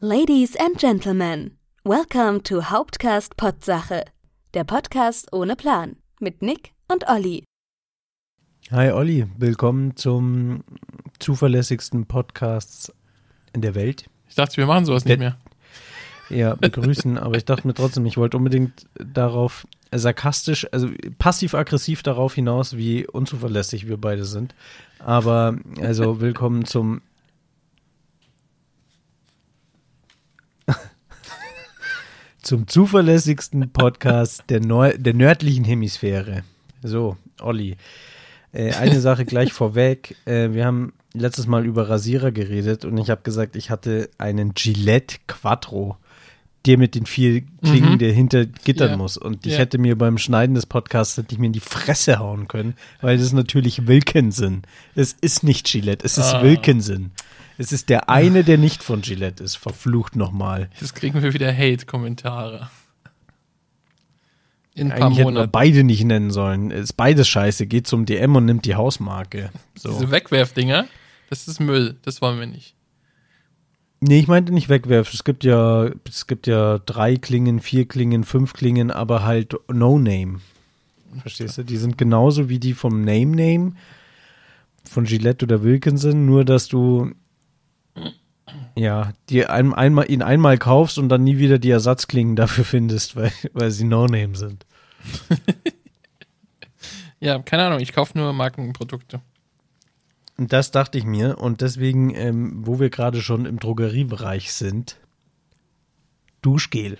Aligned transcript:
Ladies 0.00 0.54
and 0.54 0.78
Gentlemen, 0.78 1.58
welcome 1.82 2.40
to 2.44 2.70
Hauptcast 2.70 3.36
Potsache, 3.36 4.04
der 4.54 4.62
Podcast 4.62 5.32
ohne 5.32 5.56
Plan 5.56 5.96
mit 6.20 6.40
Nick 6.40 6.70
und 6.86 7.08
Olli. 7.08 7.42
Hi 8.70 8.92
Olli, 8.92 9.26
willkommen 9.36 9.96
zum 9.96 10.62
zuverlässigsten 11.18 12.06
Podcast 12.06 12.94
in 13.52 13.60
der 13.60 13.74
Welt. 13.74 14.08
Ich 14.28 14.36
dachte, 14.36 14.58
wir 14.58 14.66
machen 14.66 14.84
sowas 14.84 15.04
nicht 15.04 15.18
mehr. 15.18 15.36
Ja, 16.30 16.54
begrüßen, 16.54 17.18
aber 17.18 17.36
ich 17.36 17.44
dachte 17.44 17.66
mir 17.66 17.74
trotzdem, 17.74 18.06
ich 18.06 18.16
wollte 18.16 18.36
unbedingt 18.36 18.86
darauf 18.94 19.66
sarkastisch, 19.92 20.64
also 20.70 20.90
passiv-aggressiv 21.18 22.04
darauf 22.04 22.34
hinaus, 22.34 22.76
wie 22.76 23.04
unzuverlässig 23.04 23.88
wir 23.88 23.96
beide 23.96 24.24
sind. 24.24 24.54
Aber 25.00 25.56
also 25.80 26.20
willkommen 26.20 26.66
zum 26.66 27.00
zum 32.48 32.66
zuverlässigsten 32.66 33.68
Podcast 33.72 34.42
der, 34.48 34.60
Neu 34.60 34.96
der 34.96 35.12
nördlichen 35.12 35.64
Hemisphäre. 35.64 36.44
So, 36.82 37.18
Olli. 37.42 37.76
Äh, 38.52 38.72
eine 38.72 39.00
Sache 39.02 39.26
gleich 39.26 39.52
vorweg. 39.52 40.16
Äh, 40.24 40.54
wir 40.54 40.64
haben 40.64 40.94
letztes 41.12 41.46
Mal 41.46 41.66
über 41.66 41.90
Rasierer 41.90 42.32
geredet 42.32 42.86
und 42.86 42.96
ich 42.96 43.10
habe 43.10 43.20
gesagt, 43.22 43.54
ich 43.54 43.68
hatte 43.68 44.08
einen 44.16 44.54
Gillette 44.54 45.16
Quattro, 45.26 45.98
der 46.64 46.78
mit 46.78 46.94
den 46.94 47.04
vier 47.04 47.42
Klingen, 47.62 47.92
Mhm. 47.92 47.98
der 47.98 48.12
hinter 48.14 48.46
Gittern 48.46 48.92
Ja. 48.92 48.96
muss. 48.96 49.18
Und 49.18 49.44
ich 49.44 49.52
Ja. 49.52 49.58
hätte 49.58 49.76
mir 49.76 49.98
beim 49.98 50.16
Schneiden 50.16 50.54
des 50.54 50.64
Podcasts 50.64 51.18
hätte 51.18 51.34
ich 51.34 51.38
mir 51.38 51.48
in 51.48 51.52
die 51.52 51.60
Fresse 51.60 52.18
hauen 52.18 52.48
können, 52.48 52.76
weil 53.02 53.18
das 53.18 53.26
ist 53.26 53.32
natürlich 53.34 53.86
Wilkinson. 53.86 54.62
Es 54.94 55.12
ist 55.20 55.44
nicht 55.44 55.66
Gillette, 55.66 56.02
es 56.06 56.16
ist 56.16 56.32
Ah. 56.32 56.42
Wilkinson. 56.42 57.10
Es 57.58 57.72
ist 57.72 57.88
der 57.88 58.08
eine, 58.08 58.44
der 58.44 58.56
nicht 58.56 58.84
von 58.84 59.02
Gillette 59.02 59.42
ist. 59.42 59.56
Verflucht 59.56 60.14
nochmal. 60.14 60.70
Jetzt 60.80 60.94
kriegen 60.94 61.22
wir 61.22 61.34
wieder 61.34 61.52
Hate-Kommentare. 61.52 62.70
In 64.74 64.92
ein 64.92 64.98
paar 64.98 65.06
Eigentlich 65.08 65.18
hätten 65.18 65.28
wir 65.28 65.32
Monaten. 65.32 65.50
beide 65.50 65.82
nicht 65.82 66.04
nennen 66.04 66.30
sollen. 66.30 66.70
Ist 66.70 66.92
beides 66.92 67.26
scheiße. 67.26 67.66
Geht 67.66 67.88
zum 67.88 68.06
DM 68.06 68.36
und 68.36 68.44
nimmt 68.44 68.64
die 68.64 68.76
Hausmarke. 68.76 69.50
So. 69.76 69.90
Diese 69.90 70.12
Wegwerfdinger, 70.12 70.86
das 71.30 71.48
ist 71.48 71.58
Müll. 71.58 71.96
Das 72.02 72.22
wollen 72.22 72.38
wir 72.38 72.46
nicht. 72.46 72.76
Nee, 74.00 74.20
ich 74.20 74.28
meinte 74.28 74.52
nicht 74.52 74.68
wegwerfen. 74.68 75.12
Es 75.12 75.24
gibt 75.24 75.42
ja, 75.42 75.90
es 76.08 76.28
gibt 76.28 76.46
ja 76.46 76.78
drei 76.78 77.16
Klingen, 77.16 77.58
vier 77.58 77.88
Klingen, 77.88 78.22
fünf 78.22 78.52
Klingen, 78.52 78.92
aber 78.92 79.24
halt 79.24 79.56
No 79.68 79.98
Name. 79.98 80.40
Verstehst 81.22 81.58
du? 81.58 81.64
Die 81.64 81.76
sind 81.76 81.98
genauso 81.98 82.48
wie 82.48 82.60
die 82.60 82.74
vom 82.74 83.00
Name 83.00 83.34
Name 83.34 83.72
von 84.84 85.04
Gillette 85.04 85.44
oder 85.44 85.64
Wilkinson, 85.64 86.24
nur 86.24 86.44
dass 86.44 86.68
du 86.68 87.10
ja, 88.76 89.12
die 89.28 89.46
ein, 89.46 89.74
einmal, 89.74 90.10
ihn 90.10 90.22
einmal 90.22 90.58
kaufst 90.58 90.98
und 90.98 91.08
dann 91.08 91.24
nie 91.24 91.38
wieder 91.38 91.58
die 91.58 91.70
Ersatzklingen 91.70 92.36
dafür 92.36 92.64
findest, 92.64 93.16
weil, 93.16 93.32
weil 93.52 93.70
sie 93.70 93.84
No 93.84 94.06
Name 94.06 94.36
sind. 94.36 94.66
Ja, 97.20 97.38
keine 97.40 97.64
Ahnung, 97.66 97.80
ich 97.80 97.92
kaufe 97.92 98.16
nur 98.16 98.32
Markenprodukte. 98.32 99.20
Das 100.36 100.70
dachte 100.70 100.98
ich 100.98 101.04
mir. 101.04 101.38
Und 101.38 101.62
deswegen, 101.62 102.14
ähm, 102.14 102.64
wo 102.64 102.78
wir 102.78 102.90
gerade 102.90 103.22
schon 103.22 103.44
im 103.44 103.58
Drogeriebereich 103.58 104.52
sind, 104.52 104.98
Duschgel. 106.42 106.98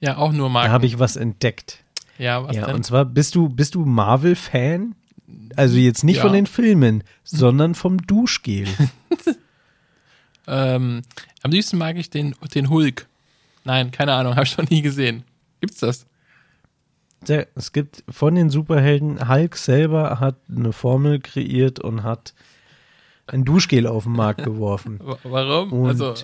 Ja, 0.00 0.16
auch 0.16 0.32
nur 0.32 0.50
Marken. 0.50 0.66
Da 0.68 0.72
habe 0.72 0.86
ich 0.86 0.98
was 0.98 1.14
entdeckt. 1.14 1.84
ja, 2.18 2.42
was 2.44 2.56
ja, 2.56 2.66
denn? 2.66 2.74
und 2.74 2.84
zwar 2.84 3.04
bist 3.04 3.36
du, 3.36 3.48
bist 3.48 3.76
du 3.76 3.84
Marvel-Fan? 3.84 4.96
Also 5.54 5.76
jetzt 5.76 6.02
nicht 6.02 6.16
Ja. 6.16 6.22
von 6.22 6.32
den 6.32 6.46
Filmen, 6.46 7.04
sondern 7.22 7.76
vom 7.76 7.98
Duschgel. 7.98 8.66
Ähm, 10.46 11.02
am 11.42 11.50
liebsten 11.50 11.78
mag 11.78 11.96
ich 11.96 12.10
den, 12.10 12.34
den 12.54 12.68
Hulk. 12.70 13.06
Nein, 13.64 13.90
keine 13.90 14.14
Ahnung, 14.14 14.34
habe 14.36 14.44
ich 14.46 14.56
noch 14.58 14.68
nie 14.68 14.82
gesehen. 14.82 15.24
Gibt's 15.60 15.78
das? 15.78 16.06
Der, 17.28 17.46
es 17.54 17.70
gibt 17.72 18.02
von 18.08 18.34
den 18.34 18.50
Superhelden, 18.50 19.28
Hulk 19.28 19.56
selber 19.56 20.18
hat 20.18 20.34
eine 20.48 20.72
Formel 20.72 21.20
kreiert 21.20 21.78
und 21.78 22.02
hat 22.02 22.34
ein 23.28 23.44
Duschgel 23.44 23.86
auf 23.86 24.04
den 24.04 24.12
Markt 24.14 24.42
geworfen. 24.44 24.98
Wa- 25.00 25.18
Warum? 25.22 25.72
Und, 25.72 25.88
also, 25.88 26.14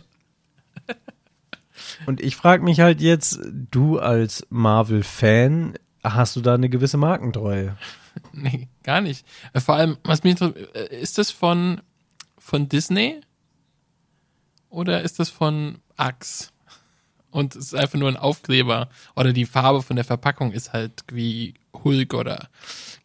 und 2.06 2.20
ich 2.20 2.34
frage 2.36 2.64
mich 2.64 2.80
halt 2.80 3.00
jetzt, 3.00 3.38
du 3.70 3.98
als 4.00 4.44
Marvel-Fan, 4.50 5.74
hast 6.02 6.34
du 6.34 6.40
da 6.40 6.54
eine 6.54 6.68
gewisse 6.68 6.96
Markentreue? 6.96 7.76
nee, 8.32 8.66
gar 8.82 9.00
nicht. 9.00 9.24
Vor 9.54 9.76
allem, 9.76 9.96
was 10.02 10.24
mich 10.24 10.32
interessiert, 10.32 10.74
äh, 10.74 11.00
ist 11.00 11.18
das 11.18 11.30
von, 11.30 11.80
von 12.38 12.68
Disney? 12.68 13.20
Oder 14.70 15.02
ist 15.02 15.18
das 15.18 15.30
von 15.30 15.78
Axe? 15.96 16.48
Und 17.30 17.56
es 17.56 17.66
ist 17.66 17.74
einfach 17.74 17.98
nur 17.98 18.08
ein 18.08 18.16
Aufkleber. 18.16 18.88
Oder 19.14 19.32
die 19.32 19.44
Farbe 19.46 19.82
von 19.82 19.96
der 19.96 20.04
Verpackung 20.04 20.52
ist 20.52 20.72
halt 20.72 21.04
wie 21.12 21.54
Hulk 21.84 22.14
oder 22.14 22.48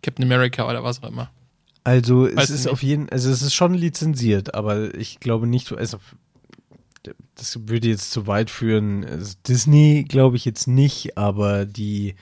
Captain 0.02 0.26
America 0.26 0.68
oder 0.70 0.84
was 0.84 1.04
auch 1.04 1.10
immer. 1.10 1.30
Also 1.84 2.28
es 2.28 2.36
Weiß 2.36 2.50
ist 2.50 2.64
nicht. 2.66 2.72
auf 2.74 2.82
jeden, 2.84 3.10
also 3.10 3.30
es 3.30 3.42
ist 3.42 3.54
schon 3.54 3.74
lizenziert, 3.74 4.56
aber 4.56 4.96
ich 4.96 5.20
glaube 5.20 5.48
nicht, 5.48 5.72
also 5.74 6.00
das 7.36 7.68
würde 7.68 7.90
jetzt 7.90 8.12
zu 8.12 8.26
weit 8.28 8.50
führen. 8.50 9.04
Also 9.04 9.34
Disney 9.46 10.06
glaube 10.08 10.38
ich 10.38 10.46
jetzt 10.46 10.68
nicht, 10.68 11.18
aber 11.18 11.66
die, 11.66 12.16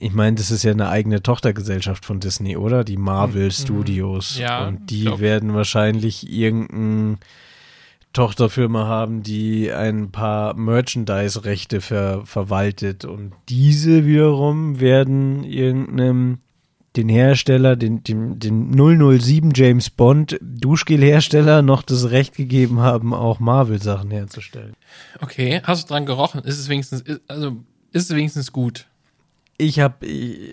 ich 0.00 0.12
meine, 0.12 0.36
das 0.36 0.50
ist 0.50 0.64
ja 0.64 0.72
eine 0.72 0.88
eigene 0.88 1.22
Tochtergesellschaft 1.22 2.04
von 2.04 2.18
Disney, 2.18 2.56
oder? 2.56 2.82
Die 2.82 2.96
Marvel 2.96 3.52
Studios. 3.52 4.34
Mhm. 4.36 4.42
Ja, 4.42 4.66
Und 4.66 4.90
die 4.90 5.20
werden 5.20 5.54
wahrscheinlich 5.54 6.28
irgendeine 6.28 7.18
Tochterfirma 8.12 8.86
haben, 8.86 9.22
die 9.22 9.72
ein 9.72 10.10
paar 10.10 10.54
Merchandise-Rechte 10.54 11.80
ver 11.80 12.22
verwaltet. 12.26 13.04
Und 13.04 13.32
diese 13.48 14.06
wiederum 14.06 14.80
werden 14.80 15.44
irgendeinem 15.44 16.38
den 16.96 17.08
Hersteller, 17.08 17.76
den, 17.76 18.02
den, 18.02 18.40
den 18.40 18.72
007 18.72 19.52
James 19.54 19.90
Bond 19.90 20.38
Duschgel-Hersteller 20.42 21.62
noch 21.62 21.82
das 21.82 22.10
Recht 22.10 22.34
gegeben 22.34 22.80
haben, 22.80 23.14
auch 23.14 23.38
Marvel-Sachen 23.38 24.10
herzustellen. 24.10 24.74
Okay, 25.20 25.60
hast 25.62 25.84
du 25.84 25.92
dran 25.94 26.04
gerochen? 26.04 26.42
Ist 26.42 26.58
es 26.58 26.68
wenigstens, 26.68 27.02
ist- 27.02 27.20
also, 27.28 27.58
ist 27.92 28.10
es 28.10 28.16
wenigstens 28.16 28.50
gut? 28.50 28.86
Ich 29.62 29.78
habe, 29.78 30.06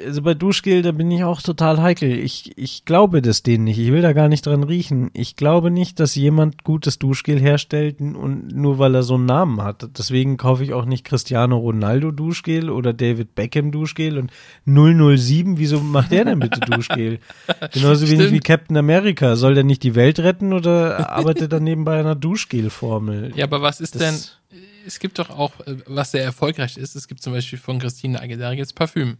also 0.06 0.22
bei 0.22 0.34
Duschgel, 0.34 0.82
da 0.82 0.92
bin 0.92 1.10
ich 1.12 1.24
auch 1.24 1.42
total 1.42 1.82
heikel. 1.82 2.12
Ich, 2.12 2.58
ich 2.58 2.84
glaube 2.84 3.22
das 3.22 3.42
denen 3.42 3.64
nicht. 3.64 3.80
Ich 3.80 3.92
will 3.92 4.02
da 4.02 4.12
gar 4.12 4.28
nicht 4.28 4.46
dran 4.46 4.64
riechen. 4.64 5.10
Ich 5.14 5.36
glaube 5.38 5.72
nicht, 5.72 6.00
dass 6.02 6.16
jemand 6.16 6.66
gutes 6.66 7.00
Duschgel 7.00 7.40
herstellt 7.40 8.02
und 8.02 8.50
nur 8.54 8.80
weil 8.80 8.94
er 8.96 9.04
so 9.04 9.16
einen 9.16 9.26
Namen 9.26 9.62
hat. 9.64 9.88
Deswegen 9.98 10.36
kaufe 10.36 10.64
ich 10.66 10.74
auch 10.74 10.84
nicht 10.86 11.06
Cristiano 11.06 11.58
Ronaldo 11.58 12.12
Duschgel 12.12 12.70
oder 12.70 12.92
David 12.92 13.34
Beckham 13.34 13.72
Duschgel 13.72 14.18
und 14.18 14.32
007. 14.66 15.58
Wieso 15.58 15.80
macht 15.80 16.12
der 16.12 16.26
denn 16.26 16.40
bitte 16.40 16.60
Duschgel? 16.60 17.20
Genauso 17.74 18.10
wenig 18.10 18.32
wie 18.32 18.40
Captain 18.40 18.76
America. 18.76 19.36
Soll 19.38 19.56
der 19.56 19.64
nicht 19.64 19.84
die 19.84 19.96
Welt 19.96 20.20
retten 20.20 20.52
oder 20.52 21.10
arbeitet 21.12 21.54
er 21.54 21.62
nebenbei 21.62 22.00
einer 22.00 22.16
Duschgelformel? 22.16 23.32
Ja, 23.36 23.46
aber 23.46 23.62
was 23.62 23.80
ist 23.80 23.96
Das- 23.96 24.02
denn, 24.02 24.60
es 24.88 25.00
gibt 25.00 25.20
doch 25.20 25.30
auch, 25.30 25.60
äh, 25.68 25.78
was 25.86 26.12
sehr 26.12 26.24
erfolgreich 26.24 26.78
ist, 26.78 26.96
es 26.96 27.08
gibt 27.08 27.22
zum 27.22 27.34
Beispiel 27.34 27.60
von 27.60 27.80
Christine 27.80 28.20
Aguilera 28.20 28.54
jetzt 28.54 28.74
Parfüm. 28.74 29.18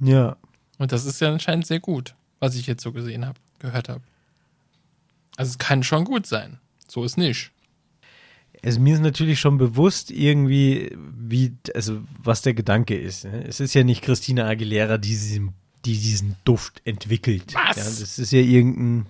Ja. 0.00 0.36
Und 0.78 0.92
das 0.92 1.04
ist 1.04 1.20
ja 1.20 1.32
anscheinend 1.32 1.66
sehr 1.66 1.80
gut, 1.80 2.14
was 2.40 2.56
ich 2.56 2.66
jetzt 2.66 2.82
so 2.82 2.92
gesehen 2.92 3.24
habe, 3.24 3.38
gehört 3.60 3.88
habe. 3.88 4.02
Also 5.36 5.50
es 5.50 5.58
kann 5.58 5.82
schon 5.82 6.04
gut 6.04 6.26
sein. 6.26 6.58
So 6.88 7.04
ist 7.04 7.16
nicht. 7.16 7.52
Also 8.64 8.80
mir 8.80 8.94
ist 8.94 9.00
natürlich 9.00 9.40
schon 9.40 9.58
bewusst 9.58 10.10
irgendwie, 10.10 10.96
wie, 10.96 11.56
also 11.74 12.02
was 12.22 12.42
der 12.42 12.54
Gedanke 12.54 12.96
ist. 12.96 13.24
Ne? 13.24 13.44
Es 13.46 13.60
ist 13.60 13.74
ja 13.74 13.82
nicht 13.82 14.02
Christina 14.02 14.46
Aguilera, 14.46 14.98
die 14.98 15.08
diesen, 15.08 15.54
die 15.84 15.98
diesen 15.98 16.36
Duft 16.44 16.82
entwickelt. 16.84 17.54
Was? 17.54 17.76
Ja, 17.76 17.84
das 17.84 18.18
ist 18.18 18.32
ja 18.32 18.40
irgendein, 18.40 19.06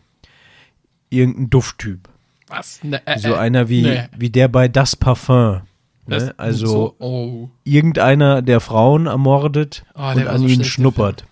irgendein 1.10 1.50
Dufttyp. 1.50 2.08
Was? 2.52 2.84
Ne, 2.84 3.00
äh, 3.06 3.18
So 3.18 3.30
äh, 3.34 3.38
einer 3.38 3.68
wie, 3.68 3.82
nee. 3.82 4.04
wie 4.16 4.30
der 4.30 4.48
bei 4.48 4.68
Das 4.68 4.94
Parfum. 4.96 5.62
Das- 6.06 6.24
Ne? 6.26 6.34
Also 6.36 6.66
so, 6.66 6.96
oh, 6.98 7.48
irgendeiner, 7.64 8.42
der 8.42 8.60
Frauen 8.60 9.06
ermordet 9.06 9.84
Oh, 9.94 10.00
der 10.14 10.16
und 10.16 10.28
an 10.28 10.38
so 10.40 10.46
ihnen 10.48 10.64
schnuppert. 10.64 11.24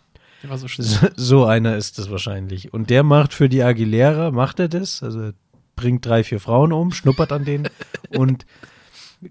so. 0.78 1.08
So, 1.16 1.44
einer 1.44 1.76
ist 1.76 1.98
das 1.98 2.10
wahrscheinlich. 2.10 2.72
Und 2.72 2.88
der 2.88 3.02
macht 3.02 3.34
für 3.34 3.48
die 3.48 3.62
Aguilera, 3.62 4.30
macht 4.30 4.60
er 4.60 4.68
das, 4.68 5.02
also 5.02 5.30
bringt 5.76 6.06
drei, 6.06 6.22
vier 6.24 6.38
Frauen 6.40 6.72
um, 6.72 6.92
schnuppert 6.92 7.32
an 7.32 7.44
denen 7.44 7.68
und 8.16 8.46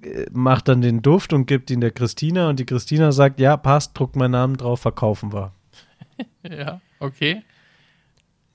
äh, 0.03 0.25
macht 0.31 0.67
dann 0.67 0.81
den 0.81 1.01
Duft 1.01 1.31
und 1.31 1.45
gibt 1.45 1.71
ihn 1.71 1.79
der 1.81 1.91
Christina 1.91 2.49
und 2.49 2.59
die 2.59 2.65
Christina 2.65 3.11
sagt, 3.13 3.39
ja, 3.39 3.55
passt, 3.57 3.97
druckt 3.97 4.15
meinen 4.17 4.31
Namen 4.31 4.57
drauf, 4.57 4.81
verkaufen 4.81 5.31
wir. 5.33 5.53
Ja, 6.43 6.81
okay. 6.99 7.43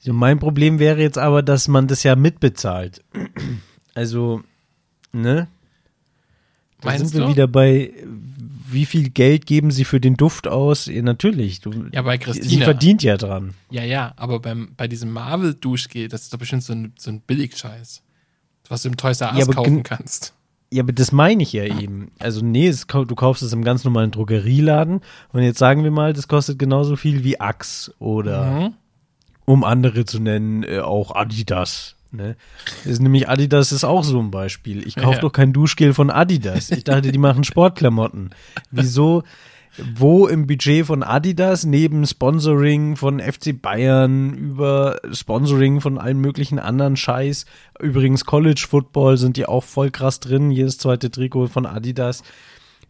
So, 0.05 0.13
mein 0.13 0.39
Problem 0.39 0.79
wäre 0.79 1.01
jetzt 1.01 1.17
aber, 1.17 1.43
dass 1.43 1.67
man 1.67 1.87
das 1.89 2.03
ja 2.03 2.15
mitbezahlt. 2.15 3.03
Also, 3.95 4.43
ne? 5.13 5.49
Da 6.81 6.89
Meinst 6.91 7.07
sind 7.09 7.15
wir 7.19 7.27
du? 7.27 7.33
wieder 7.33 7.47
bei, 7.47 7.91
wie 8.69 8.85
viel 8.85 9.09
Geld 9.09 9.47
geben 9.47 9.71
sie 9.71 9.85
für 9.87 10.01
den 10.01 10.17
Duft 10.17 10.47
aus? 10.47 10.87
Ja, 10.87 11.01
natürlich. 11.01 11.61
Du, 11.63 11.87
Ja, 11.93 12.03
bei 12.03 12.19
sie 12.19 12.25
Christina. 12.25 12.65
verdient 12.65 13.03
ja 13.03 13.17
dran. 13.17 13.55
Ja, 13.71 13.83
ja, 13.83 14.13
aber 14.17 14.41
beim, 14.41 14.73
bei 14.77 14.89
diesem 14.89 15.11
Marvel-Duschgel, 15.11 16.09
das 16.09 16.23
ist 16.25 16.35
doch 16.35 16.39
bestimmt 16.39 16.65
so 16.65 16.75
ein, 16.75 16.93
so 16.99 17.11
ein 17.11 17.21
Billigscheiß. 17.21 18.03
was 18.69 18.83
du 18.83 18.89
im 18.91 18.97
Toys 18.99 19.23
R 19.23 19.33
Us 19.35 19.47
Ja, 19.47 19.53
kaufen 19.55 19.83
kannst. 19.85 20.35
Ja, 20.71 20.83
aber 20.83 20.93
das 20.93 21.13
meine 21.13 21.43
ich 21.45 21.53
ja 21.55 21.65
eben. 21.65 22.11
Also 22.19 22.45
nee, 22.45 22.67
es, 22.67 22.87
du 22.87 23.07
kaufst 23.15 23.43
es 23.43 23.53
im 23.53 23.63
ganz 23.65 23.85
normalen 23.85 24.11
Drogerieladen 24.11 25.01
und 25.33 25.43
jetzt 25.43 25.59
sagen 25.59 25.85
wir 25.85 25.91
mal, 25.93 26.13
das 26.13 26.27
kostet 26.29 26.59
genauso 26.59 26.97
viel 26.97 27.23
wie 27.25 27.41
Axe 27.41 27.95
oder 28.01 28.51
Mhm. 28.61 28.75
Um 29.45 29.65
andere 29.65 30.05
zu 30.05 30.21
nennen, 30.21 30.63
äh, 30.63 30.79
auch 30.81 31.15
Adidas. 31.15 31.97
Ne? 32.13 32.37
Ist 32.85 33.03
nämlich 33.03 33.29
Adidas 33.29 33.73
ist 33.73 33.83
auch 33.85 34.05
so 34.05 34.21
ein 34.21 34.31
Beispiel. 34.31 34.87
Ich 34.87 34.95
kaufe 34.97 35.17
Ja. 35.17 35.21
doch 35.21 35.33
kein 35.33 35.53
Duschgel 35.53 35.95
von 35.95 36.11
Adidas. 36.11 36.71
Ich 36.71 36.85
dachte, 36.85 37.11
die 37.11 37.19
machen 37.19 37.43
Sportklamotten. 37.45 38.31
Wieso? 38.71 39.25
Wo 39.97 40.29
im 40.29 40.47
Budget 40.47 40.87
von 40.87 41.03
Adidas 41.03 41.65
neben 41.65 42.07
Sponsoring 42.07 42.95
von 42.95 43.19
FC 43.19 43.61
Bayern 43.61 44.33
über 44.35 45.01
Sponsoring 45.13 45.81
von 45.81 45.99
allen 45.99 46.21
möglichen 46.21 46.61
anderen 46.61 46.97
Scheiß, 46.97 47.45
übrigens 47.81 48.25
College 48.25 48.65
Football 48.71 49.17
sind 49.17 49.37
die 49.37 49.47
auch 49.47 49.65
voll 49.65 49.91
krass 49.91 50.21
drin, 50.21 50.53
jedes 50.53 50.79
zweite 50.79 51.11
Trikot 51.11 51.49
von 51.49 51.67
Adidas. 51.67 52.23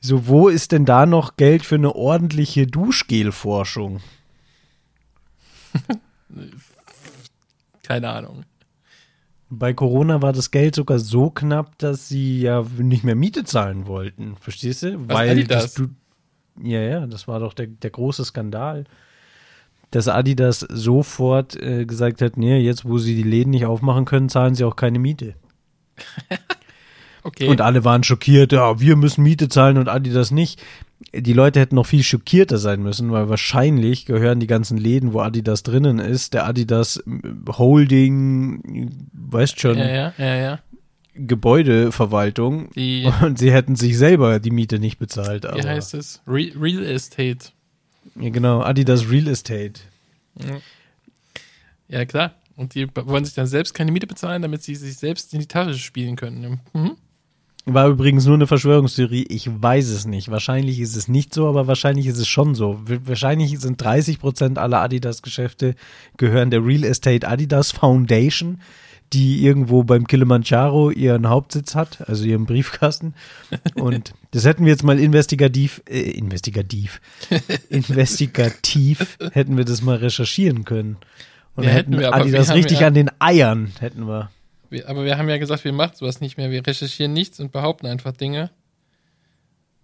So, 0.02 0.26
wo 0.28 0.48
ist 0.50 0.72
denn 0.72 0.84
da 0.84 1.06
noch 1.06 1.38
Geld 1.38 1.64
für 1.64 1.76
eine 1.76 1.94
ordentliche 1.94 2.66
Duschgel-Forschung? 2.66 4.00
Keine 7.82 8.10
Ahnung. 8.10 8.44
Bei 9.50 9.72
Corona 9.72 10.22
war 10.22 10.32
das 10.32 10.50
Geld 10.50 10.74
sogar 10.74 10.98
so 10.98 11.30
knapp, 11.30 11.78
dass 11.78 12.08
sie 12.08 12.40
ja 12.40 12.64
nicht 12.78 13.04
mehr 13.04 13.14
Miete 13.14 13.44
zahlen 13.44 13.86
wollten. 13.86 14.36
Verstehst 14.36 14.82
du? 14.82 15.08
Was, 15.08 15.16
Adidas? 15.16 15.62
das 15.62 15.74
du 15.74 15.88
ja, 16.62 16.80
ja, 16.80 17.06
das 17.06 17.26
war 17.26 17.40
doch 17.40 17.52
der, 17.52 17.66
der 17.66 17.90
große 17.90 18.24
Skandal. 18.24 18.84
Dass 19.90 20.08
Adidas 20.08 20.60
sofort 20.60 21.56
äh, 21.60 21.84
gesagt 21.84 22.20
hat, 22.22 22.36
nee, 22.36 22.58
jetzt 22.58 22.84
wo 22.84 22.98
sie 22.98 23.14
die 23.14 23.28
Läden 23.28 23.50
nicht 23.50 23.66
aufmachen 23.66 24.04
können, 24.04 24.28
zahlen 24.28 24.54
sie 24.54 24.64
auch 24.64 24.76
keine 24.76 24.98
Miete. 24.98 25.34
Okay. 27.26 27.48
Und 27.48 27.62
alle 27.62 27.84
waren 27.84 28.04
schockiert, 28.04 28.52
ja, 28.52 28.80
wir 28.80 28.96
müssen 28.96 29.22
Miete 29.22 29.48
zahlen 29.48 29.78
und 29.78 29.88
Adidas 29.88 30.30
nicht. 30.30 30.62
Die 31.12 31.32
Leute 31.32 31.60
hätten 31.60 31.74
noch 31.74 31.86
viel 31.86 32.02
schockierter 32.02 32.58
sein 32.58 32.82
müssen, 32.82 33.10
weil 33.12 33.28
wahrscheinlich 33.28 34.06
gehören 34.06 34.40
die 34.40 34.46
ganzen 34.46 34.78
Läden, 34.78 35.12
wo 35.12 35.20
Adidas 35.20 35.62
drinnen 35.62 35.98
ist, 35.98 36.34
der 36.34 36.46
Adidas 36.46 37.02
Holding, 37.48 39.10
weißt 39.12 39.60
schon, 39.60 39.78
ja, 39.78 40.12
ja, 40.16 40.34
ja. 40.36 40.58
Gebäudeverwaltung 41.14 42.70
Die, 42.72 43.08
und 43.22 43.38
sie 43.38 43.52
hätten 43.52 43.76
sich 43.76 43.96
selber 43.98 44.40
die 44.40 44.50
Miete 44.50 44.78
nicht 44.78 44.98
bezahlt. 44.98 45.44
Wie 45.44 45.62
heißt 45.62 45.94
es? 45.94 46.22
Re 46.26 46.50
Real 46.60 46.84
Estate. 46.84 47.50
Ja, 48.18 48.30
genau, 48.30 48.60
Adidas 48.62 49.08
Real 49.08 49.28
Estate. 49.28 49.80
Ja, 51.88 52.04
klar. 52.04 52.34
Und 52.56 52.74
die 52.74 52.88
wollen 52.94 53.24
sich 53.24 53.34
dann 53.34 53.46
selbst 53.46 53.74
keine 53.74 53.92
Miete 53.92 54.06
bezahlen, 54.06 54.42
damit 54.42 54.62
sie 54.62 54.74
sich 54.74 54.96
selbst 54.96 55.32
in 55.34 55.40
die 55.40 55.46
Tasche 55.46 55.74
spielen 55.74 56.16
können. 56.16 56.60
Mhm. 56.72 56.96
War 57.66 57.88
übrigens 57.88 58.26
nur 58.26 58.34
eine 58.34 58.46
Verschwörungstheorie. 58.46 59.24
Ich 59.30 59.48
weiß 59.50 59.88
es 59.88 60.06
nicht. 60.06 60.30
Wahrscheinlich 60.30 60.80
ist 60.80 60.96
es 60.96 61.08
nicht 61.08 61.32
so, 61.32 61.48
aber 61.48 61.66
wahrscheinlich 61.66 62.06
ist 62.06 62.18
es 62.18 62.28
schon 62.28 62.54
so. 62.54 62.80
Wahrscheinlich 62.84 63.58
sind 63.58 63.80
30 63.82 64.18
Prozent 64.20 64.58
aller 64.58 64.80
Adidas-Geschäfte 64.82 65.74
gehören 66.18 66.50
der 66.50 66.62
Real 66.64 66.84
Estate 66.84 67.26
Adidas 67.26 67.72
Foundation, 67.72 68.60
die 69.14 69.44
irgendwo 69.46 69.82
beim 69.82 70.06
Kilimanjaro 70.06 70.90
ihren 70.90 71.28
Hauptsitz 71.28 71.74
hat, 71.74 72.06
also 72.06 72.24
ihren 72.24 72.44
Briefkasten. 72.44 73.14
Und 73.76 74.12
das 74.32 74.44
hätten 74.44 74.66
wir 74.66 74.72
jetzt 74.72 74.84
mal 74.84 74.98
investigativ, 74.98 75.80
äh, 75.88 76.00
investigativ, 76.10 77.00
investigativ 77.70 79.16
hätten 79.32 79.56
wir 79.56 79.64
das 79.64 79.82
mal 79.82 79.96
recherchieren 79.96 80.64
können. 80.64 80.96
Und 81.56 81.64
Ja, 81.64 81.70
hätten 81.70 81.92
hätten 81.92 82.00
wir, 82.02 82.14
Adidas 82.14 82.48
wir 82.48 82.56
richtig 82.56 82.80
ja- 82.80 82.88
an 82.88 82.94
den 82.94 83.10
Eiern, 83.20 83.72
hätten 83.80 84.06
wir. 84.06 84.30
Wir, 84.74 84.88
aber 84.88 85.04
wir 85.04 85.16
haben 85.18 85.28
ja 85.28 85.38
gesagt, 85.38 85.64
wir 85.64 85.72
machen 85.72 85.92
sowas 85.96 86.20
nicht 86.20 86.36
mehr. 86.36 86.50
Wir 86.50 86.66
recherchieren 86.66 87.12
nichts 87.12 87.40
und 87.40 87.50
behaupten 87.52 87.86
einfach 87.86 88.12
Dinge 88.12 88.50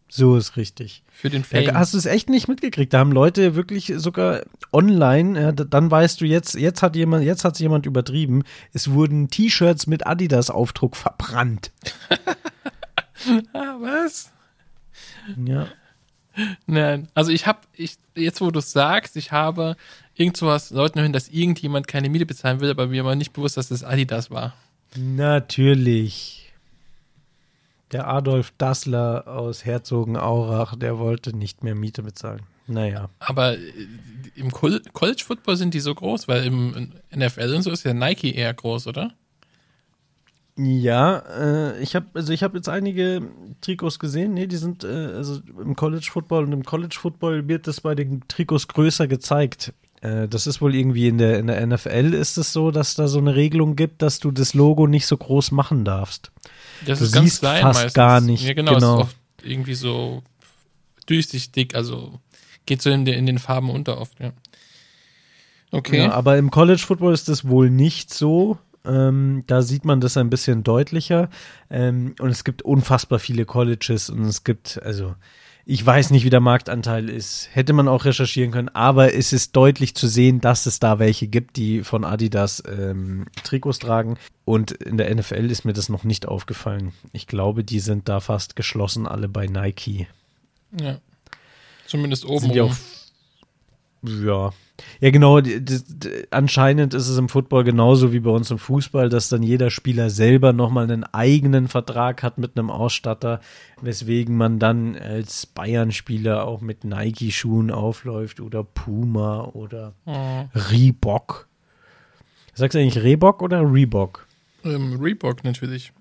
So 0.08 0.36
ist 0.36 0.56
richtig. 0.56 1.02
für 1.10 1.30
den 1.30 1.44
Fame. 1.44 1.62
Ja, 1.64 1.74
hast 1.74 1.94
du 1.94 1.98
es 1.98 2.06
echt 2.06 2.28
nicht 2.28 2.48
mitgekriegt? 2.48 2.92
Da 2.92 2.98
haben 2.98 3.12
Leute 3.12 3.54
wirklich 3.54 3.92
sogar 3.96 4.42
online, 4.72 5.54
d- 5.54 5.64
dann 5.68 5.90
weißt 5.90 6.20
du 6.20 6.24
jetzt, 6.26 6.54
jetzt 6.54 6.82
hat 6.82 6.96
jemand, 6.96 7.24
jetzt 7.24 7.44
hat 7.44 7.58
jemand 7.60 7.86
übertrieben. 7.86 8.42
Es 8.72 8.90
wurden 8.90 9.28
T-Shirts 9.30 9.86
mit 9.86 10.06
Adidas-Aufdruck 10.06 10.96
verbrannt. 10.96 11.70
ah, 13.52 13.76
was? 13.80 14.30
Ja. 15.46 15.68
Nein, 16.66 17.08
also 17.14 17.30
ich 17.32 17.46
habe, 17.46 17.58
ich, 17.74 17.96
jetzt 18.14 18.40
wo 18.40 18.50
du 18.50 18.60
es 18.60 18.72
sagst, 18.72 19.16
ich 19.16 19.30
habe 19.32 19.76
irgend 20.14 20.36
sowas 20.36 20.70
Leuten 20.70 21.00
hören, 21.00 21.12
dass 21.12 21.28
irgendjemand 21.28 21.86
keine 21.88 22.08
Miete 22.08 22.24
bezahlen 22.26 22.60
will, 22.60 22.70
aber 22.70 22.86
mir 22.86 23.04
war 23.04 23.14
nicht 23.14 23.32
bewusst, 23.32 23.56
dass 23.56 23.68
das 23.68 23.84
Adidas 23.84 24.30
war. 24.30 24.54
Natürlich. 24.96 26.52
Der 27.92 28.06
Adolf 28.06 28.52
Dassler 28.56 29.26
aus 29.26 29.64
Herzogenaurach, 29.64 30.76
der 30.76 30.98
wollte 30.98 31.36
nicht 31.36 31.64
mehr 31.64 31.74
Miete 31.74 32.02
bezahlen. 32.02 32.42
Naja. 32.68 33.10
Aber 33.18 33.58
äh, 33.58 33.58
im 34.36 34.52
Col 34.52 34.80
College 34.92 35.24
Football 35.26 35.56
sind 35.56 35.74
die 35.74 35.80
so 35.80 35.94
groß, 35.94 36.28
weil 36.28 36.44
im 36.44 36.92
NFL 37.14 37.54
und 37.54 37.62
so 37.62 37.72
ist 37.72 37.84
ja 37.84 37.92
Nike 37.92 38.32
eher 38.32 38.54
groß, 38.54 38.86
oder? 38.86 39.12
Ja, 40.56 41.18
äh, 41.38 41.82
ich 41.82 41.96
habe 41.96 42.06
also 42.14 42.32
ich 42.32 42.42
habe 42.42 42.58
jetzt 42.58 42.68
einige 42.68 43.22
Trikots 43.60 43.98
gesehen. 43.98 44.34
Nee, 44.34 44.46
die 44.46 44.56
sind 44.56 44.84
äh, 44.84 44.88
also 44.88 45.40
im 45.58 45.74
College 45.74 46.08
Football 46.10 46.44
und 46.44 46.52
im 46.52 46.64
College 46.64 46.96
Football 47.00 47.48
wird 47.48 47.66
das 47.66 47.80
bei 47.80 47.94
den 47.94 48.22
Trikots 48.28 48.68
größer 48.68 49.08
gezeigt. 49.08 49.72
Äh, 50.00 50.28
das 50.28 50.46
ist 50.46 50.60
wohl 50.60 50.74
irgendwie 50.74 51.08
in 51.08 51.18
der 51.18 51.38
in 51.38 51.46
der 51.48 51.66
NFL 51.66 52.14
ist 52.14 52.38
es 52.38 52.52
so, 52.52 52.70
dass 52.70 52.94
da 52.94 53.06
so 53.08 53.18
eine 53.18 53.34
Regelung 53.34 53.76
gibt, 53.76 54.02
dass 54.02 54.18
du 54.18 54.30
das 54.30 54.54
Logo 54.54 54.86
nicht 54.86 55.06
so 55.06 55.16
groß 55.16 55.50
machen 55.52 55.84
darfst. 55.84 56.30
Das 56.86 56.98
Du 57.00 57.04
ist 57.04 57.12
ganz 57.12 57.24
siehst 57.30 57.40
klein 57.40 57.62
fast 57.62 57.76
meistens. 57.80 57.94
gar 57.94 58.20
nicht, 58.20 58.44
Ja, 58.44 58.54
genau. 58.54 58.74
genau. 58.74 58.94
Ist 58.96 59.02
oft 59.02 59.16
irgendwie 59.42 59.74
so 59.74 60.22
durchsichtig, 61.06 61.74
also 61.74 62.18
geht 62.66 62.80
so 62.82 62.90
in, 62.90 63.04
den- 63.04 63.14
in 63.18 63.26
den 63.26 63.38
Farben 63.38 63.70
unter 63.70 63.98
oft, 64.00 64.18
ja. 64.20 64.32
Okay. 65.72 65.98
Ja, 65.98 66.12
aber 66.12 66.36
im 66.36 66.50
College 66.50 66.82
Football 66.84 67.14
ist 67.14 67.28
das 67.28 67.46
wohl 67.46 67.70
nicht 67.70 68.12
so. 68.12 68.58
Ähm, 68.84 69.44
da 69.46 69.62
sieht 69.62 69.84
man 69.84 70.00
das 70.00 70.16
ein 70.16 70.30
bisschen 70.30 70.64
deutlicher. 70.64 71.28
Ähm, 71.70 72.14
und 72.18 72.30
es 72.30 72.42
gibt 72.44 72.62
unfassbar 72.62 73.18
viele 73.18 73.44
Colleges 73.44 74.10
und 74.10 74.22
es 74.24 74.42
gibt, 74.42 74.80
also 74.82 75.14
ich 75.64 75.84
weiß 75.84 76.10
nicht, 76.10 76.24
wie 76.24 76.30
der 76.30 76.40
Marktanteil 76.40 77.08
ist. 77.08 77.48
Hätte 77.52 77.72
man 77.72 77.88
auch 77.88 78.04
recherchieren 78.04 78.50
können, 78.50 78.68
aber 78.70 79.14
es 79.14 79.32
ist 79.32 79.54
deutlich 79.56 79.94
zu 79.94 80.08
sehen, 80.08 80.40
dass 80.40 80.66
es 80.66 80.80
da 80.80 80.98
welche 80.98 81.28
gibt, 81.28 81.56
die 81.56 81.82
von 81.82 82.04
Adidas 82.04 82.62
ähm, 82.66 83.26
Trikots 83.44 83.78
tragen. 83.78 84.16
Und 84.44 84.72
in 84.72 84.96
der 84.96 85.14
NFL 85.14 85.50
ist 85.50 85.64
mir 85.64 85.72
das 85.72 85.88
noch 85.88 86.04
nicht 86.04 86.26
aufgefallen. 86.26 86.92
Ich 87.12 87.26
glaube, 87.26 87.64
die 87.64 87.80
sind 87.80 88.08
da 88.08 88.20
fast 88.20 88.56
geschlossen, 88.56 89.06
alle 89.06 89.28
bei 89.28 89.46
Nike. 89.46 90.06
ja. 90.78 91.00
Zumindest 91.86 92.24
oben. 92.24 92.40
Sind 92.40 92.54
ja 92.54 92.62
auch 92.64 92.76
ja. 94.02 94.52
Ja, 95.00 95.10
genau. 95.10 95.40
Anscheinend 96.30 96.94
ist 96.94 97.08
es 97.08 97.18
im 97.18 97.28
Football 97.28 97.64
genauso 97.64 98.12
wie 98.12 98.20
bei 98.20 98.30
uns 98.30 98.50
im 98.50 98.58
Fußball, 98.58 99.08
dass 99.08 99.28
dann 99.28 99.42
jeder 99.42 99.70
Spieler 99.70 100.10
selber 100.10 100.52
nochmal 100.52 100.84
einen 100.84 101.04
eigenen 101.04 101.68
Vertrag 101.68 102.22
hat 102.22 102.38
mit 102.38 102.56
einem 102.56 102.70
Ausstatter, 102.70 103.40
weswegen 103.80 104.36
man 104.36 104.58
dann 104.58 104.96
als 104.96 105.46
Bayern-Spieler 105.46 106.46
auch 106.46 106.60
mit 106.60 106.84
Nike-Schuhen 106.84 107.70
aufläuft 107.70 108.40
oder 108.40 108.64
Puma 108.64 109.44
oder 109.44 109.94
Oh, 110.06 110.44
Reebok. 110.54 111.48
Sagst 112.54 112.74
du 112.74 112.80
eigentlich 112.80 113.02
Reebok 113.02 113.42
oder 113.42 113.60
Reebok? 113.72 114.26
ähm, 114.64 114.98
Reebok 115.00 115.44
natürlich. 115.44 115.92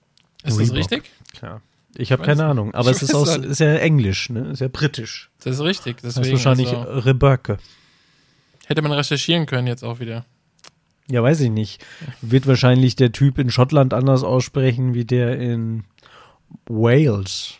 Ist 0.44 0.58
das 0.58 0.60
Reebok. 0.60 0.76
richtig? 0.78 1.12
Klar. 1.34 1.62
Ich 1.96 2.12
habe 2.12 2.24
keine. 2.24 2.46
Ahnung, 2.46 2.74
aber 2.76 2.92
es 2.92 3.02
ist, 3.02 3.16
aus, 3.16 3.36
ist 3.38 3.60
ja 3.60 3.74
Englisch, 3.76 4.30
ne? 4.30 4.50
Ist 4.52 4.60
ja 4.62 4.68
britisch. 4.68 5.30
Das 5.44 5.56
ist 5.56 5.62
richtig. 5.62 6.02
Das 6.02 6.14
Deswegen, 6.16 6.36
ist 6.38 6.46
wahrscheinlich 6.46 6.70
also, 6.76 7.00
Reböcke. 7.00 7.58
Hätte 8.70 8.82
man 8.82 8.92
recherchieren 8.94 9.46
können 9.46 9.68
jetzt 9.68 9.84
auch 9.84 10.00
wieder. 10.00 10.26
Ja, 11.10 11.24
weiß 11.24 11.42
ich 11.42 11.50
nicht. 11.50 11.84
Wird 12.22 12.46
wahrscheinlich 12.48 12.96
der 12.96 13.12
Typ 13.12 13.40
in 13.40 13.50
Schottland 13.50 13.94
anders 13.94 14.24
aussprechen 14.24 14.94
wie 14.94 15.06
der 15.06 15.40
in 15.40 15.84
Wales. 16.68 17.56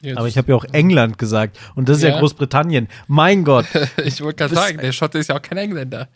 Jetzt- 0.00 0.18
Aber 0.18 0.28
ich 0.28 0.38
habe 0.38 0.52
ja 0.52 0.56
auch 0.56 0.64
England 0.64 1.18
gesagt. 1.18 1.58
Und 1.74 1.88
das 1.88 1.98
ist 1.98 2.02
ja, 2.04 2.10
Ja. 2.10 2.20
Großbritannien. 2.20 2.88
Mein 3.08 3.42
Gott. 3.44 3.66
ich 4.04 4.20
wollte 4.20 4.36
gerade 4.38 4.54
sagen, 4.54 4.78
der 4.78 4.92
Schotte 4.92 5.18
ist 5.18 5.28
ja 5.28 5.36
auch 5.36 5.42
kein 5.42 5.58
Engländer. 5.58 6.08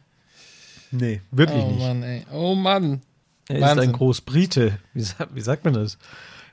Nee, 0.90 1.20
wirklich 1.30 1.62
oh 1.62 1.70
nicht. 1.70 1.80
Mann, 1.80 2.02
ey. 2.02 2.24
Oh 2.32 2.54
Mann. 2.54 3.02
Er 3.48 3.56
ist 3.56 3.62
ein 3.64 3.76
Wahnsinn. 3.78 3.92
Großbrite. 3.92 4.78
Wie, 4.94 5.04
wie 5.34 5.40
sagt 5.40 5.64
man 5.64 5.74
das? 5.74 5.98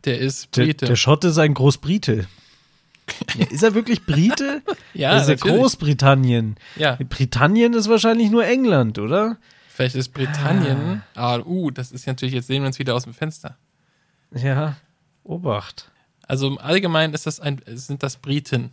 Der 0.06 0.18
ist 0.20 0.56
Der, 0.58 0.64
Brite. 0.66 0.86
der 0.86 0.96
Schotte 0.96 1.28
ist 1.30 1.38
ein 1.38 1.54
Großbrite. 1.54 2.28
Ja, 3.36 3.46
ist 3.48 3.64
er 3.64 3.76
wirklich 3.76 4.06
Brite? 4.06 4.62
ja, 4.94 5.12
das 5.12 5.24
ist 5.24 5.30
ja 5.30 5.36
natürlich. 5.36 5.58
Großbritannien. 5.58 6.56
Ja, 6.76 6.98
Britannien 7.08 7.74
ist 7.74 7.90
wahrscheinlich 7.90 8.32
nur 8.32 8.46
England, 8.46 9.00
oder? 9.00 9.38
vielleicht 9.76 9.96
ist 9.96 10.10
Britannien. 10.10 11.04
Ah, 11.16 11.40
uh, 11.40 11.70
das 11.70 11.92
ist 11.92 12.08
natürlich, 12.08 12.34
jetzt 12.34 12.48
sehen 12.48 12.64
wir 12.64 12.68
uns 12.68 12.80
wieder 12.80 12.96
aus 12.96 13.04
dem 13.04 13.14
Fenster. 13.14 13.58
Ja. 14.34 14.78
Obacht. 15.24 15.92
Also 16.28 16.48
im 16.48 16.58
Allgemeinen 16.58 17.14
ist 17.14 17.28
das 17.28 17.40
ein, 17.40 17.62
sind 17.68 18.02
das 18.02 18.18
Briten. 18.18 18.72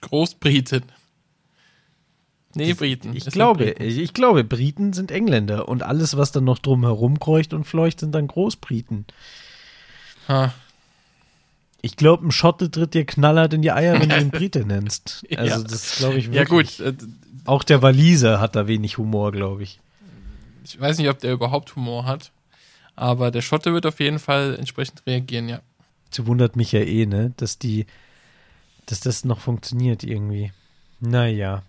Großbriten. 0.00 0.84
Nee, 2.54 2.72
Briten. 2.74 3.14
Ich 3.14 3.26
glaube, 3.26 3.64
Briten. 3.66 3.82
ich, 3.82 3.98
ich 3.98 4.14
glaube, 4.14 4.44
Briten 4.44 4.92
sind 4.92 5.10
Engländer 5.10 5.68
und 5.68 5.82
alles, 5.82 6.16
was 6.16 6.32
dann 6.32 6.44
noch 6.44 6.58
drum 6.58 6.82
herum 6.82 7.20
kreucht 7.20 7.52
und 7.52 7.64
fleucht, 7.64 8.00
sind 8.00 8.14
dann 8.14 8.26
Großbriten. 8.26 9.06
Ha. 10.28 10.54
Ich 11.82 11.96
glaube, 11.96 12.26
ein 12.26 12.30
Schotte 12.30 12.70
tritt 12.70 12.94
dir 12.94 13.04
knallhart 13.06 13.54
in 13.54 13.62
die 13.62 13.72
Eier, 13.72 14.00
wenn 14.00 14.08
du 14.10 14.18
ihn 14.18 14.30
Brite 14.32 14.64
nennst. 14.66 15.24
Also 15.36 15.62
Ja. 15.62 15.66
das 15.66 15.96
glaube 15.98 16.18
ich 16.18 16.26
Ja 16.26 16.32
wirklich. 16.48 16.78
gut, 16.78 16.86
äh, 16.86 16.94
Auch 17.46 17.64
der 17.64 17.80
Waliser 17.82 18.40
hat 18.40 18.54
da 18.56 18.66
wenig 18.66 18.98
Humor, 18.98 19.32
glaube 19.32 19.62
ich. 19.62 19.80
ich 20.64 20.78
weiß 20.78 20.98
nicht, 20.98 21.08
ob 21.08 21.18
der 21.20 21.32
überhaupt 21.32 21.74
Humor 21.76 22.04
hat, 22.04 22.32
aber 22.96 23.30
der 23.30 23.40
Schotte 23.42 23.72
wird 23.72 23.86
auf 23.86 23.98
jeden 24.00 24.18
Fall 24.18 24.56
entsprechend 24.58 25.02
reagieren, 25.06 25.48
ja. 25.48 25.60
Das 26.14 26.26
wundert 26.26 26.56
mich 26.56 26.72
ja 26.72 26.80
eh, 26.80 27.06
ne, 27.06 27.32
dass 27.38 27.58
die, 27.58 27.86
dass 28.86 29.00
das 29.00 29.24
noch 29.24 29.40
funktioniert 29.40 30.02
irgendwie. 30.04 30.52
Naja, 31.00 31.62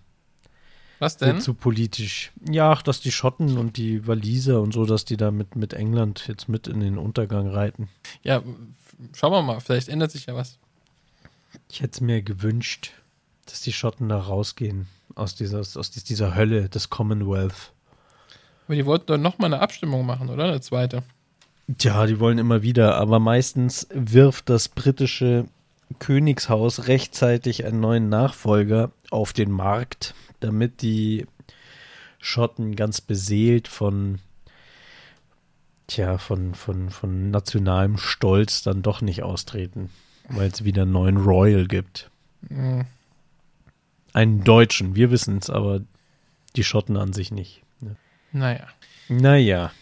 Was 0.98 1.16
denn? 1.16 1.40
zu 1.40 1.54
politisch. 1.54 2.32
Ja, 2.50 2.70
ach, 2.72 2.82
dass 2.82 3.00
die 3.00 3.12
Schotten 3.12 3.56
und 3.56 3.76
die 3.78 4.06
Waliser 4.06 4.60
und 4.60 4.72
so, 4.74 4.84
dass 4.84 5.04
die 5.06 5.16
da 5.16 5.30
mit, 5.30 5.56
mit 5.56 5.72
England 5.72 6.24
jetzt 6.28 6.48
mit 6.48 6.66
in 6.68 6.80
den 6.80 6.98
Untergang 6.98 7.48
reiten. 7.48 7.88
Ja, 8.22 8.42
schauen 9.14 9.32
wir 9.32 9.42
mal, 9.42 9.60
vielleicht 9.60 9.88
ändert 9.88 10.10
sich 10.10 10.26
ja 10.26 10.34
was. 10.34 10.58
Ich 11.70 11.80
hätte 11.80 11.92
es 11.94 12.00
mir 12.00 12.22
gewünscht, 12.22 12.92
dass 13.46 13.60
die 13.60 13.72
Schotten 13.72 14.08
da 14.08 14.18
rausgehen 14.18 14.86
aus 15.14 15.34
dieser, 15.34 15.60
aus 15.60 15.90
dieser 15.90 16.34
Hölle 16.34 16.68
des 16.68 16.90
Commonwealth. 16.90 17.72
Aber 18.66 18.76
die 18.76 18.86
wollten 18.86 19.06
doch 19.06 19.18
nochmal 19.18 19.52
eine 19.52 19.62
Abstimmung 19.62 20.06
machen, 20.06 20.30
oder? 20.30 20.44
Eine 20.44 20.60
zweite. 20.60 21.02
Tja, 21.78 22.06
die 22.06 22.20
wollen 22.20 22.38
immer 22.38 22.62
wieder, 22.62 22.96
aber 22.96 23.18
meistens 23.18 23.86
wirft 23.92 24.48
das 24.48 24.68
britische 24.68 25.46
Königshaus 25.98 26.88
rechtzeitig 26.88 27.64
einen 27.64 27.80
neuen 27.80 28.08
Nachfolger 28.08 28.90
auf 29.10 29.32
den 29.32 29.50
Markt, 29.50 30.14
damit 30.40 30.82
die 30.82 31.26
Schotten 32.18 32.76
ganz 32.76 33.00
beseelt 33.00 33.68
von, 33.68 34.18
tja, 35.94 36.18
von, 36.18 36.54
von, 36.54 36.90
von 36.90 37.30
nationalem 37.30 37.98
Stolz 37.98 38.62
dann 38.62 38.82
doch 38.82 39.00
nicht 39.00 39.22
austreten, 39.22 39.90
weil 40.28 40.48
es 40.50 40.64
wieder 40.64 40.82
einen 40.82 40.92
neuen 40.92 41.16
Royal 41.18 41.66
gibt. 41.66 42.10
Mhm. 42.48 42.84
Einen 44.12 44.44
Deutschen, 44.44 44.94
wir 44.94 45.10
wissen 45.10 45.38
es, 45.38 45.48
aber 45.50 45.80
die 46.56 46.64
Schotten 46.64 46.96
an 46.96 47.12
sich 47.12 47.30
nicht. 47.30 47.62
ne? 47.80 47.96
Naja. 48.32 48.66
Naja, 49.08 49.72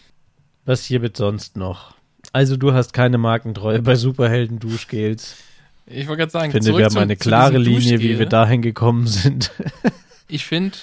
was 0.65 0.85
hier 0.85 1.01
wird 1.01 1.17
sonst 1.17 1.57
noch? 1.57 1.95
Also 2.33 2.55
du 2.55 2.73
hast 2.73 2.93
keine 2.93 3.17
Markentreue 3.17 3.81
bei 3.81 3.95
Superhelden 3.95 4.59
Duschgels. 4.59 5.35
Ich 5.85 6.07
wollte 6.07 6.19
gerade 6.19 6.31
sagen, 6.31 6.45
Ich 6.47 6.63
finde, 6.63 6.77
wir 6.77 6.85
haben 6.85 6.97
eine 6.97 7.17
zu 7.17 7.27
klare 7.27 7.57
Linie, 7.57 7.99
wie 7.99 8.19
wir 8.19 8.25
dahin 8.27 8.61
gekommen 8.61 9.07
sind. 9.07 9.51
Ich 10.27 10.45
finde, 10.45 10.77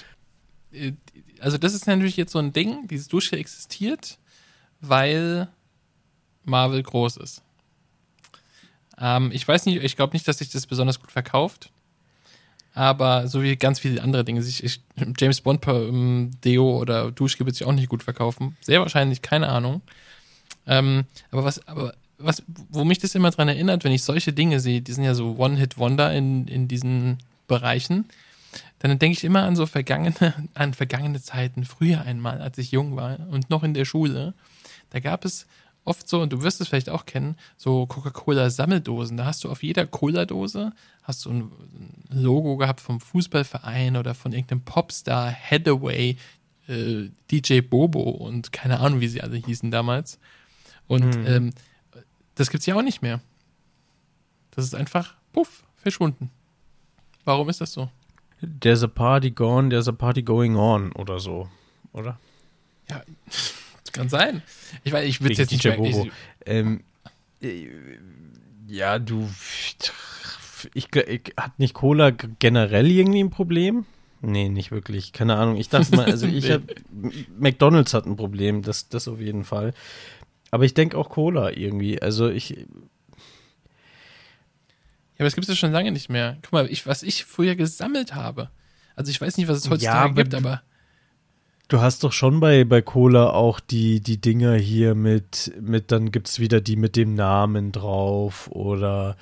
äh, 0.71 0.91
also 1.39 1.57
das 1.57 1.73
ist 1.73 1.87
natürlich 1.87 2.17
jetzt 2.17 2.33
so 2.33 2.39
ein 2.39 2.53
Ding, 2.53 2.87
dieses 2.87 3.07
Duschgel 3.07 3.39
existiert, 3.39 4.19
weil 4.81 5.47
Marvel 6.43 6.81
groß 6.81 7.17
ist. 7.17 7.41
Ähm, 8.99 9.31
ich 9.33 9.47
weiß 9.47 9.65
nicht, 9.65 9.83
ich 9.83 9.95
glaube 9.95 10.13
nicht, 10.13 10.27
dass 10.27 10.39
sich 10.39 10.49
das 10.49 10.67
besonders 10.67 10.99
gut 10.99 11.11
verkauft. 11.11 11.69
Aber 12.73 13.27
so 13.27 13.41
wie 13.41 13.55
ganz 13.55 13.79
viele 13.79 14.01
andere 14.01 14.23
Dinge, 14.23 14.41
sich 14.41 14.63
ich, 14.63 14.81
James 15.17 15.41
Bond 15.41 15.65
ähm, 15.67 16.31
Deo 16.43 16.77
oder 16.77 17.11
Duschgel 17.11 17.45
wird 17.45 17.55
sich 17.55 17.67
auch 17.67 17.73
nicht 17.73 17.89
gut 17.89 18.03
verkaufen. 18.03 18.55
Sehr 18.61 18.79
wahrscheinlich, 18.79 19.21
keine 19.21 19.49
Ahnung. 19.49 19.81
Ähm, 20.67 21.05
aber 21.31 21.43
was, 21.43 21.67
aber 21.67 21.93
was, 22.19 22.43
wo 22.69 22.83
mich 22.83 22.99
das 22.99 23.15
immer 23.15 23.31
dran 23.31 23.47
erinnert, 23.47 23.83
wenn 23.83 23.91
ich 23.91 24.03
solche 24.03 24.33
Dinge 24.33 24.59
sehe, 24.59 24.81
die 24.81 24.91
sind 24.91 25.03
ja 25.03 25.15
so 25.15 25.37
One-Hit-Wonder 25.37 26.13
in, 26.13 26.47
in 26.47 26.67
diesen 26.67 27.17
Bereichen, 27.47 28.05
dann 28.79 28.99
denke 28.99 29.17
ich 29.17 29.23
immer 29.23 29.43
an 29.43 29.55
so 29.55 29.65
vergangene, 29.65 30.33
an 30.53 30.73
vergangene 30.73 31.21
Zeiten, 31.21 31.65
früher 31.65 32.01
einmal, 32.01 32.41
als 32.41 32.57
ich 32.57 32.71
jung 32.71 32.95
war 32.95 33.17
und 33.31 33.49
noch 33.49 33.63
in 33.63 33.73
der 33.73 33.85
Schule. 33.85 34.33
Da 34.91 34.99
gab 34.99 35.25
es 35.25 35.45
oft 35.85 36.07
so, 36.07 36.21
und 36.21 36.31
du 36.33 36.43
wirst 36.43 36.61
es 36.61 36.67
vielleicht 36.67 36.89
auch 36.89 37.05
kennen, 37.05 37.35
so 37.57 37.85
Coca-Cola-Sammeldosen. 37.87 39.17
Da 39.17 39.25
hast 39.25 39.43
du 39.43 39.49
auf 39.49 39.63
jeder 39.63 39.87
Cola-Dose 39.87 40.71
hast 41.03 41.25
du 41.25 41.31
ein 41.31 41.51
Logo 42.11 42.57
gehabt 42.57 42.79
vom 42.81 42.99
Fußballverein 42.99 43.97
oder 43.97 44.13
von 44.13 44.31
irgendeinem 44.31 44.61
Popstar, 44.61 45.31
Hathaway, 45.33 46.17
äh, 46.67 47.09
DJ 47.31 47.61
Bobo 47.61 48.01
und 48.01 48.51
keine 48.51 48.79
Ahnung, 48.79 48.99
wie 48.99 49.07
sie 49.07 49.21
alle 49.21 49.37
hießen 49.37 49.71
damals. 49.71 50.19
Und 50.87 51.17
Mhm. 51.17 51.25
ähm, 51.25 51.53
das 52.35 52.49
gibt's 52.51 52.65
ja 52.67 52.75
auch 52.75 52.83
nicht 52.83 53.01
mehr. 53.01 53.19
Das 54.51 54.65
ist 54.65 54.75
einfach, 54.75 55.15
puff, 55.33 55.63
verschwunden. 55.77 56.29
Warum 57.25 57.49
ist 57.49 57.61
das 57.61 57.71
so? 57.73 57.89
There's 58.61 58.83
a 58.83 58.87
party 58.87 59.31
gone, 59.31 59.69
there's 59.69 59.87
a 59.87 59.91
party 59.91 60.21
going 60.21 60.55
on 60.55 60.91
oder 60.93 61.19
so, 61.19 61.49
oder? 61.93 62.19
Ja, 62.89 63.01
kann 63.93 64.09
sein. 64.09 64.41
Ich 64.83 64.91
weiß, 64.93 65.07
ich 65.07 65.21
würde 65.21 65.35
jetzt 65.35 65.51
nicht 65.51 65.63
mehr. 65.63 66.05
Ähm, 66.45 66.83
äh, 67.41 67.67
ja, 68.67 68.99
du, 68.99 69.29
ich, 70.73 70.87
ich, 70.95 71.33
hat 71.37 71.57
nicht 71.59 71.73
Cola 71.73 72.11
generell 72.11 72.89
irgendwie 72.91 73.23
ein 73.23 73.29
Problem? 73.29 73.85
Nee, 74.21 74.49
nicht 74.49 74.71
wirklich. 74.71 75.13
Keine 75.13 75.35
Ahnung. 75.37 75.55
Ich 75.57 75.69
dachte 75.69 75.95
mal, 75.95 76.05
also 76.05 76.27
ich 76.27 76.43
Nee. 76.49 76.53
hab, 76.53 76.61
McDonalds 77.39 77.93
hat 77.93 78.05
ein 78.05 78.15
Problem, 78.17 78.61
das, 78.61 78.89
das 78.89 79.07
auf 79.07 79.19
jeden 79.21 79.43
Fall. 79.45 79.73
Aber 80.51 80.65
ich 80.65 80.73
denke 80.73 80.97
auch 80.97 81.09
Cola 81.09 81.51
irgendwie. 81.51 82.01
Also 82.01 82.27
ich, 82.29 82.49
ja, 82.49 82.55
aber 85.19 85.27
es 85.27 85.35
gibt 85.35 85.43
es 85.45 85.49
ja 85.49 85.55
schon 85.55 85.71
lange 85.71 85.91
nicht 85.91 86.09
mehr. 86.09 86.37
Guck 86.41 86.51
mal, 86.53 86.69
ich, 86.71 86.85
was 86.85 87.03
ich 87.03 87.25
früher 87.25 87.55
gesammelt 87.55 88.15
habe. 88.15 88.49
Also 88.95 89.11
ich 89.11 89.21
weiß 89.21 89.37
nicht, 89.37 89.47
was 89.47 89.57
es 89.59 89.69
heutzutage 89.69 89.99
aber 90.09 90.13
gibt, 90.15 90.33
du- 90.33 90.37
aber 90.37 90.61
Du 91.69 91.79
hast 91.81 92.03
doch 92.03 92.11
schon 92.11 92.39
bei, 92.39 92.63
bei 92.63 92.81
Cola 92.81 93.29
auch 93.29 93.59
die, 93.59 94.01
die 94.01 94.19
Dinger 94.19 94.55
hier 94.55 94.95
mit, 94.95 95.53
mit, 95.61 95.91
dann 95.91 96.11
gibt's 96.11 96.39
wieder 96.39 96.61
die 96.61 96.75
mit 96.75 96.95
dem 96.95 97.13
Namen 97.13 97.71
drauf 97.71 98.49
oder 98.51 99.15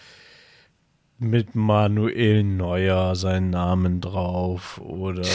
mit 1.20 1.56
Manuel 1.56 2.44
Neuer 2.46 3.18
seinen 3.18 3.50
Namen 3.50 4.00
drauf 4.00 4.80
oder 4.80 5.28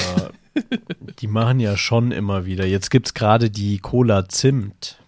die 1.21 1.26
machen 1.26 1.61
ja 1.61 1.76
schon 1.76 2.12
immer 2.12 2.47
wieder. 2.47 2.66
Jetzt 2.66 2.90
gibt's 2.90 3.12
gerade 3.12 3.50
die 3.50 3.78
Cola 3.78 4.26
Zimt. 4.28 4.99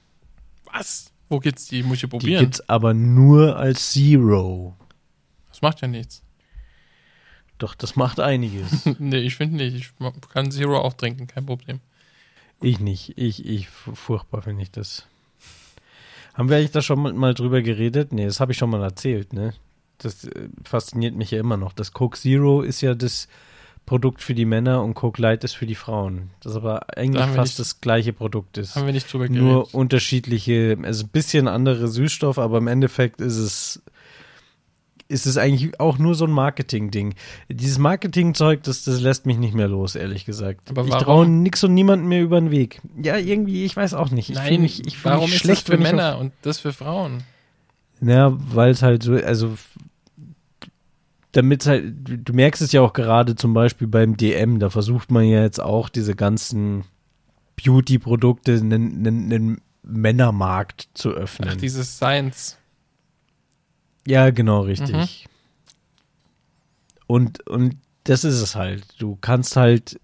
was? 0.70 1.10
Wo 1.30 1.38
gibt's 1.40 1.68
die? 1.68 1.82
Muss 1.82 1.96
ich 1.96 2.00
Die 2.02 2.06
probieren. 2.08 2.40
gibt's 2.44 2.68
aber 2.68 2.92
nur 2.92 3.56
als 3.56 3.92
Zero. 3.92 4.76
Das 5.48 5.62
macht 5.62 5.80
ja 5.80 5.88
nichts. 5.88 6.22
Doch, 7.56 7.74
das 7.74 7.96
macht 7.96 8.20
einiges. 8.20 8.84
nee, 8.98 9.20
ich 9.20 9.36
finde 9.36 9.56
nicht. 9.56 9.74
Ich 9.74 9.90
kann 10.28 10.50
Zero 10.50 10.78
auch 10.78 10.92
trinken, 10.92 11.26
kein 11.26 11.46
Problem. 11.46 11.80
Ich 12.60 12.80
nicht. 12.80 13.12
Ich, 13.16 13.44
ich, 13.44 13.68
furchtbar 13.68 14.42
finde 14.42 14.62
ich 14.62 14.70
das. 14.70 15.06
Haben 16.34 16.48
wir 16.48 16.56
eigentlich 16.56 16.72
da 16.72 16.82
schon 16.82 17.16
mal, 17.16 17.34
drüber 17.34 17.62
geredet? 17.62 18.12
Nee, 18.12 18.24
das 18.26 18.40
habe 18.40 18.52
ich 18.52 18.58
schon 18.58 18.70
mal 18.70 18.82
erzählt, 18.82 19.32
ne? 19.32 19.54
Das 19.98 20.24
äh, 20.24 20.48
fasziniert 20.64 21.14
mich 21.14 21.30
ja 21.30 21.38
immer 21.38 21.56
noch. 21.56 21.72
Das 21.72 21.92
Coke 21.92 22.18
Zero 22.18 22.62
ist 22.62 22.80
ja 22.80 22.94
das 22.94 23.28
Produkt 23.86 24.22
für 24.22 24.34
die 24.34 24.46
Männer 24.46 24.82
und 24.82 24.94
Coke 24.94 25.20
Light 25.20 25.44
ist 25.44 25.54
für 25.54 25.66
die 25.66 25.74
Frauen. 25.74 26.30
Das 26.40 26.56
aber 26.56 26.96
eigentlich 26.96 27.24
wir 27.24 27.34
fast 27.34 27.52
nicht- 27.52 27.58
das 27.60 27.80
gleiche 27.80 28.12
Produkt 28.12 28.56
ist. 28.58 28.74
Haben 28.74 28.86
wir 28.86 28.92
nicht 28.94 29.12
drüber 29.12 29.28
geredet. 29.28 29.44
Nur 29.44 29.72
unterschiedliche, 29.74 30.76
also 30.82 31.04
ein 31.04 31.10
bisschen 31.10 31.46
andere 31.46 31.86
Süßstoff, 31.88 32.38
aber 32.38 32.58
im 32.58 32.66
Endeffekt 32.66 33.20
ist 33.20 33.36
es 33.36 33.82
ist 35.08 35.26
es 35.26 35.36
eigentlich 35.36 35.78
auch 35.80 35.98
nur 35.98 36.14
so 36.14 36.24
ein 36.24 36.30
Marketing-Ding. 36.30 37.14
Dieses 37.48 37.78
Marketing-Zeug, 37.78 38.62
das, 38.62 38.84
das 38.84 39.00
lässt 39.00 39.26
mich 39.26 39.38
nicht 39.38 39.54
mehr 39.54 39.68
los, 39.68 39.94
ehrlich 39.94 40.24
gesagt. 40.24 40.70
Aber 40.70 40.84
ich 40.84 40.94
traue 40.94 41.28
nix 41.28 41.62
und 41.62 41.74
niemandem 41.74 42.08
mehr 42.08 42.22
über 42.22 42.40
den 42.40 42.50
Weg. 42.50 42.80
Ja, 43.02 43.16
irgendwie, 43.16 43.64
ich 43.64 43.76
weiß 43.76 43.94
auch 43.94 44.10
nicht. 44.10 44.30
Ich 44.30 44.36
Nein, 44.36 44.62
mich, 44.62 44.86
ich 44.86 45.04
warum 45.04 45.26
mich 45.26 45.34
ist 45.34 45.40
schlecht, 45.42 45.68
das 45.68 45.76
für 45.76 45.82
Männer 45.82 46.18
und 46.18 46.32
das 46.42 46.58
für 46.58 46.72
Frauen? 46.72 47.16
Auf, 48.00 48.08
ja, 48.08 48.36
weil 48.54 48.70
es 48.70 48.82
halt 48.82 49.02
so, 49.02 49.14
also 49.14 49.56
damit 51.32 51.66
halt, 51.66 51.94
du 52.08 52.18
du 52.18 52.32
merkst 52.32 52.62
es 52.62 52.72
ja 52.72 52.80
auch 52.80 52.92
gerade 52.92 53.34
zum 53.34 53.54
Beispiel 53.54 53.88
beim 53.88 54.16
DM, 54.16 54.58
da 54.58 54.70
versucht 54.70 55.10
man 55.10 55.24
ja 55.24 55.42
jetzt 55.42 55.60
auch 55.60 55.88
diese 55.88 56.14
ganzen 56.14 56.84
Beauty-Produkte 57.62 58.54
einen, 58.54 59.06
einen, 59.06 59.32
einen 59.32 59.60
Männermarkt 59.82 60.88
zu 60.94 61.10
öffnen. 61.10 61.50
Ach, 61.52 61.56
dieses 61.56 61.96
Science. 61.96 62.56
Ja, 64.06 64.30
genau, 64.30 64.60
richtig. 64.62 64.94
Mhm. 64.94 65.08
Und, 67.06 67.46
und 67.48 67.76
das 68.04 68.24
ist 68.24 68.40
es 68.40 68.54
halt. 68.54 68.84
Du 68.98 69.16
kannst 69.20 69.56
halt, 69.56 70.00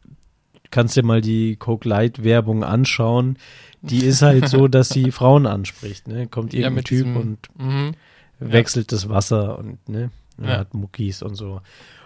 kannst 0.71 0.97
dir 0.97 1.03
mal 1.03 1.21
die 1.21 1.57
Coke 1.57 1.89
Light 1.89 2.25
Werbung 2.25 2.65
anschauen. 2.65 3.39
Die 3.83 3.99
ist 4.05 4.23
halt 4.23 4.49
so, 4.49 4.69
dass 4.69 4.91
sie 4.91 5.11
Frauen 5.11 5.47
anspricht, 5.47 6.09
ne? 6.09 6.27
Kommt 6.29 6.53
Ja, 6.53 6.61
irgendein 6.61 6.75
mit 6.77 6.85
Typ 6.87 7.05
diesem- 7.07 7.17
und 7.17 7.39
Mhm. 7.59 7.93
wechselt 8.39 8.93
das 8.93 9.09
Wasser 9.09 9.59
und, 9.59 9.87
ne? 9.89 10.11
Er 10.39 10.49
Ja. 10.49 10.59
hat 10.59 10.75
Muckis 10.75 11.23
und 11.23 11.35
so. 11.35 11.61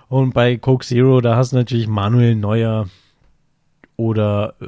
Und 0.08 0.34
bei 0.34 0.56
Coke 0.56 0.84
Zero, 0.84 1.20
da 1.20 1.36
hast 1.36 1.52
du 1.52 1.56
natürlich 1.56 1.86
Manuel 1.86 2.34
Neuer 2.36 2.88
oder 3.96 4.54
äh, 4.60 4.66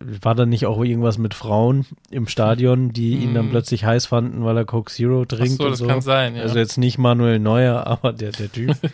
war 0.00 0.34
da 0.34 0.46
nicht 0.46 0.66
auch 0.66 0.82
irgendwas 0.82 1.18
mit 1.18 1.34
Frauen 1.34 1.84
im 2.10 2.26
Stadion, 2.26 2.92
die 2.92 3.18
ihn 3.18 3.34
dann 3.34 3.46
Mhm. 3.46 3.50
plötzlich 3.50 3.84
heiß 3.84 4.06
fanden, 4.06 4.44
weil 4.44 4.56
er 4.56 4.64
Coke 4.64 4.90
Zero 4.92 5.22
Ach 5.22 5.26
trinkt 5.26 5.58
so, 5.58 5.64
und 5.64 5.70
das 5.72 5.78
so? 5.80 5.86
kann 5.86 6.00
sein, 6.00 6.36
ja. 6.36 6.42
Also 6.42 6.58
jetzt 6.58 6.78
nicht 6.78 6.96
Manuel 6.98 7.38
Neuer, 7.38 7.86
aber 7.86 8.12
der, 8.12 8.32
der 8.32 8.50
Typ. 8.50 8.76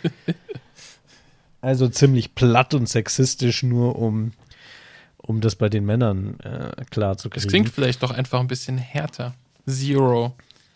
Also 1.63 1.87
ziemlich 1.87 2.33
platt 2.33 2.73
und 2.73 2.89
sexistisch, 2.89 3.61
nur 3.61 3.95
um, 3.97 4.31
um 5.17 5.41
das 5.41 5.55
bei 5.55 5.69
den 5.69 5.85
Männern 5.85 6.39
äh, 6.39 6.71
klar 6.89 7.17
zu 7.17 7.29
kriegen. 7.29 7.43
Das 7.43 7.47
klingt 7.47 7.69
vielleicht 7.69 8.01
doch 8.01 8.09
einfach 8.11 8.39
ein 8.39 8.47
bisschen 8.47 8.79
härter. 8.79 9.35
Zero 9.67 10.33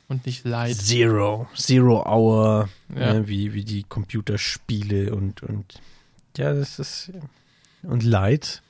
und 0.07 0.27
nicht 0.27 0.45
Light. 0.45 0.75
Zero. 0.75 1.47
Zero 1.55 2.05
Hour, 2.05 2.69
Ja. 2.95 3.13
ne, 3.15 3.27
wie, 3.27 3.53
wie 3.53 3.63
die 3.63 3.81
Computerspiele 3.81 5.15
und, 5.15 5.41
und 5.41 5.81
ja, 6.37 6.53
das 6.53 6.77
ist 6.77 7.11
und 7.81 8.03
Leid 8.03 8.61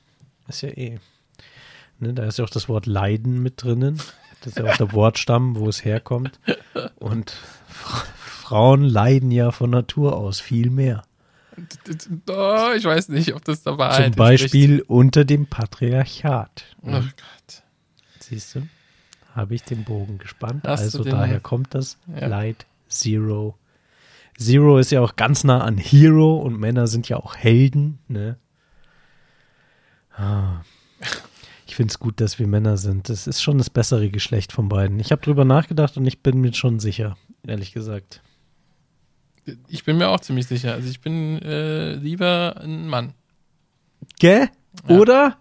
ist 0.48 0.62
ja 0.62 0.70
eh. 0.70 0.98
Ne, 1.98 2.12
da 2.14 2.24
ist 2.24 2.38
ja 2.38 2.44
auch 2.44 2.50
das 2.50 2.68
Wort 2.68 2.86
Leiden 2.86 3.42
mit 3.42 3.62
drinnen. 3.62 3.98
Das 4.40 4.48
ist 4.48 4.58
ja 4.58 4.70
auch 4.70 4.76
der 4.76 4.92
Wortstamm, 4.92 5.56
wo 5.56 5.68
es 5.68 5.84
herkommt. 5.84 6.38
Und 6.96 7.30
Fra- 7.68 8.04
Frauen 8.16 8.82
leiden 8.84 9.30
ja 9.30 9.50
von 9.50 9.70
Natur 9.70 10.16
aus 10.16 10.40
viel 10.40 10.70
mehr. 10.70 11.02
Oh, 12.28 12.68
ich 12.76 12.84
weiß 12.84 13.08
nicht, 13.08 13.34
ob 13.34 13.42
das 13.44 13.62
dabei 13.62 14.02
Zum 14.04 14.12
Beispiel 14.12 14.82
unter 14.82 15.24
dem 15.24 15.46
Patriarchat. 15.46 16.64
Oh 16.82 16.90
Gott. 16.90 17.62
Siehst 18.20 18.54
du? 18.56 18.68
Habe 19.34 19.54
ich 19.54 19.62
den 19.62 19.84
Bogen 19.84 20.18
gespannt. 20.18 20.64
Hast 20.66 20.82
also 20.82 21.02
daher 21.02 21.40
kommt 21.40 21.74
das 21.74 21.98
Ja. 22.14 22.26
Light 22.26 22.66
Zero. 22.88 23.56
Zero 24.38 24.78
ist 24.78 24.90
ja 24.92 25.00
auch 25.00 25.16
ganz 25.16 25.44
nah 25.44 25.62
an 25.62 25.78
Hero 25.78 26.36
und 26.36 26.58
Männer 26.60 26.86
sind 26.88 27.08
ja 27.08 27.16
auch 27.16 27.34
Helden. 27.36 27.98
Ne? 28.08 28.36
Ah. 30.14 30.60
Ich 31.66 31.74
finde 31.74 31.90
es 31.90 31.98
gut, 31.98 32.20
dass 32.20 32.38
wir 32.38 32.46
Männer 32.46 32.76
sind. 32.76 33.08
Das 33.08 33.26
ist 33.26 33.42
schon 33.42 33.58
das 33.58 33.70
bessere 33.70 34.08
Geschlecht 34.08 34.52
von 34.52 34.68
beiden. 34.68 35.00
Ich 35.00 35.10
habe 35.10 35.20
drüber 35.20 35.44
nachgedacht 35.44 35.96
und 35.96 36.06
ich 36.06 36.22
bin 36.22 36.40
mir 36.40 36.54
schon 36.54 36.78
sicher, 36.78 37.16
ehrlich 37.46 37.72
gesagt. 37.72 38.22
Ich 39.68 39.84
bin 39.84 39.98
mir 39.98 40.08
auch 40.08 40.20
ziemlich 40.20 40.46
sicher. 40.46 40.72
Also 40.72 40.88
ich 40.88 41.00
bin 41.00 41.42
äh, 41.42 41.94
lieber 41.94 42.60
ein 42.62 42.88
Mann. 42.88 43.14
Gell? 44.18 44.48
Ja. 44.88 44.96
Oder? 44.96 45.38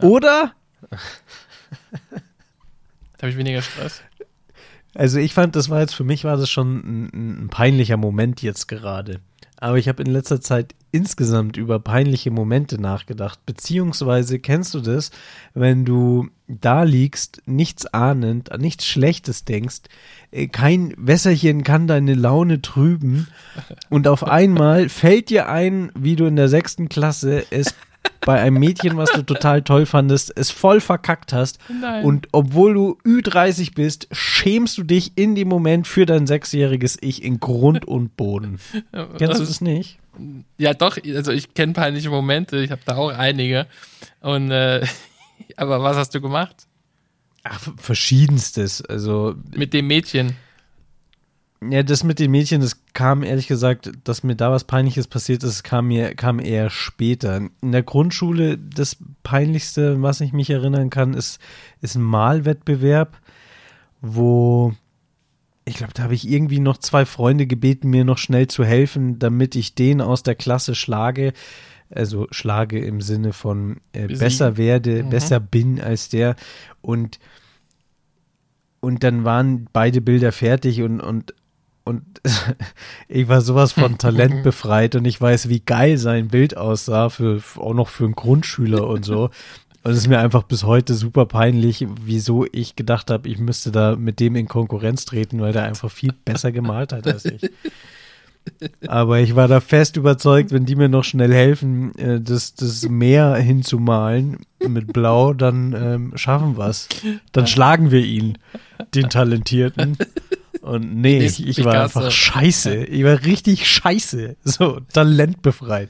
Oder? 0.00 0.52
Da 3.18 3.22
habe 3.22 3.32
ich 3.32 3.36
weniger 3.36 3.62
Stress. 3.62 4.00
Also 4.94 5.18
ich 5.18 5.34
fand, 5.34 5.56
das 5.56 5.68
war 5.68 5.80
jetzt 5.80 5.94
für 5.94 6.04
mich 6.04 6.22
war 6.22 6.36
das 6.36 6.48
schon 6.48 6.76
ein, 6.78 7.44
ein 7.44 7.48
peinlicher 7.48 7.96
Moment 7.96 8.42
jetzt 8.42 8.68
gerade. 8.68 9.20
Aber 9.60 9.76
ich 9.76 9.88
habe 9.88 10.02
in 10.02 10.10
letzter 10.10 10.40
Zeit 10.40 10.74
insgesamt 10.92 11.56
über 11.56 11.80
peinliche 11.80 12.30
Momente 12.30 12.80
nachgedacht. 12.80 13.44
Beziehungsweise 13.44 14.38
kennst 14.38 14.72
du 14.74 14.80
das, 14.80 15.10
wenn 15.52 15.84
du 15.84 16.28
da 16.46 16.84
liegst, 16.84 17.42
nichts 17.44 17.84
ahnend, 17.86 18.52
an 18.52 18.60
nichts 18.60 18.86
Schlechtes 18.86 19.44
denkst, 19.44 19.80
äh, 20.30 20.46
kein 20.46 20.94
Wässerchen 20.96 21.64
kann 21.64 21.88
deine 21.88 22.14
Laune 22.14 22.62
trüben 22.62 23.26
und 23.90 24.08
auf 24.08 24.24
einmal 24.24 24.88
fällt 24.88 25.28
dir 25.28 25.48
ein, 25.48 25.90
wie 25.94 26.16
du 26.16 26.26
in 26.26 26.36
der 26.36 26.48
sechsten 26.48 26.88
Klasse 26.88 27.44
es 27.50 27.74
bei 28.20 28.40
einem 28.40 28.58
Mädchen, 28.58 28.96
was 28.96 29.10
du 29.10 29.22
total 29.22 29.62
toll 29.62 29.86
fandest, 29.86 30.32
es 30.36 30.50
voll 30.50 30.80
verkackt 30.80 31.32
hast 31.32 31.58
Nein. 31.68 32.04
und 32.04 32.28
obwohl 32.32 32.74
du 32.74 32.98
Ü30 33.04 33.74
bist, 33.74 34.08
schämst 34.12 34.78
du 34.78 34.82
dich 34.82 35.12
in 35.16 35.34
dem 35.34 35.48
Moment 35.48 35.86
für 35.86 36.06
dein 36.06 36.26
sechsjähriges 36.26 36.98
Ich 37.00 37.22
in 37.22 37.40
Grund 37.40 37.86
und 37.86 38.16
Boden. 38.16 38.58
Kennst 39.18 39.40
du 39.40 39.44
das 39.44 39.60
nicht? 39.60 39.98
Ja, 40.56 40.74
doch. 40.74 40.98
Also 41.14 41.32
ich 41.32 41.54
kenne 41.54 41.72
peinliche 41.72 42.10
Momente. 42.10 42.58
Ich 42.58 42.70
habe 42.70 42.80
da 42.84 42.96
auch 42.96 43.10
einige. 43.10 43.66
Und 44.20 44.50
äh, 44.50 44.84
aber 45.56 45.82
was 45.82 45.96
hast 45.96 46.14
du 46.14 46.20
gemacht 46.20 46.68
Ach, 47.44 47.60
verschiedenstes. 47.76 48.84
Also, 48.84 49.34
mit 49.54 49.72
dem 49.72 49.86
Mädchen? 49.86 50.36
Ja, 51.60 51.82
das 51.82 52.04
mit 52.04 52.18
den 52.18 52.30
Mädchen, 52.30 52.60
das 52.60 52.80
kam 52.92 53.22
ehrlich 53.22 53.48
gesagt, 53.48 53.90
dass 54.04 54.22
mir 54.22 54.36
da 54.36 54.50
was 54.52 54.64
Peinliches 54.64 55.08
passiert 55.08 55.42
ist, 55.42 55.64
kam 55.64 55.88
mir, 55.88 56.14
kam 56.14 56.38
eher 56.38 56.70
später. 56.70 57.36
In 57.60 57.72
der 57.72 57.82
Grundschule, 57.82 58.58
das 58.58 58.96
Peinlichste, 59.22 60.00
was 60.02 60.20
ich 60.20 60.32
mich 60.32 60.50
erinnern 60.50 60.90
kann, 60.90 61.14
ist, 61.14 61.40
ist 61.80 61.96
ein 61.96 62.02
Malwettbewerb, 62.02 63.16
wo 64.00 64.72
ich 65.64 65.74
glaube, 65.74 65.92
da 65.92 66.04
habe 66.04 66.14
ich 66.14 66.26
irgendwie 66.26 66.60
noch 66.60 66.78
zwei 66.78 67.04
Freunde 67.04 67.46
gebeten, 67.46 67.90
mir 67.90 68.02
noch 68.04 68.16
schnell 68.16 68.46
zu 68.46 68.64
helfen, 68.64 69.18
damit 69.18 69.54
ich 69.54 69.74
den 69.74 70.00
aus 70.00 70.22
der 70.22 70.34
Klasse 70.34 70.74
schlage. 70.74 71.34
Also 71.90 72.26
schlage 72.30 72.78
im 72.78 73.02
Sinne 73.02 73.34
von 73.34 73.78
äh, 73.92 74.06
besser 74.06 74.56
werde, 74.56 75.02
Mhm. 75.04 75.10
besser 75.10 75.40
bin 75.40 75.78
als 75.80 76.08
der. 76.08 76.36
Und, 76.80 77.18
und 78.80 79.04
dann 79.04 79.24
waren 79.24 79.68
beide 79.72 80.00
Bilder 80.00 80.32
fertig 80.32 80.80
und, 80.82 81.00
und, 81.00 81.34
und 81.88 82.02
ich 83.08 83.28
war 83.28 83.40
sowas 83.40 83.72
von 83.72 83.98
Talent 83.98 84.42
befreit 84.42 84.94
und 84.94 85.04
ich 85.04 85.20
weiß, 85.20 85.48
wie 85.48 85.60
geil 85.60 85.96
sein 85.96 86.28
Bild 86.28 86.56
aussah, 86.56 87.08
für, 87.08 87.40
auch 87.56 87.74
noch 87.74 87.88
für 87.88 88.04
einen 88.04 88.14
Grundschüler 88.14 88.86
und 88.86 89.04
so. 89.04 89.30
Und 89.82 89.92
es 89.92 89.98
ist 89.98 90.08
mir 90.08 90.18
einfach 90.18 90.42
bis 90.42 90.64
heute 90.64 90.94
super 90.94 91.26
peinlich, 91.26 91.86
wieso 92.04 92.46
ich 92.52 92.76
gedacht 92.76 93.10
habe, 93.10 93.28
ich 93.28 93.38
müsste 93.38 93.72
da 93.72 93.96
mit 93.96 94.20
dem 94.20 94.36
in 94.36 94.46
Konkurrenz 94.46 95.06
treten, 95.06 95.40
weil 95.40 95.52
der 95.52 95.64
einfach 95.64 95.90
viel 95.90 96.12
besser 96.24 96.52
gemalt 96.52 96.92
hat 96.92 97.06
als 97.06 97.24
ich. 97.24 97.50
Aber 98.86 99.20
ich 99.20 99.36
war 99.36 99.48
da 99.48 99.60
fest 99.60 99.96
überzeugt, 99.96 100.52
wenn 100.52 100.64
die 100.64 100.76
mir 100.76 100.88
noch 100.88 101.04
schnell 101.04 101.32
helfen, 101.32 101.94
äh, 101.96 102.20
das, 102.20 102.54
das 102.54 102.88
Meer 102.88 103.34
hinzumalen 103.36 104.38
mit 104.66 104.92
Blau, 104.92 105.34
dann 105.34 105.74
ähm, 105.74 106.12
schaffen 106.16 106.56
wir 106.56 106.68
es. 106.68 106.88
Dann 107.32 107.46
schlagen 107.46 107.90
wir 107.90 108.04
ihn, 108.04 108.38
den 108.94 109.10
Talentierten. 109.10 109.98
Und 110.68 111.00
nee, 111.00 111.18
ich, 111.24 111.46
ich 111.46 111.64
war 111.64 111.82
einfach 111.84 112.10
scheiße. 112.10 112.84
Ich 112.84 113.04
war 113.04 113.22
richtig 113.24 113.66
scheiße. 113.68 114.36
So, 114.44 114.80
talentbefreit. 114.92 115.88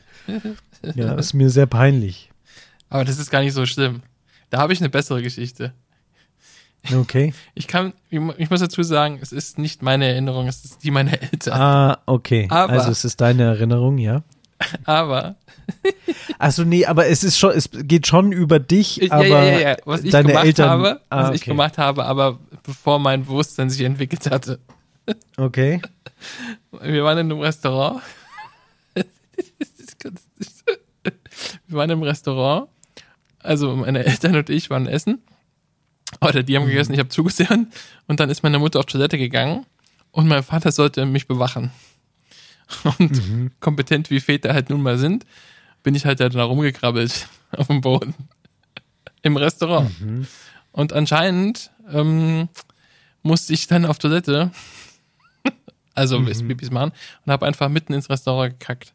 Ja, 0.94 1.14
ist 1.18 1.34
mir 1.34 1.50
sehr 1.50 1.66
peinlich. 1.66 2.30
Aber 2.88 3.04
das 3.04 3.18
ist 3.18 3.30
gar 3.30 3.40
nicht 3.40 3.52
so 3.54 3.66
schlimm. 3.66 4.02
Da 4.50 4.58
habe 4.58 4.72
ich 4.72 4.80
eine 4.80 4.88
bessere 4.88 5.22
Geschichte. 5.22 5.72
Okay. 6.94 7.34
Ich 7.54 7.66
kann, 7.66 7.92
ich 8.08 8.50
muss 8.50 8.60
dazu 8.60 8.82
sagen, 8.82 9.18
es 9.20 9.32
ist 9.32 9.58
nicht 9.58 9.82
meine 9.82 10.06
Erinnerung, 10.06 10.46
es 10.46 10.64
ist 10.64 10.84
die 10.84 10.90
meiner 10.92 11.20
Eltern. 11.20 11.52
Ah, 11.60 11.98
okay. 12.06 12.46
Aber- 12.50 12.72
also 12.72 12.90
es 12.90 13.04
ist 13.04 13.20
deine 13.20 13.42
Erinnerung, 13.42 13.98
ja? 13.98 14.22
Aber 14.84 15.36
Also 16.38 16.64
nee, 16.64 16.84
aber 16.86 17.06
es 17.08 17.22
ist 17.24 17.38
schon, 17.38 17.52
es 17.52 17.68
geht 17.72 18.06
schon 18.06 18.32
über 18.32 18.58
dich, 18.58 19.00
ich, 19.02 19.12
aber 19.12 19.26
ja, 19.26 19.44
ja, 19.44 19.58
ja, 19.70 19.76
was 19.84 20.02
ich 20.02 20.10
deine 20.10 20.28
gemacht 20.28 20.46
Eltern. 20.46 20.68
habe, 20.70 21.00
was 21.10 21.28
ah, 21.28 21.32
ich 21.34 21.42
okay. 21.42 21.50
gemacht 21.50 21.78
habe, 21.78 22.04
aber 22.04 22.38
bevor 22.62 22.98
mein 22.98 23.24
Bewusstsein 23.24 23.70
sich 23.70 23.82
entwickelt 23.82 24.30
hatte. 24.30 24.58
Okay. 25.36 25.80
Wir 26.82 27.04
waren 27.04 27.18
in 27.18 27.30
einem 27.30 27.40
Restaurant. 27.40 28.02
Wir 31.66 31.78
waren 31.78 31.90
im 31.90 32.02
Restaurant. 32.02 32.68
Also 33.40 33.76
meine 33.76 34.04
Eltern 34.04 34.36
und 34.36 34.50
ich 34.50 34.70
waren 34.70 34.86
essen. 34.86 35.22
Oder 36.20 36.42
die 36.42 36.56
haben 36.56 36.64
Mhm. 36.64 36.68
gegessen, 36.70 36.92
ich 36.94 36.98
habe 36.98 37.08
zugesehen. 37.08 37.70
Und 38.06 38.20
dann 38.20 38.30
ist 38.30 38.42
meine 38.42 38.58
Mutter 38.58 38.78
auf 38.80 38.86
Toilette 38.86 39.18
gegangen. 39.18 39.66
Und 40.10 40.26
mein 40.26 40.42
Vater 40.42 40.72
sollte 40.72 41.04
mich 41.06 41.26
bewachen. 41.28 41.70
Und 42.98 43.28
Mhm. 43.28 43.50
kompetent 43.60 44.10
wie 44.10 44.20
Väter 44.20 44.52
halt 44.54 44.70
nun 44.70 44.82
mal 44.82 44.98
sind, 44.98 45.24
bin 45.82 45.94
ich 45.94 46.04
halt 46.04 46.20
da 46.20 46.26
rumgekrabbelt 46.42 47.28
auf 47.56 47.66
dem 47.68 47.80
Boden. 47.80 48.14
Im 49.22 49.36
Restaurant. 49.36 50.00
Mhm. 50.00 50.26
Und 50.72 50.92
anscheinend 50.92 51.70
ähm, 51.90 52.48
musste 53.22 53.52
ich 53.52 53.66
dann 53.66 53.84
auf 53.86 53.98
Toilette, 53.98 54.50
also 55.94 56.20
Mhm. 56.20 56.48
Bibis 56.48 56.70
machen, 56.70 56.92
und 57.26 57.32
habe 57.32 57.46
einfach 57.46 57.68
mitten 57.68 57.92
ins 57.94 58.08
Restaurant 58.10 58.58
gekackt. 58.60 58.92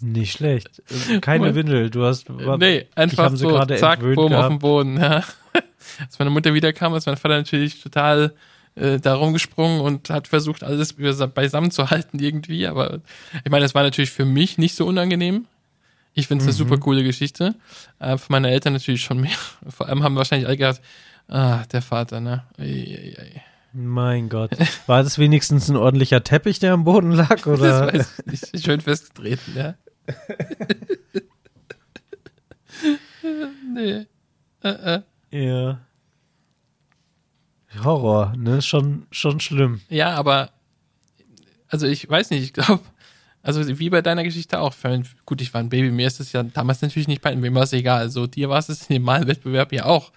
Nicht 0.00 0.32
schlecht. 0.32 0.82
Keine. 1.20 1.54
Windel. 1.56 1.90
Du 1.90 2.04
hast. 2.04 2.28
war- 2.28 2.56
nee, 2.56 2.86
einfach 2.94 3.34
so, 3.34 3.48
gerade 3.48 3.76
zack, 3.76 3.98
boom, 4.00 4.16
auf 4.26 4.28
gehabt. 4.30 4.50
dem 4.52 4.58
Boden. 4.60 4.96
Ja. 4.96 5.24
Als 6.00 6.18
meine 6.20 6.30
Mutter 6.30 6.54
wiederkam, 6.54 6.94
ist 6.94 7.06
mein 7.06 7.16
Vater 7.16 7.36
natürlich 7.36 7.82
total 7.82 8.32
äh, 8.74 8.98
da 8.98 9.14
rumgesprungen 9.14 9.80
und 9.80 10.10
hat 10.10 10.28
versucht, 10.28 10.62
alles 10.62 10.94
beisammen 11.34 11.70
zu 11.70 11.90
halten 11.90 12.18
irgendwie. 12.18 12.66
Aber 12.66 13.00
ich 13.44 13.50
meine, 13.50 13.64
das 13.64 13.74
war 13.74 13.82
natürlich 13.82 14.10
für 14.10 14.24
mich 14.24 14.58
nicht 14.58 14.74
so 14.74 14.86
unangenehm. 14.86 15.46
Ich 16.14 16.26
finde 16.26 16.42
es 16.42 16.48
eine 16.48 16.54
Mhm. 16.54 16.68
super 16.70 16.78
coole 16.80 17.04
Geschichte. 17.04 17.54
Äh, 18.00 18.16
für 18.18 18.32
meine 18.32 18.50
Eltern 18.50 18.72
natürlich 18.72 19.02
schon 19.02 19.20
mehr. 19.20 19.36
Vor 19.68 19.86
allem 19.88 20.02
haben 20.02 20.16
wahrscheinlich 20.16 20.46
alle 20.48 20.56
gedacht, 20.56 20.80
ah, 21.28 21.64
der 21.70 21.82
Vater, 21.82 22.20
ne? 22.20 22.44
Ei, 22.58 22.64
ei, 22.64 23.22
ei. 23.22 23.42
Mein 23.72 24.28
Gott. 24.28 24.50
War 24.86 25.02
das 25.02 25.18
wenigstens 25.18 25.68
ein 25.68 25.76
ordentlicher 25.76 26.24
Teppich, 26.24 26.58
der 26.58 26.72
am 26.72 26.84
Boden 26.84 27.12
lag? 27.12 27.28
Das 27.36 27.46
Oder? 27.46 27.92
weiß 27.92 28.14
ich 28.32 28.52
nicht. 28.52 28.64
Schön 28.64 28.80
festgetreten, 28.80 29.54
ja. 29.56 29.74
nee. 33.74 34.06
Äh, 34.62 34.68
äh. 34.70 35.02
Ja. 35.30 35.80
Horror, 37.82 38.34
ne? 38.36 38.62
Schon, 38.62 39.06
schon 39.10 39.40
schlimm. 39.40 39.80
Ja, 39.88 40.14
aber 40.14 40.50
also 41.68 41.86
ich 41.86 42.08
weiß 42.08 42.30
nicht, 42.30 42.42
ich 42.42 42.52
glaube, 42.54 42.80
also 43.42 43.78
wie 43.78 43.90
bei 43.90 44.02
deiner 44.02 44.24
Geschichte 44.24 44.58
auch. 44.60 44.74
Gut, 45.26 45.40
ich 45.40 45.52
war 45.54 45.60
ein 45.60 45.68
Baby, 45.68 45.90
mir 45.90 46.06
ist 46.06 46.18
es 46.20 46.32
ja 46.32 46.42
damals 46.42 46.80
natürlich 46.82 47.08
nicht 47.08 47.22
peinlich, 47.22 47.50
mir 47.50 47.54
war 47.54 47.64
es 47.64 47.72
egal. 47.72 48.10
So, 48.10 48.26
dir 48.26 48.48
war 48.48 48.58
es 48.58 48.68
in 48.88 48.94
dem 48.94 49.02
Malwettbewerb 49.02 49.72
ja 49.72 49.84
auch 49.84 50.12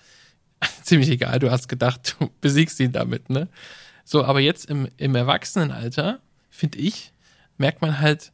ziemlich 0.84 1.10
egal. 1.10 1.40
Du 1.40 1.52
hast 1.52 1.68
gedacht, 1.68 2.16
du 2.20 2.30
besiegst 2.42 2.80
ihn 2.80 2.92
damit, 2.92 3.30
ne? 3.30 3.48
So, 4.06 4.24
aber 4.26 4.40
jetzt 4.40 4.66
im, 4.70 4.88
im 4.98 5.16
Erwachsenenalter, 5.16 6.20
finde 6.50 6.80
ich, 6.80 7.12
merkt 7.58 7.82
man 7.82 8.00
halt 8.00 8.32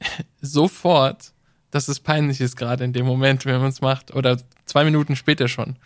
sofort, 0.40 1.32
dass 1.70 1.88
es 1.88 2.00
peinlich 2.00 2.40
ist, 2.40 2.56
gerade 2.56 2.84
in 2.84 2.92
dem 2.92 3.06
Moment, 3.06 3.44
wenn 3.46 3.60
man 3.60 3.68
es 3.68 3.80
macht. 3.80 4.14
Oder 4.14 4.38
zwei 4.64 4.84
Minuten 4.84 5.14
später 5.16 5.46
schon. 5.48 5.76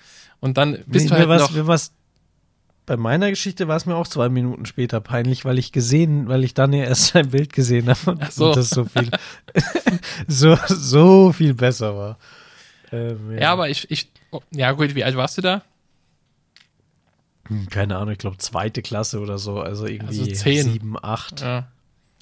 Und 0.41 0.57
dann 0.57 0.79
bist 0.87 1.11
Nee, 1.11 1.11
du 1.11 1.29
halt 1.29 1.41
noch. 1.41 1.67
war's- 1.67 1.93
bei 2.87 2.97
meiner 2.97 3.31
Geschichte 3.31 3.67
war 3.69 3.77
es 3.77 3.87
mir 3.87 3.95
auch 3.97 4.07
zwei 4.07 4.29
Minuten 4.29 4.67
später 4.67 5.01
peinlich, 5.01 5.45
weil 5.45 5.59
ich 5.59 5.73
gesehen, 5.73 6.29
weil 6.29 6.45
ich 6.45 6.53
dann 6.55 6.73
ja 6.73 6.85
erst 6.85 7.07
sein 7.13 7.31
Bild 7.31 7.53
gesehen 7.53 7.89
habe 7.89 8.11
und 8.13 8.33
so. 8.33 8.53
das 8.55 8.71
so 8.71 8.85
viel, 8.85 9.11
so, 10.29 10.57
so 10.69 11.33
viel 11.33 11.55
besser 11.55 11.97
war. 11.97 12.19
Ähm, 12.93 13.39
Ja, 13.39 13.53
aber 13.53 13.69
ich, 13.71 13.91
ich, 13.91 14.09
oh, 14.31 14.41
ja 14.51 14.73
gut, 14.73 14.95
wie 14.95 15.05
alt 15.05 15.17
warst 15.17 15.39
du 15.39 15.43
da? 15.43 15.63
Hm, 17.49 17.69
Keine 17.69 17.97
Ahnung, 17.97 18.13
ich 18.13 18.19
glaube 18.19 18.39
zweite 18.39 18.83
Klasse 18.83 19.21
oder 19.21 19.39
so, 19.39 19.61
also 19.61 19.87
irgendwie 19.87 20.21
Also 20.21 20.33
zehn. 20.33 20.65
sieben, 20.65 20.97
acht. 21.03 21.41
Ja, 21.41 21.69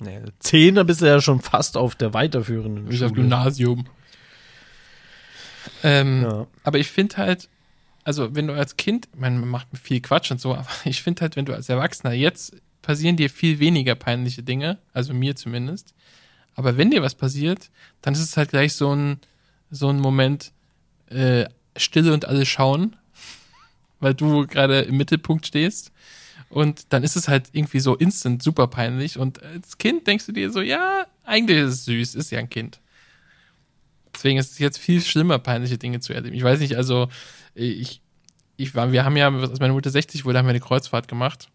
Nee, 0.00 0.20
zehn, 0.40 0.74
da 0.74 0.82
bist 0.82 1.00
du 1.00 1.06
ja 1.06 1.20
schon 1.20 1.40
fast 1.40 1.76
auf 1.76 1.94
der 1.94 2.12
weiterführenden 2.12 2.90
ich 2.90 3.02
auf 3.04 3.10
Schule. 3.10 3.20
Gymnasium. 3.20 3.86
Ähm, 5.84 6.22
Ja. 6.24 6.46
Aber 6.64 6.78
ich 6.78 6.88
finde 6.88 7.16
halt, 7.18 7.48
also 8.04 8.34
wenn 8.34 8.46
du 8.46 8.54
als 8.54 8.76
Kind, 8.76 9.08
man 9.16 9.46
macht 9.48 9.68
viel 9.80 10.00
Quatsch 10.00 10.30
und 10.30 10.40
so, 10.40 10.54
aber 10.54 10.68
ich 10.84 11.02
finde 11.02 11.22
halt, 11.22 11.36
wenn 11.36 11.44
du 11.44 11.54
als 11.54 11.68
Erwachsener, 11.68 12.12
jetzt 12.12 12.54
passieren 12.82 13.16
dir 13.16 13.30
viel 13.30 13.58
weniger 13.58 13.94
peinliche 13.94 14.42
Dinge, 14.42 14.78
also 14.92 15.14
mir 15.14 15.36
zumindest. 15.36 15.94
Aber 16.54 16.76
wenn 16.76 16.90
dir 16.90 17.02
was 17.02 17.14
passiert, 17.14 17.70
dann 18.02 18.14
ist 18.14 18.20
es 18.20 18.36
halt 18.36 18.50
gleich 18.50 18.74
so 18.74 18.94
ein, 18.94 19.20
so 19.70 19.88
ein 19.88 20.00
Moment, 20.00 20.52
äh, 21.08 21.46
Stille 21.76 22.12
und 22.12 22.26
alle 22.26 22.44
schauen, 22.44 22.96
weil 24.00 24.14
du 24.14 24.46
gerade 24.46 24.80
im 24.80 24.96
Mittelpunkt 24.96 25.46
stehst. 25.46 25.92
Und 26.50 26.92
dann 26.92 27.02
ist 27.02 27.16
es 27.16 27.28
halt 27.28 27.48
irgendwie 27.52 27.80
so 27.80 27.96
instant 27.96 28.42
super 28.42 28.66
peinlich. 28.66 29.18
Und 29.18 29.42
als 29.42 29.78
Kind 29.78 30.06
denkst 30.06 30.26
du 30.26 30.32
dir 30.32 30.50
so, 30.50 30.60
ja, 30.60 31.06
eigentlich 31.24 31.58
ist 31.58 31.72
es 31.72 31.84
süß, 31.86 32.14
ist 32.14 32.30
ja 32.30 32.40
ein 32.40 32.50
Kind. 32.50 32.80
Deswegen 34.14 34.38
ist 34.38 34.52
es 34.52 34.58
jetzt 34.58 34.78
viel 34.78 35.00
schlimmer, 35.00 35.38
peinliche 35.38 35.78
Dinge 35.78 36.00
zu 36.00 36.12
erleben. 36.12 36.36
Ich 36.36 36.42
weiß 36.42 36.60
nicht, 36.60 36.76
also 36.76 37.08
ich, 37.54 38.02
ich 38.56 38.74
war, 38.74 38.92
wir 38.92 39.04
haben 39.04 39.16
ja, 39.16 39.30
als 39.30 39.60
meine 39.60 39.72
Mutter 39.72 39.90
60 39.90 40.24
wurde, 40.24 40.38
haben 40.38 40.46
wir 40.46 40.50
eine 40.50 40.60
Kreuzfahrt 40.60 41.08
gemacht. 41.08 41.48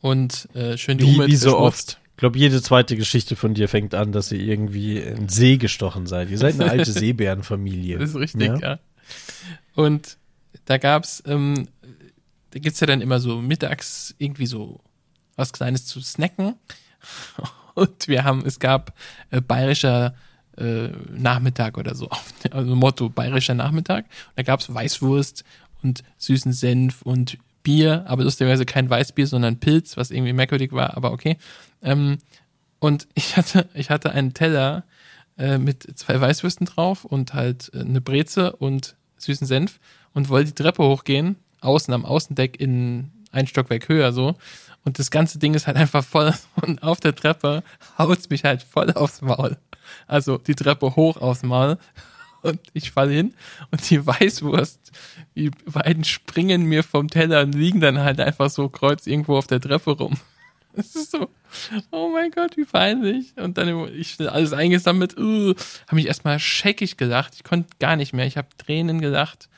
Und 0.00 0.48
äh, 0.54 0.76
schön 0.76 0.98
die 0.98 1.04
Wie, 1.06 1.12
Umwelt 1.14 1.30
wie 1.30 1.36
so 1.36 1.58
oft. 1.58 1.98
Ich 2.12 2.18
glaube, 2.18 2.38
jede 2.38 2.62
zweite 2.62 2.96
Geschichte 2.96 3.36
von 3.36 3.52
dir 3.52 3.68
fängt 3.68 3.94
an, 3.94 4.12
dass 4.12 4.32
ihr 4.32 4.40
irgendwie 4.40 4.98
in 4.98 5.16
den 5.16 5.28
See 5.28 5.58
gestochen 5.58 6.06
seid. 6.06 6.30
Ihr 6.30 6.38
seid 6.38 6.54
eine 6.54 6.70
alte 6.70 6.90
Seebärenfamilie. 6.92 7.98
Das 7.98 8.10
ist 8.10 8.16
richtig, 8.16 8.42
Ja? 8.42 8.58
ja. 8.58 8.78
Und 9.74 10.16
da 10.64 10.78
gab's, 10.78 11.22
ähm, 11.26 11.68
da 12.50 12.58
gibt's 12.58 12.80
ja 12.80 12.86
dann 12.86 13.02
immer 13.02 13.20
so 13.20 13.42
mittags 13.42 14.14
irgendwie 14.18 14.46
so 14.46 14.80
was 15.36 15.52
Kleines 15.52 15.84
zu 15.86 16.00
snacken. 16.00 16.54
Und 17.74 18.08
wir 18.08 18.24
haben, 18.24 18.44
es 18.46 18.58
gab 18.58 18.94
äh, 19.30 19.42
bayerischer 19.42 20.14
äh, 20.58 20.88
Nachmittag 21.10 21.78
oder 21.78 21.94
so, 21.94 22.08
also 22.50 22.74
Motto 22.74 23.08
bayerischer 23.08 23.54
Nachmittag. 23.54 24.04
Und 24.04 24.36
da 24.36 24.42
gab's 24.42 24.72
Weißwurst 24.72 25.44
und 25.82 26.02
süßen 26.18 26.52
Senf 26.52 27.02
und 27.02 27.38
Bier, 27.62 28.04
aber 28.06 28.22
lustigerweise 28.22 28.64
kein 28.64 28.88
Weißbier, 28.88 29.26
sondern 29.26 29.58
Pilz, 29.58 29.96
was 29.96 30.10
irgendwie 30.10 30.32
merkwürdig 30.32 30.72
war, 30.72 30.96
aber 30.96 31.12
okay. 31.12 31.36
Ähm, 31.82 32.18
und 32.78 33.08
ich 33.14 33.36
hatte, 33.36 33.68
ich 33.74 33.90
hatte 33.90 34.12
einen 34.12 34.34
Teller 34.34 34.84
äh, 35.38 35.58
mit 35.58 35.98
zwei 35.98 36.20
Weißwürsten 36.20 36.66
drauf 36.66 37.04
und 37.04 37.34
halt 37.34 37.70
äh, 37.74 37.80
eine 37.80 38.00
Breze 38.00 38.52
und 38.56 38.96
süßen 39.18 39.46
Senf 39.46 39.80
und 40.14 40.28
wollte 40.28 40.52
die 40.52 40.62
Treppe 40.62 40.84
hochgehen, 40.84 41.36
außen 41.60 41.92
am 41.92 42.04
Außendeck 42.04 42.60
in 42.60 43.10
ein 43.32 43.46
Stockwerk 43.46 43.88
höher 43.88 44.12
so. 44.12 44.36
Und 44.84 44.98
das 45.00 45.10
ganze 45.10 45.38
Ding 45.38 45.54
ist 45.54 45.66
halt 45.66 45.76
einfach 45.76 46.04
voll 46.04 46.32
und 46.62 46.82
auf 46.82 47.00
der 47.00 47.14
Treppe 47.14 47.62
haut's 47.98 48.30
mich 48.30 48.44
halt 48.44 48.62
voll 48.62 48.92
aufs 48.92 49.20
Maul. 49.20 49.56
Also 50.06 50.38
die 50.38 50.54
Treppe 50.54 50.96
hoch 50.96 51.16
aufs 51.16 51.42
Maul 51.42 51.78
und 52.42 52.60
ich 52.72 52.90
falle 52.90 53.12
hin 53.12 53.34
und 53.70 53.88
die 53.90 54.04
Weißwurst, 54.06 54.92
die 55.34 55.50
beiden 55.66 56.04
springen 56.04 56.64
mir 56.64 56.82
vom 56.82 57.08
Teller 57.08 57.42
und 57.42 57.54
liegen 57.54 57.80
dann 57.80 57.98
halt 57.98 58.20
einfach 58.20 58.50
so 58.50 58.68
kreuz 58.68 59.06
irgendwo 59.06 59.36
auf 59.36 59.46
der 59.46 59.60
Treppe 59.60 59.92
rum. 59.92 60.16
Es 60.78 60.94
ist 60.94 61.10
so, 61.10 61.30
oh 61.90 62.10
mein 62.12 62.30
Gott, 62.30 62.58
wie 62.58 62.66
peinlich. 62.66 63.32
Und 63.36 63.56
dann 63.56 63.88
ich 63.94 64.20
alles 64.20 64.52
eingesammelt, 64.52 65.18
uh, 65.18 65.54
habe 65.86 65.96
mich 65.96 66.06
erstmal 66.06 66.38
scheckig 66.38 66.98
gelacht. 66.98 67.34
Ich 67.34 67.44
konnte 67.44 67.70
gar 67.78 67.96
nicht 67.96 68.12
mehr. 68.12 68.26
Ich 68.26 68.36
habe 68.36 68.48
Tränen 68.58 69.00
gelacht. 69.00 69.48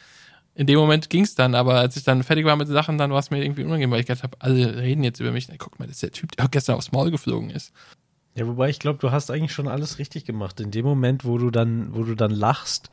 In 0.54 0.66
dem 0.66 0.78
Moment 0.78 1.08
ging's 1.08 1.36
dann, 1.36 1.54
aber 1.54 1.74
als 1.74 1.96
ich 1.96 2.02
dann 2.02 2.24
fertig 2.24 2.44
war 2.44 2.56
mit 2.56 2.66
Sachen, 2.66 2.98
dann 2.98 3.12
war 3.12 3.20
es 3.20 3.30
mir 3.30 3.42
irgendwie 3.42 3.62
unangenehm, 3.62 3.92
weil 3.92 4.00
ich 4.00 4.06
gedacht 4.06 4.24
habe, 4.24 4.36
alle 4.40 4.76
reden 4.76 5.04
jetzt 5.04 5.20
über 5.20 5.30
mich. 5.30 5.48
Na, 5.48 5.54
guck 5.56 5.78
mal, 5.78 5.86
das 5.86 5.96
ist 5.96 6.02
der 6.02 6.10
Typ, 6.10 6.36
der 6.36 6.48
gestern 6.48 6.76
aufs 6.76 6.90
Maul 6.90 7.10
geflogen 7.10 7.50
ist. 7.50 7.72
Ja, 8.38 8.46
wobei 8.46 8.68
ich 8.70 8.78
glaube, 8.78 8.98
du 9.00 9.10
hast 9.10 9.30
eigentlich 9.30 9.52
schon 9.52 9.66
alles 9.68 9.98
richtig 9.98 10.24
gemacht. 10.24 10.60
In 10.60 10.70
dem 10.70 10.84
Moment, 10.84 11.24
wo 11.24 11.38
du 11.38 11.50
dann, 11.50 11.94
wo 11.94 12.04
du 12.04 12.14
dann 12.14 12.30
lachst, 12.30 12.90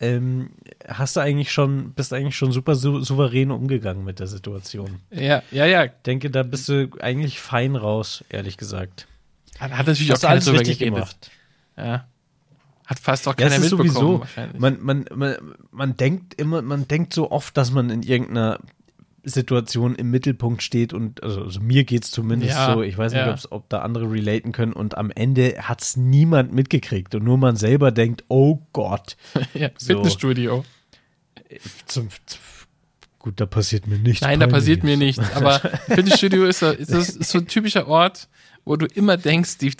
ähm, 0.00 0.50
hast 0.86 1.16
du 1.16 1.20
eigentlich 1.20 1.52
schon, 1.52 1.92
bist 1.92 2.12
eigentlich 2.12 2.36
schon 2.36 2.52
super 2.52 2.74
sou 2.74 3.00
souverän 3.00 3.50
umgegangen 3.50 4.04
mit 4.04 4.18
der 4.20 4.26
Situation. 4.26 5.00
Ja, 5.10 5.42
ja, 5.50 5.66
ja. 5.66 5.84
Ich 5.84 5.92
denke, 6.06 6.30
da 6.30 6.42
bist 6.42 6.68
du 6.68 6.88
eigentlich 7.00 7.40
fein 7.40 7.76
raus, 7.76 8.24
ehrlich 8.28 8.56
gesagt. 8.56 9.06
Hat, 9.58 9.70
hat 9.72 9.86
natürlich 9.86 10.10
Hast 10.10 10.24
auch 10.24 10.30
alles 10.30 10.52
richtig 10.52 10.78
geredet. 10.78 10.94
gemacht. 10.94 11.30
Ja. 11.76 12.06
Hat 12.86 12.98
fast 13.00 13.26
auch 13.28 13.32
Ja, 13.38 13.48
keiner 13.48 13.56
ist 13.56 13.70
mitbekommen 13.70 13.90
sowieso, 13.90 14.20
wahrscheinlich. 14.20 14.60
man, 14.60 14.78
man, 14.80 15.04
man, 15.14 15.36
man 15.72 15.96
denkt 15.96 16.34
immer, 16.40 16.62
man 16.62 16.88
denkt 16.88 17.12
so 17.12 17.30
oft, 17.30 17.56
dass 17.56 17.70
man 17.72 17.90
in 17.90 18.02
irgendeiner 18.02 18.60
Situation 19.24 19.94
im 19.94 20.10
Mittelpunkt 20.10 20.62
steht 20.62 20.92
und 20.92 21.22
also, 21.22 21.42
also 21.42 21.60
mir 21.60 21.84
geht's 21.84 22.10
zumindest 22.10 22.54
Ja, 22.54 22.74
so, 22.74 22.82
ich 22.82 22.96
weiß 22.96 23.12
nicht, 23.12 23.26
ja. 23.26 23.36
ob 23.50 23.68
da 23.68 23.80
andere 23.80 24.10
relaten 24.10 24.52
können 24.52 24.72
und 24.72 24.96
am 24.96 25.10
Ende 25.10 25.56
hat's 25.60 25.96
niemand 25.96 26.52
mitgekriegt 26.52 27.14
und 27.14 27.24
nur 27.24 27.38
man 27.38 27.56
selber 27.56 27.90
denkt, 27.90 28.24
oh 28.28 28.60
Gott, 28.72 29.16
ja, 29.54 29.70
so. 29.76 29.94
Fitnessstudio. 29.94 30.64
zum, 31.86 32.08
zum, 32.26 32.38
gut, 33.18 33.40
da 33.40 33.46
passiert 33.46 33.86
mir 33.86 33.98
nichts. 33.98 34.22
Nein, 34.22 34.40
da 34.40 34.46
passiert 34.46 34.84
mir 34.84 34.96
nichts. 34.96 35.22
Aber 35.34 35.58
Fitnessstudio 35.86 36.44
ist 36.44 36.60
so, 36.60 36.70
ist, 36.70 36.90
ist 36.90 37.30
so 37.30 37.38
ein 37.38 37.46
typischer 37.46 37.88
Ort, 37.88 38.28
wo 38.64 38.76
du 38.76 38.86
immer 38.86 39.16
denkst, 39.16 39.58
die, 39.58 39.72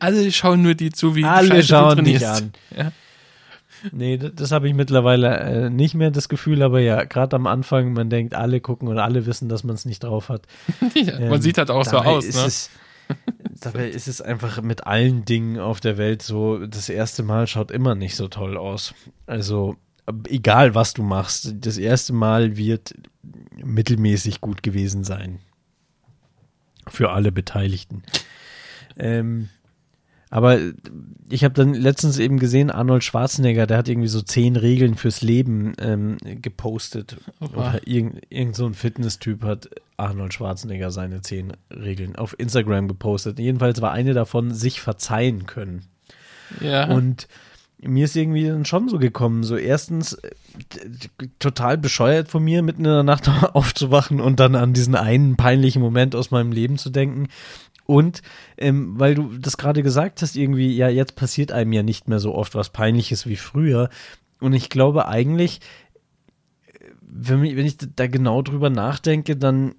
alle 0.00 0.32
schauen 0.32 0.62
nur 0.62 0.74
dir 0.74 0.92
zu, 0.92 1.14
wie 1.14 1.24
Alle 1.24 1.48
scheiße 1.48 1.68
schauen 1.68 1.98
du 1.98 2.02
dich 2.04 2.26
an. 2.26 2.52
Ja. 2.76 2.92
Nee, 3.92 4.18
das, 4.18 4.52
habe 4.52 4.68
ich 4.68 4.74
mittlerweile 4.74 5.38
äh, 5.38 5.70
nicht 5.70 5.94
mehr 5.94 6.10
das 6.10 6.28
Gefühl, 6.28 6.62
aber 6.62 6.80
ja, 6.80 7.04
gerade 7.04 7.36
am 7.36 7.46
Anfang, 7.46 7.92
man 7.92 8.10
denkt, 8.10 8.34
alle 8.34 8.60
gucken 8.60 8.88
und 8.88 8.98
alle 8.98 9.26
wissen, 9.26 9.48
dass 9.48 9.64
man 9.64 9.74
es 9.74 9.84
nicht 9.84 10.02
drauf 10.04 10.28
hat. 10.28 10.42
Ja, 10.94 11.18
man 11.20 11.34
Ähm, 11.34 11.42
sieht 11.42 11.58
halt 11.58 11.70
auch 11.70 11.84
so 11.84 11.98
aus, 11.98 12.24
ne? 12.24 12.44
Es, 12.46 12.70
dabei 13.60 13.88
ist 13.88 14.08
es 14.08 14.20
einfach 14.20 14.60
mit 14.62 14.86
allen 14.86 15.24
Dingen 15.24 15.58
auf 15.58 15.80
der 15.80 15.98
Welt 15.98 16.22
so, 16.22 16.66
das 16.66 16.88
erste 16.88 17.22
Mal 17.22 17.46
schaut 17.46 17.70
immer 17.70 17.94
nicht 17.94 18.16
so 18.16 18.28
toll 18.28 18.56
aus. 18.56 18.94
Also, 19.26 19.76
egal 20.28 20.74
was 20.74 20.94
du 20.94 21.02
machst, 21.02 21.54
das 21.60 21.78
erste 21.78 22.12
Mal 22.12 22.56
wird 22.56 22.94
mittelmäßig 23.56 24.40
gut 24.40 24.62
gewesen 24.62 25.04
sein. 25.04 25.38
Für 26.88 27.10
alle 27.10 27.30
Beteiligten. 27.30 28.02
Ähm, 28.96 29.48
aber 30.30 30.58
ich 31.28 31.42
habe 31.42 31.54
dann 31.54 31.74
letztens 31.74 32.18
eben 32.18 32.38
gesehen, 32.38 32.70
Arnold 32.70 33.02
Schwarzenegger, 33.02 33.66
der 33.66 33.78
hat 33.78 33.88
irgendwie 33.88 34.08
so 34.08 34.22
zehn 34.22 34.54
Regeln 34.54 34.94
fürs 34.94 35.22
Leben 35.22 35.74
ähm, 35.80 36.18
gepostet. 36.22 37.16
Oha. 37.40 37.50
Oder 37.52 37.80
irgend, 37.84 38.22
irgend 38.30 38.54
so 38.54 38.64
ein 38.64 38.74
Fitness-Typ 38.74 39.42
hat 39.42 39.68
Arnold 39.96 40.32
Schwarzenegger 40.32 40.92
seine 40.92 41.20
zehn 41.22 41.52
Regeln 41.70 42.14
auf 42.14 42.38
Instagram 42.38 42.86
gepostet. 42.86 43.40
Jedenfalls 43.40 43.82
war 43.82 43.90
eine 43.90 44.14
davon, 44.14 44.54
sich 44.54 44.80
verzeihen 44.80 45.46
können. 45.46 45.86
Ja. 46.60 46.88
Und 46.88 47.26
mir 47.82 48.04
ist 48.04 48.16
irgendwie 48.16 48.46
dann 48.46 48.64
schon 48.64 48.88
so 48.88 48.98
gekommen, 48.98 49.42
so 49.42 49.56
erstens 49.56 50.18
total 51.38 51.78
bescheuert 51.78 52.28
von 52.28 52.44
mir, 52.44 52.62
mitten 52.62 52.84
in 52.84 52.90
der 52.90 53.02
Nacht 53.02 53.28
aufzuwachen 53.54 54.20
und 54.20 54.38
dann 54.38 54.54
an 54.54 54.74
diesen 54.74 54.94
einen 54.94 55.36
peinlichen 55.36 55.80
Moment 55.80 56.14
aus 56.14 56.30
meinem 56.30 56.52
Leben 56.52 56.78
zu 56.78 56.90
denken. 56.90 57.28
Und 57.90 58.22
ähm, 58.56 59.00
weil 59.00 59.16
du 59.16 59.36
das 59.36 59.56
gerade 59.56 59.82
gesagt 59.82 60.22
hast, 60.22 60.36
irgendwie, 60.36 60.76
ja, 60.76 60.88
jetzt 60.88 61.16
passiert 61.16 61.50
einem 61.50 61.72
ja 61.72 61.82
nicht 61.82 62.08
mehr 62.08 62.20
so 62.20 62.36
oft 62.36 62.54
was 62.54 62.70
Peinliches 62.70 63.26
wie 63.26 63.34
früher. 63.34 63.90
Und 64.38 64.52
ich 64.52 64.70
glaube 64.70 65.08
eigentlich, 65.08 65.58
äh, 66.68 66.84
wenn, 67.00 67.42
wenn 67.42 67.66
ich 67.66 67.78
da 67.78 68.06
genau 68.06 68.42
drüber 68.42 68.70
nachdenke, 68.70 69.36
dann 69.36 69.74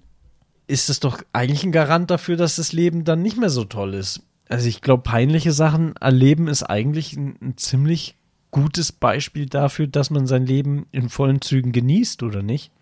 ist 0.66 0.90
es 0.90 1.00
doch 1.00 1.22
eigentlich 1.32 1.64
ein 1.64 1.72
Garant 1.72 2.10
dafür, 2.10 2.36
dass 2.36 2.56
das 2.56 2.74
Leben 2.74 3.04
dann 3.04 3.22
nicht 3.22 3.38
mehr 3.38 3.48
so 3.48 3.64
toll 3.64 3.94
ist. 3.94 4.20
Also 4.46 4.68
ich 4.68 4.82
glaube, 4.82 5.04
peinliche 5.04 5.52
Sachen 5.52 5.96
erleben 5.96 6.48
ist 6.48 6.64
eigentlich 6.64 7.16
ein, 7.16 7.36
ein 7.40 7.56
ziemlich 7.56 8.16
gutes 8.50 8.92
Beispiel 8.92 9.46
dafür, 9.46 9.86
dass 9.86 10.10
man 10.10 10.26
sein 10.26 10.44
Leben 10.44 10.84
in 10.92 11.08
vollen 11.08 11.40
Zügen 11.40 11.72
genießt, 11.72 12.22
oder 12.24 12.42
nicht? 12.42 12.72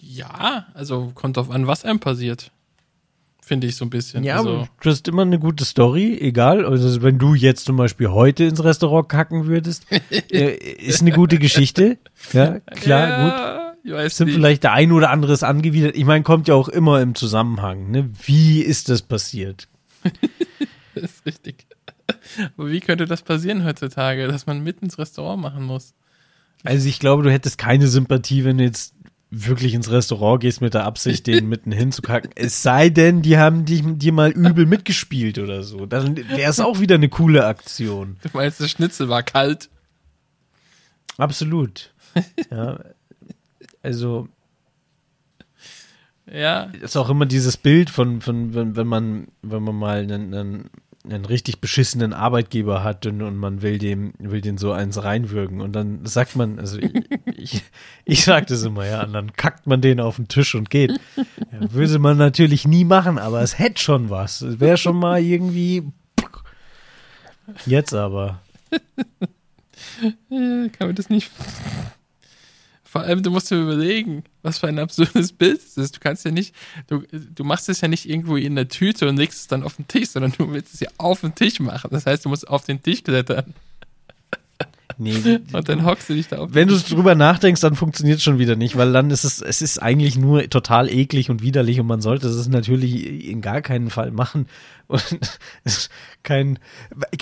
ja, 0.00 0.66
also 0.74 1.10
kommt 1.14 1.36
drauf 1.36 1.50
an, 1.50 1.66
was 1.66 1.84
einem 1.84 2.00
passiert. 2.00 2.50
Finde 3.48 3.66
ich 3.66 3.76
so 3.76 3.86
ein 3.86 3.90
bisschen. 3.90 4.24
Ja, 4.24 4.36
also, 4.36 4.56
aber 4.56 4.68
du 4.82 4.90
hast 4.90 5.08
immer 5.08 5.22
eine 5.22 5.38
gute 5.38 5.64
Story, 5.64 6.18
egal. 6.20 6.66
Also 6.66 7.00
wenn 7.00 7.18
du 7.18 7.32
jetzt 7.34 7.64
zum 7.64 7.78
Beispiel 7.78 8.08
heute 8.10 8.44
ins 8.44 8.62
Restaurant 8.62 9.08
kacken 9.08 9.46
würdest, 9.46 9.86
äh, 10.30 10.52
ist 10.54 11.00
eine 11.00 11.12
gute 11.12 11.38
Geschichte. 11.38 11.96
Ja, 12.34 12.60
klar, 12.60 13.24
gut. 13.24 13.32
ja, 13.32 13.74
Ich 13.84 13.92
weiß 13.92 14.16
Sind 14.18 14.26
nicht. 14.26 14.34
vielleicht 14.34 14.64
der 14.64 14.72
ein 14.74 14.92
oder 14.92 15.08
andere 15.08 15.32
ist 15.32 15.44
angewidert. 15.44 15.96
Ich 15.96 16.04
meine, 16.04 16.22
kommt 16.24 16.46
ja 16.46 16.54
auch 16.54 16.68
immer 16.68 17.00
im 17.00 17.14
Zusammenhang. 17.14 17.90
Ne? 17.90 18.10
Wie 18.26 18.60
ist 18.60 18.90
das 18.90 19.00
passiert? 19.00 19.66
Das 20.94 21.04
ist 21.12 21.26
richtig. 21.26 21.66
Aber 22.56 22.68
wie 22.70 22.80
könnte 22.80 23.06
das 23.06 23.22
passieren 23.22 23.64
heutzutage, 23.64 24.26
dass 24.26 24.46
man 24.46 24.62
mitten 24.64 24.86
ins 24.86 24.98
Restaurant 24.98 25.40
machen 25.40 25.62
muss? 25.64 25.94
Also 26.64 26.88
ich 26.88 26.98
glaube, 26.98 27.22
du 27.22 27.30
hättest 27.30 27.56
keine 27.56 27.86
Sympathie, 27.86 28.44
wenn 28.44 28.58
du 28.58 28.64
jetzt 28.64 28.94
wirklich 29.30 29.74
ins 29.74 29.90
Restaurant 29.90 30.40
gehst 30.40 30.60
mit 30.60 30.74
der 30.74 30.84
Absicht, 30.84 31.26
den 31.26 31.46
mitten 31.48 31.72
hinzukacken. 31.72 32.30
Es 32.34 32.62
sei 32.62 32.88
denn, 32.88 33.22
die 33.22 33.38
haben 33.38 33.64
dich, 33.64 33.82
dir 33.84 34.12
mal 34.12 34.30
übel 34.30 34.66
mitgespielt 34.66 35.38
oder 35.38 35.62
so. 35.62 35.86
Dann 35.86 36.16
wäre 36.16 36.50
es 36.50 36.60
auch 36.60 36.80
wieder 36.80 36.94
eine 36.94 37.08
coole 37.08 37.46
Aktion. 37.46 38.16
Du 38.22 38.28
meinst, 38.32 38.60
das 38.60 38.70
Schnitzel 38.70 39.08
war 39.08 39.22
kalt? 39.22 39.70
Absolut. 41.16 41.92
Ja. 42.50 42.80
Also. 43.82 44.28
Ja. 46.26 46.64
Ist 46.80 46.96
auch 46.96 47.10
immer 47.10 47.26
dieses 47.26 47.56
Bild 47.56 47.90
von, 47.90 48.20
von 48.20 48.54
wenn, 48.54 48.74
wenn 48.74 48.86
man, 48.86 49.28
wenn 49.42 49.62
man 49.62 49.76
mal 49.76 50.00
einen, 50.00 50.34
einen 50.34 50.70
einen 51.04 51.24
richtig 51.24 51.60
beschissenen 51.60 52.12
Arbeitgeber 52.12 52.82
hat 52.82 53.06
und, 53.06 53.22
und, 53.22 53.36
man 53.36 53.62
will 53.62 53.78
dem, 53.78 54.12
will 54.18 54.40
den 54.40 54.58
so 54.58 54.72
eins 54.72 55.02
reinwürgen. 55.02 55.60
Und 55.60 55.72
dann 55.72 56.04
sagt 56.04 56.36
man, 56.36 56.58
also 56.58 56.78
ich, 56.78 56.92
ich, 57.36 57.62
ich 58.04 58.24
sag 58.24 58.46
das 58.48 58.62
immer, 58.64 58.86
ja, 58.86 59.04
und 59.04 59.12
dann 59.12 59.32
kackt 59.32 59.66
man 59.66 59.80
den 59.80 60.00
auf 60.00 60.16
den 60.16 60.28
Tisch 60.28 60.54
und 60.54 60.70
geht. 60.70 61.00
Ja, 61.16 61.72
würde 61.72 61.98
man 61.98 62.18
natürlich 62.18 62.66
nie 62.66 62.84
machen, 62.84 63.18
aber 63.18 63.40
es 63.42 63.58
hätte 63.58 63.80
schon 63.80 64.10
was. 64.10 64.42
Es 64.42 64.60
wäre 64.60 64.76
schon 64.76 64.96
mal 64.96 65.20
irgendwie. 65.22 65.84
Jetzt 67.64 67.94
aber. 67.94 68.40
Kann 70.28 70.70
man 70.80 70.94
das 70.94 71.08
nicht. 71.08 71.30
Vor 72.90 73.02
allem, 73.02 73.22
du 73.22 73.30
musst 73.30 73.50
dir 73.50 73.60
überlegen, 73.60 74.24
was 74.42 74.58
für 74.58 74.66
ein 74.66 74.78
absurdes 74.78 75.32
Bild 75.34 75.60
es 75.60 75.76
ist. 75.76 75.96
Du 75.96 76.00
kannst 76.00 76.24
ja 76.24 76.30
nicht, 76.30 76.54
du, 76.86 77.02
du 77.12 77.44
machst 77.44 77.68
es 77.68 77.82
ja 77.82 77.88
nicht 77.88 78.08
irgendwo 78.08 78.36
in 78.36 78.54
der 78.54 78.68
Tüte 78.68 79.06
und 79.10 79.18
legst 79.18 79.40
es 79.40 79.46
dann 79.46 79.62
auf 79.62 79.76
den 79.76 79.86
Tisch, 79.86 80.08
sondern 80.08 80.32
du 80.38 80.50
willst 80.50 80.72
es 80.72 80.80
ja 80.80 80.88
auf 80.96 81.20
den 81.20 81.34
Tisch 81.34 81.60
machen. 81.60 81.90
Das 81.90 82.06
heißt, 82.06 82.24
du 82.24 82.30
musst 82.30 82.48
auf 82.48 82.64
den 82.64 82.82
Tisch 82.82 83.04
klettern. 83.04 83.52
Nee, 84.96 85.40
und 85.52 85.68
dann 85.68 85.84
hockst 85.84 86.08
du 86.08 86.14
dich 86.14 86.28
da 86.28 86.38
auf. 86.38 86.54
Wenn 86.54 86.68
du 86.68 86.78
drüber 86.78 87.14
nachdenkst, 87.14 87.60
dann 87.60 87.76
funktioniert 87.76 88.18
es 88.18 88.24
schon 88.24 88.38
wieder 88.38 88.56
nicht, 88.56 88.78
weil 88.78 88.90
dann 88.90 89.10
ist 89.10 89.24
es, 89.24 89.42
es 89.42 89.60
ist 89.60 89.82
eigentlich 89.82 90.16
nur 90.16 90.48
total 90.48 90.88
eklig 90.88 91.28
und 91.28 91.42
widerlich 91.42 91.78
und 91.80 91.86
man 91.86 92.00
sollte 92.00 92.26
es 92.26 92.48
natürlich 92.48 93.28
in 93.28 93.42
gar 93.42 93.60
keinen 93.60 93.90
Fall 93.90 94.12
machen. 94.12 94.46
Und 94.88 95.04
es 95.64 95.76
ist 95.76 95.90
kein, 96.22 96.58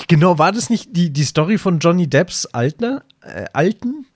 genau, 0.06 0.38
war 0.38 0.52
das 0.52 0.70
nicht 0.70 0.96
die, 0.96 1.10
die 1.10 1.24
Story 1.24 1.58
von 1.58 1.80
Johnny 1.80 2.06
Depps 2.06 2.46
Altner, 2.46 3.02
äh, 3.20 3.46
Alten? 3.52 4.06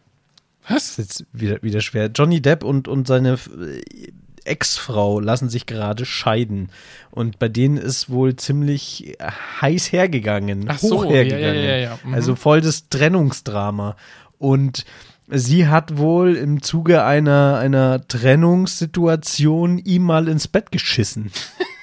Was? 0.70 0.96
Das 0.96 0.98
ist 0.98 1.20
jetzt 1.20 1.26
wieder, 1.32 1.62
wieder 1.62 1.80
schwer. 1.80 2.10
Johnny 2.14 2.40
Depp 2.40 2.62
und, 2.62 2.86
und 2.86 3.08
seine 3.08 3.32
äh, 3.32 4.12
Ex-Frau 4.44 5.18
lassen 5.18 5.48
sich 5.48 5.66
gerade 5.66 6.06
scheiden. 6.06 6.70
Und 7.10 7.38
bei 7.38 7.48
denen 7.48 7.76
ist 7.76 8.08
wohl 8.08 8.36
ziemlich 8.36 9.16
heiß 9.60 9.90
hergegangen. 9.92 10.66
Ach 10.68 10.78
so, 10.78 11.04
hoch 11.04 11.10
hergegangen. 11.10 11.56
Ja, 11.56 11.70
ja, 11.70 11.76
ja, 11.76 11.98
mhm. 12.04 12.14
Also 12.14 12.36
voll 12.36 12.60
das 12.60 12.88
Trennungsdrama. 12.88 13.96
Und 14.38 14.84
sie 15.28 15.66
hat 15.66 15.98
wohl 15.98 16.36
im 16.36 16.62
Zuge 16.62 17.04
einer, 17.04 17.58
einer 17.58 18.06
Trennungssituation 18.06 19.78
ihm 19.78 20.02
mal 20.02 20.28
ins 20.28 20.46
Bett 20.46 20.70
geschissen. 20.70 21.32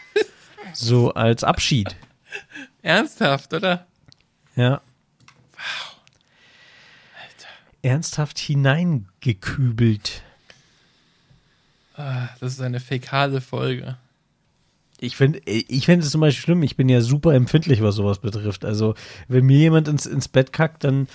so 0.74 1.14
als 1.14 1.44
Abschied. 1.44 1.96
Ernsthaft, 2.82 3.54
oder? 3.54 3.86
Ja 4.56 4.82
ernsthaft 7.82 8.40
hineingekübelt. 8.40 10.24
Ah, 11.96 12.30
das 12.40 12.54
ist 12.54 12.62
eine 12.62 12.80
fäkale 12.80 13.42
Folge. 13.42 13.98
Ich 15.00 15.16
finde 15.16 15.40
ich 15.46 15.86
find 15.86 16.04
es 16.04 16.10
zum 16.10 16.22
Beispiel 16.22 16.44
schlimm. 16.44 16.64
Ich 16.64 16.76
bin 16.76 16.90
ja 16.90 17.02
super 17.02 17.34
empfindlich, 17.34 17.82
was 17.82 17.96
sowas 17.96 18.20
betrifft. 18.20 18.66
Also, 18.66 18.96
wenn 19.28 19.46
mir 19.46 19.58
jemand 19.58 19.88
ins, 19.88 20.06
ins 20.06 20.28
Bett 20.28 20.52
kackt, 20.52 20.84
dann 20.84 21.08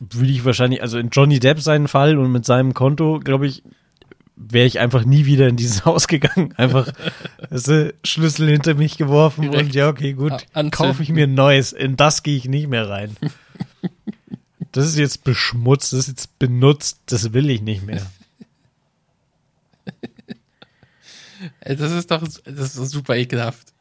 würde 0.00 0.32
ich 0.32 0.44
wahrscheinlich, 0.44 0.82
also 0.82 0.98
in 0.98 1.10
Johnny 1.10 1.38
Depp 1.38 1.60
seinen 1.60 1.88
Fall 1.88 2.18
und 2.18 2.32
mit 2.32 2.44
seinem 2.44 2.74
Konto, 2.74 3.20
glaube 3.20 3.46
ich, 3.46 3.62
wäre 4.36 4.66
ich 4.66 4.80
einfach 4.80 5.04
nie 5.04 5.24
wieder 5.26 5.48
in 5.48 5.56
dieses 5.56 5.84
Haus 5.84 6.08
gegangen. 6.08 6.52
Einfach 6.56 6.92
weißt 7.50 7.68
du, 7.68 7.94
Schlüssel 8.04 8.48
hinter 8.48 8.74
mich 8.74 8.98
geworfen 8.98 9.42
Direkt 9.42 9.66
und 9.66 9.74
ja, 9.74 9.88
okay, 9.88 10.12
gut, 10.12 10.32
kaufe 10.72 11.02
ich 11.02 11.10
mir 11.10 11.24
ein 11.24 11.34
neues. 11.34 11.72
In 11.72 11.96
das 11.96 12.22
gehe 12.22 12.36
ich 12.36 12.48
nicht 12.48 12.68
mehr 12.68 12.88
rein. 12.88 13.16
das 14.74 14.86
ist 14.86 14.98
jetzt 14.98 15.22
beschmutzt, 15.22 15.92
das 15.92 16.00
ist 16.00 16.08
jetzt 16.08 16.38
benutzt, 16.40 16.98
das 17.06 17.32
will 17.32 17.48
ich 17.48 17.62
nicht 17.62 17.86
mehr. 17.86 18.04
Das 21.60 21.92
ist 21.92 22.10
doch 22.10 22.22
das 22.22 22.76
ist 22.76 22.90
super 22.90 23.16
ekelhaft. 23.16 23.74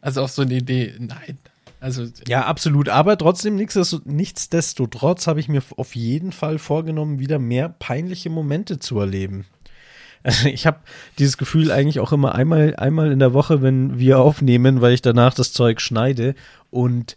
Also 0.00 0.22
auf 0.22 0.30
so 0.30 0.40
eine 0.40 0.54
Idee, 0.54 0.94
nein. 0.98 1.36
Also, 1.80 2.06
ja, 2.26 2.46
absolut. 2.46 2.88
Aber 2.88 3.18
trotzdem, 3.18 3.56
nichtsdestotrotz 3.56 5.26
habe 5.26 5.38
ich 5.38 5.48
mir 5.48 5.62
auf 5.76 5.94
jeden 5.94 6.32
Fall 6.32 6.58
vorgenommen, 6.58 7.18
wieder 7.18 7.38
mehr 7.38 7.68
peinliche 7.68 8.30
Momente 8.30 8.78
zu 8.78 8.98
erleben. 8.98 9.44
Also 10.22 10.48
ich 10.48 10.66
habe 10.66 10.80
dieses 11.18 11.36
Gefühl 11.36 11.70
eigentlich 11.70 12.00
auch 12.00 12.12
immer 12.12 12.34
einmal, 12.34 12.74
einmal 12.76 13.12
in 13.12 13.18
der 13.18 13.34
Woche, 13.34 13.60
wenn 13.60 13.98
wir 13.98 14.18
aufnehmen, 14.18 14.80
weil 14.80 14.94
ich 14.94 15.02
danach 15.02 15.34
das 15.34 15.52
Zeug 15.52 15.82
schneide 15.82 16.34
und 16.70 17.16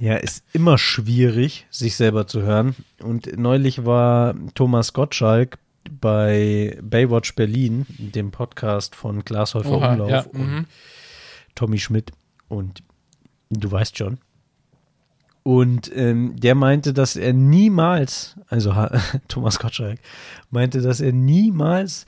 ja, 0.00 0.16
ist 0.16 0.44
immer 0.52 0.78
schwierig, 0.78 1.66
sich 1.70 1.96
selber 1.96 2.26
zu 2.26 2.42
hören. 2.42 2.74
Und 3.02 3.38
neulich 3.38 3.84
war 3.84 4.34
Thomas 4.54 4.92
Gottschalk 4.92 5.58
bei 6.00 6.78
Baywatch 6.82 7.34
Berlin, 7.34 7.86
dem 7.98 8.30
Podcast 8.30 8.94
von 8.94 9.24
Glashäufer 9.24 9.70
Oha, 9.70 9.92
Umlauf 9.92 10.10
ja, 10.10 10.20
und 10.20 10.52
mhm. 10.52 10.66
Tommy 11.54 11.78
Schmidt 11.78 12.12
und 12.48 12.82
du 13.50 13.70
weißt 13.70 13.96
schon. 13.98 14.18
Und 15.42 15.90
ähm, 15.96 16.38
der 16.38 16.54
meinte, 16.54 16.92
dass 16.92 17.16
er 17.16 17.32
niemals, 17.32 18.36
also 18.48 18.74
Thomas 19.28 19.58
Gottschalk, 19.58 19.98
meinte, 20.50 20.82
dass 20.82 21.00
er 21.00 21.12
niemals 21.12 22.04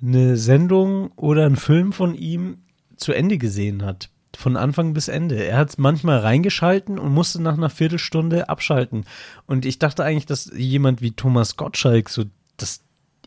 eine 0.00 0.36
Sendung 0.36 1.10
oder 1.16 1.46
einen 1.46 1.56
Film 1.56 1.92
von 1.92 2.14
ihm 2.14 2.58
zu 2.96 3.12
Ende 3.12 3.38
gesehen 3.38 3.84
hat 3.84 4.10
von 4.38 4.56
Anfang 4.56 4.94
bis 4.94 5.08
Ende. 5.08 5.44
Er 5.44 5.56
hat 5.56 5.78
manchmal 5.78 6.20
reingeschalten 6.20 7.00
und 7.00 7.12
musste 7.12 7.42
nach 7.42 7.54
einer 7.54 7.70
Viertelstunde 7.70 8.48
abschalten. 8.48 9.04
Und 9.46 9.66
ich 9.66 9.80
dachte 9.80 10.04
eigentlich, 10.04 10.26
dass 10.26 10.52
jemand 10.54 11.02
wie 11.02 11.10
Thomas 11.10 11.56
Gottschalk 11.56 12.08
so 12.08 12.22
das 12.56 12.82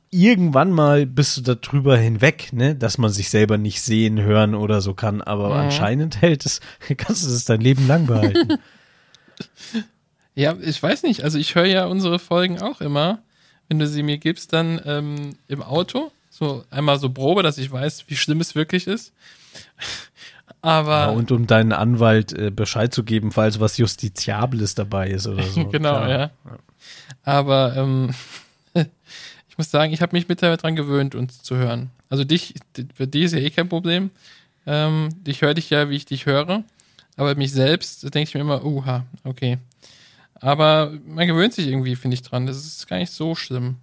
irgendwann 0.10 0.72
mal 0.72 1.06
bist 1.06 1.36
du 1.36 1.54
darüber 1.54 1.98
hinweg, 1.98 2.54
ne, 2.54 2.76
dass 2.76 2.98
man 2.98 3.12
sich 3.12 3.30
selber 3.30 3.58
nicht 3.58 3.82
sehen, 3.82 4.22
hören 4.22 4.56
oder 4.56 4.80
so 4.80 4.94
kann. 4.94 5.22
Aber 5.22 5.50
ja. 5.50 5.56
anscheinend 5.64 6.22
hält 6.22 6.46
es, 6.46 6.62
kannst 6.98 7.26
du 7.26 7.28
es 7.28 7.44
dein 7.44 7.60
Leben 7.60 7.88
lang 7.88 8.08
behalten. 8.08 8.58
ja, 10.36 10.56
ich 10.62 10.82
weiß 10.82 11.04
nicht. 11.04 11.26
Also 11.26 11.38
ich 11.38 11.56
höre 11.56 11.66
ja 11.66 11.88
unsere 11.88 12.20
Folgen 12.20 12.62
auch 12.62 12.80
immer. 12.80 13.22
Wenn 13.68 13.80
du 13.80 13.88
sie 13.88 14.04
mir 14.04 14.18
gibst, 14.18 14.54
dann 14.54 14.80
ähm, 14.86 15.36
im 15.50 15.62
Auto. 15.62 16.10
So 16.30 16.64
einmal 16.70 17.00
so 17.00 17.10
Probe, 17.10 17.44
dass 17.44 17.58
ich 17.58 17.70
weiß, 17.70 18.06
wie 18.08 18.16
schlimm 18.16 18.40
es 18.40 18.56
wirklich 18.56 18.88
ist. 18.88 19.12
Aber 20.62 21.00
ja, 21.00 21.10
und 21.10 21.32
um 21.32 21.48
deinen 21.48 21.72
Anwalt 21.72 22.34
äh, 22.34 22.52
Bescheid 22.52 22.94
zu 22.94 23.04
geben, 23.04 23.32
falls 23.32 23.60
was 23.60 23.78
Justiziables 23.78 24.76
dabei 24.76 25.10
ist 25.10 25.28
oder 25.28 25.44
so. 25.44 25.66
genau, 25.72 26.02
ja. 26.02 26.20
ja. 26.20 26.32
Aber 27.24 27.76
ähm, 27.76 28.12
ich 28.74 29.58
muss 29.58 29.72
sagen, 29.72 29.94
ich 29.94 30.02
habe 30.02 30.16
mich 30.16 30.28
mittlerweile 30.28 30.58
dran 30.58 30.76
gewöhnt, 30.76 31.16
uns 31.16 31.42
zu 31.44 31.56
hören. 31.56 31.92
Also 32.10 32.24
dich, 32.24 32.56
für 32.94 33.08
dich 33.08 33.24
ist 33.24 33.34
ja 33.34 33.40
eh 33.40 33.50
kein 33.50 33.70
Problem. 33.70 34.12
Ähm, 34.66 35.10
ich 35.26 35.42
höre 35.42 35.54
dich 35.54 35.70
ja, 35.70 35.90
wie 35.90 35.96
ich 35.96 36.06
dich 36.06 36.26
höre. 36.26 36.64
Aber 37.18 37.36
mich 37.36 37.52
selbst 37.52 38.04
denke 38.04 38.30
ich 38.30 38.34
mir 38.34 38.42
immer, 38.42 38.64
uha, 38.64 39.06
okay. 39.24 39.58
Aber 40.36 40.92
man 41.06 41.28
gewöhnt 41.28 41.54
sich 41.54 41.68
irgendwie, 41.68 41.96
finde 41.96 42.16
ich, 42.16 42.24
dran. 42.24 42.48
Das 42.48 42.58
ist 42.58 42.88
gar 42.88 42.98
nicht 42.98 43.12
so 43.12 43.36
schlimm. 43.36 43.78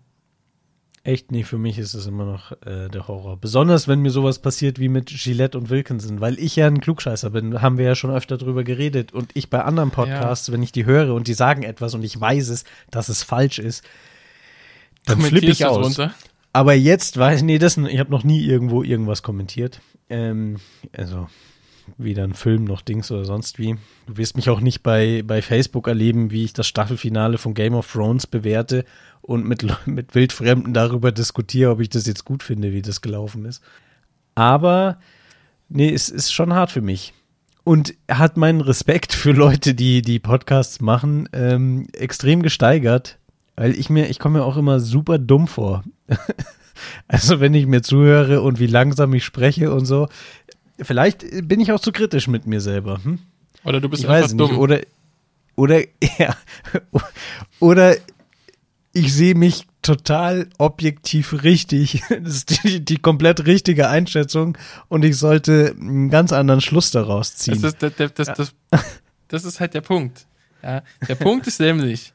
Echt, 1.09 1.33
nee, 1.33 1.43
für 1.43 1.57
mich 1.57 1.79
ist 1.79 1.95
es 1.95 2.07
immer 2.07 2.27
noch 2.27 2.53
äh, 2.67 2.91
der 2.91 3.09
Horror. 3.09 3.39
Besonders, 3.39 3.89
wenn 3.89 4.01
mir 4.01 4.11
sowas 4.11 4.41
passiert 4.41 4.79
wie 4.79 4.91
mit 4.91 5.07
Gillette 5.07 5.57
und 5.57 5.71
Wilkinson, 5.71 6.21
weil 6.21 6.39
ich 6.39 6.55
ja 6.55 6.67
ein 6.67 6.83
Klugscheißer 6.83 7.31
bin, 7.31 7.63
haben 7.63 7.79
wir 7.79 7.87
ja 7.87 7.95
schon 7.95 8.11
öfter 8.11 8.37
drüber 8.37 8.63
geredet. 8.63 9.15
Und 9.15 9.31
ich 9.33 9.49
bei 9.49 9.63
anderen 9.63 9.91
Podcasts, 9.91 10.49
ja. 10.49 10.53
wenn 10.53 10.63
ich 10.63 10.71
die 10.71 10.85
höre 10.85 11.15
und 11.15 11.27
die 11.27 11.33
sagen 11.33 11.63
etwas 11.63 11.95
und 11.95 12.05
ich 12.05 12.21
weiß 12.21 12.51
es, 12.51 12.65
dass 12.91 13.09
es 13.09 13.23
falsch 13.23 13.59
ist, 13.59 13.85
dann 15.07 15.23
flippe 15.23 15.47
ich 15.47 15.65
aus. 15.65 15.99
Runter? 15.99 16.13
Aber 16.53 16.75
jetzt 16.75 17.17
weiß 17.17 17.39
ich, 17.39 17.45
nee, 17.45 17.59
das, 17.59 17.79
ich 17.79 17.99
habe 17.99 18.11
noch 18.11 18.23
nie 18.23 18.45
irgendwo 18.45 18.83
irgendwas 18.83 19.23
kommentiert. 19.23 19.81
Ähm, 20.11 20.59
also 20.93 21.27
weder 21.97 22.25
ein 22.25 22.35
Film 22.35 22.65
noch 22.65 22.83
Dings 22.83 23.11
oder 23.11 23.25
sonst 23.25 23.59
wie. 23.59 23.77
Du 24.07 24.17
wirst 24.17 24.37
mich 24.37 24.51
auch 24.51 24.61
nicht 24.61 24.83
bei, 24.83 25.23
bei 25.27 25.43
Facebook 25.43 25.89
erleben, 25.89 26.31
wie 26.31 26.45
ich 26.45 26.53
das 26.53 26.67
Staffelfinale 26.67 27.39
von 27.39 27.55
Game 27.55 27.75
of 27.75 27.91
Thrones 27.91 28.27
bewerte 28.27 28.85
und 29.23 29.47
mit, 29.47 29.67
mit 29.87 30.15
Wildfremden 30.15 30.75
darüber 30.75 31.13
diskutiere, 31.13 31.71
ob 31.71 31.81
ich 31.81 31.89
das 31.89 32.07
jetzt 32.07 32.25
gut 32.25 32.43
finde, 32.43 32.73
wie 32.73 32.83
das 32.83 33.01
gelaufen 33.01 33.45
ist. 33.45 33.63
Aber 34.35 34.99
nee, 35.69 35.93
es 35.93 36.09
ist 36.09 36.33
schon 36.33 36.55
hart 36.55 36.71
für 36.71 36.83
mich. 36.83 37.15
Und 37.65 37.95
hat 38.11 38.39
meinen 38.39 38.63
Respekt 38.63 39.13
für 39.13 39.33
Leute, 39.33 39.75
die 39.75 40.01
die 40.01 40.21
Podcasts 40.21 40.81
machen, 40.81 41.29
ähm, 41.35 41.87
extrem 41.93 42.43
gesteigert, 42.43 43.19
weil 43.57 43.79
ich 43.79 43.91
mir, 43.91 44.09
ich 44.09 44.19
komme 44.19 44.39
mir 44.39 44.45
auch 44.45 44.57
immer 44.57 44.81
super 44.81 45.19
dumm 45.19 45.49
vor. 45.49 45.85
also 47.09 47.41
wenn 47.41 47.53
ich 47.53 47.67
mir 47.67 47.83
zuhöre 47.83 48.41
und 48.41 48.59
wie 48.59 48.67
langsam 48.67 49.13
ich 49.13 49.25
spreche 49.25 49.73
und 49.75 49.85
so, 49.85 50.09
vielleicht 50.81 51.25
bin 51.49 51.61
ich 51.61 51.73
auch 51.73 51.81
zu 51.81 51.93
kritisch 51.93 52.29
mit 52.29 52.47
mir 52.47 52.61
selber. 52.61 53.01
Hm? 53.03 53.19
Oder 53.65 53.81
du 53.81 53.89
bist 53.89 54.05
Ich 54.05 54.09
einfach 54.09 54.31
dumm. 54.31 54.51
nicht. 54.51 54.59
Oder, 54.59 54.81
oder, 55.57 55.81
ja, 56.19 56.37
oder 57.61 57.97
ich 58.93 59.13
sehe 59.13 59.35
mich 59.35 59.67
total 59.83 60.49
objektiv 60.59 61.43
richtig. 61.43 62.03
Das 62.23 62.35
ist 62.35 62.65
die, 62.65 62.85
die 62.85 62.97
komplett 62.99 63.47
richtige 63.47 63.89
Einschätzung 63.89 64.57
und 64.89 65.05
ich 65.05 65.17
sollte 65.17 65.75
einen 65.79 66.11
ganz 66.11 66.33
anderen 66.33 66.61
Schluss 66.61 66.91
daraus 66.91 67.37
ziehen. 67.37 67.61
Das 67.61 67.73
ist, 67.75 67.83
das, 67.83 67.93
das, 67.97 68.13
das, 68.15 68.53
das, 68.71 68.85
das 69.29 69.45
ist 69.45 69.61
halt 69.61 69.75
der 69.75 69.81
Punkt. 69.83 70.27
Ja, 70.63 70.83
der 71.09 71.15
Punkt 71.15 71.47
ist 71.47 71.61
nämlich, 71.61 72.13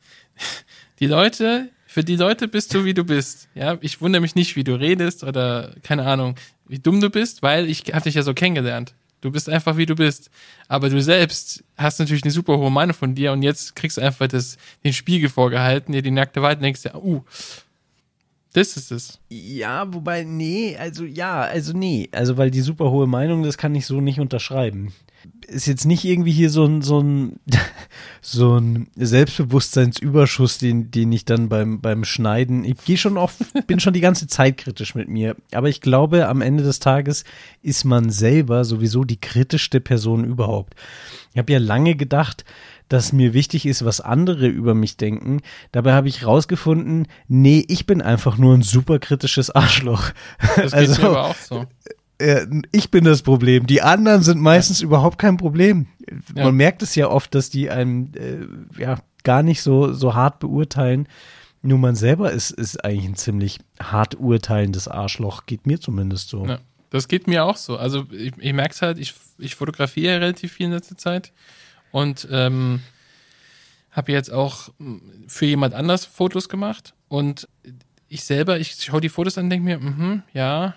die 1.00 1.08
Leute, 1.08 1.70
für 1.88 2.04
die 2.04 2.16
Leute 2.18 2.48
bist 2.48 2.74
du, 2.74 2.84
wie 2.84 2.94
du 2.94 3.04
bist. 3.04 3.48
Ja, 3.56 3.78
ich 3.82 4.02
wundere 4.02 4.22
mich 4.22 4.36
nicht, 4.36 4.56
wie 4.56 4.64
du 4.64 4.74
redest 4.74 5.24
oder 5.24 5.76
keine 5.84 6.06
Ahnung, 6.06 6.36
wie 6.66 6.80
dumm 6.80 7.02
du 7.02 7.10
bist, 7.10 7.42
weil 7.42 7.70
ich 7.70 7.84
habe 7.94 8.04
dich 8.04 8.16
ja 8.16 8.24
so 8.24 8.34
kennengelernt. 8.34 8.94
Du 9.22 9.32
bist 9.32 9.50
einfach, 9.50 9.78
wie 9.78 9.86
du 9.86 9.96
bist. 9.96 10.30
Aber 10.68 10.90
du 10.90 11.02
selbst 11.02 11.64
hast 11.78 12.00
natürlich 12.00 12.24
eine 12.24 12.32
super 12.32 12.58
hohe 12.58 12.72
Meinung 12.72 12.94
von 12.94 13.16
dir 13.16 13.32
und 13.32 13.42
jetzt 13.42 13.76
kriegst 13.76 13.98
du 13.98 14.02
einfach 14.02 14.28
das, 14.28 14.58
den 14.84 14.92
Spiegel 14.92 15.30
vorgehalten, 15.30 15.94
dir 15.94 16.02
die 16.02 16.12
nackte 16.12 16.42
Wahrheit 16.42 16.58
und 16.58 16.64
denkst 16.64 16.84
dir, 16.84 16.96
uh, 16.96 17.24
das 18.54 18.78
ist 18.78 18.92
es. 18.92 19.20
Ja, 19.30 19.92
wobei, 19.94 20.24
nee, 20.24 20.78
also 20.78 21.06
ja, 21.06 21.42
also 21.42 21.76
nee. 21.76 22.08
Also, 22.12 22.38
weil 22.38 22.52
die 22.52 22.62
super 22.62 22.92
hohe 22.92 23.08
Meinung, 23.08 23.42
das 23.42 23.58
kann 23.58 23.74
ich 23.74 23.88
so 23.88 24.00
nicht 24.00 24.20
unterschreiben. 24.20 24.94
Ist 25.48 25.66
jetzt 25.66 25.86
nicht 25.86 26.06
irgendwie 26.06 26.32
hier 26.32 26.52
so 26.52 26.66
ein, 26.66 26.84
so 26.84 27.00
ein, 27.00 27.40
so 28.22 28.60
ein 28.60 28.90
Selbstbewusstseinsüberschuss, 28.96 30.60
den, 30.60 30.92
den 30.92 31.12
ich 31.12 31.26
dann 31.26 31.50
beim, 31.50 31.82
beim 31.82 32.04
Schneiden, 32.04 32.64
ich 32.64 32.78
gehe 32.86 32.98
schon 32.98 33.18
oft, 33.18 33.40
bin 33.68 33.80
schon 33.80 33.94
die 33.94 34.02
ganze 34.02 34.28
Zeit 34.28 34.58
kritisch 34.58 34.94
mit 34.94 35.10
mir. 35.10 35.36
Aber 35.52 35.68
ich 35.68 35.82
glaube, 35.82 36.28
am 36.28 36.42
Ende 36.42 36.64
des 36.64 36.80
Tages 36.80 37.24
ist 37.64 37.86
man 37.86 38.12
selber 38.12 38.66
sowieso 38.66 39.04
die 39.04 39.20
kritischste 39.20 39.82
Person 39.82 40.26
überhaupt. 40.26 40.76
Ich 41.32 41.40
habe 41.40 41.52
ja 41.52 41.60
lange 41.60 41.96
gedacht, 41.96 42.46
dass 42.90 43.14
mir 43.14 43.34
wichtig 43.34 43.66
ist, 43.66 43.86
was 43.86 44.02
andere 44.02 44.48
über 44.48 44.74
mich 44.74 44.98
denken. 44.98 45.42
Dabei 45.72 45.94
habe 45.94 46.08
ich 46.08 46.26
rausgefunden, 46.26 47.08
nee, 47.28 47.66
ich 47.68 47.86
bin 47.86 48.02
einfach 48.02 48.38
nur 48.38 48.54
ein 48.56 48.62
super 48.62 49.00
kritisches 49.00 49.50
Arschloch. 49.50 50.12
Das 50.56 50.72
geht 50.72 50.74
Also- 50.74 51.02
mir 51.02 51.08
aber 51.10 51.26
auch 51.28 51.36
so. 51.36 51.66
Äh, 52.20 52.46
ich 52.72 52.92
bin 52.92 53.04
das 53.04 53.24
Problem. 53.24 53.66
Die 53.66 53.82
anderen 53.82 54.22
sind 54.22 54.40
meistens 54.40 54.82
überhaupt 54.82 55.18
kein 55.18 55.38
Problem. 55.38 55.88
Ja. 56.36 56.46
Man 56.46 56.56
merkt 56.56 56.84
es 56.84 56.94
ja 56.96 57.08
oft, 57.10 57.34
dass 57.34 57.50
die 57.50 57.70
einem 57.72 58.12
äh, 58.16 58.80
ja 58.82 59.00
gar 59.24 59.42
nicht 59.42 59.62
so, 59.62 59.94
so 59.94 60.14
hart 60.14 60.40
beurteilen. 60.40 61.08
Nur 61.64 61.80
man 61.80 61.96
selber 61.96 62.32
ist, 62.32 62.52
ist 62.52 62.84
eigentlich 62.86 63.06
ein 63.06 63.16
ziemlich 63.16 63.60
hart 63.82 64.20
urteilendes 64.20 64.88
Arschloch. 64.88 65.46
Geht 65.46 65.66
mir 65.66 65.80
zumindest 65.80 66.30
so. 66.30 66.46
Ja, 66.46 66.60
das 66.92 67.08
geht 67.08 67.26
mir 67.26 67.46
auch 67.46 67.58
so. 67.58 67.78
Also 67.78 68.06
ich, 68.12 68.34
ich 68.38 68.54
merke 68.54 68.74
es 68.74 68.82
halt, 68.82 69.00
ich, 69.00 69.16
ich 69.40 69.56
fotografiere 69.56 70.20
relativ 70.20 70.52
viel 70.54 70.68
in 70.68 70.74
letzter 70.74 70.98
Zeit 70.98 71.32
und 71.94 72.28
ähm, 72.32 72.82
habe 73.92 74.12
jetzt 74.12 74.34
auch 74.34 74.70
mm, 74.80 75.28
für 75.28 75.46
jemand 75.46 75.76
anders 75.76 76.06
Fotos 76.06 76.50
gemacht 76.50 76.96
und 77.08 77.48
ich 78.10 78.24
selber, 78.24 78.60
ich 78.60 78.74
schaue 78.74 79.00
die 79.00 79.10
Fotos 79.10 79.38
an 79.38 79.46
und 79.46 79.50
denke 79.52 79.64
mir, 79.64 79.80
mhm, 79.80 80.24
ja, 80.34 80.76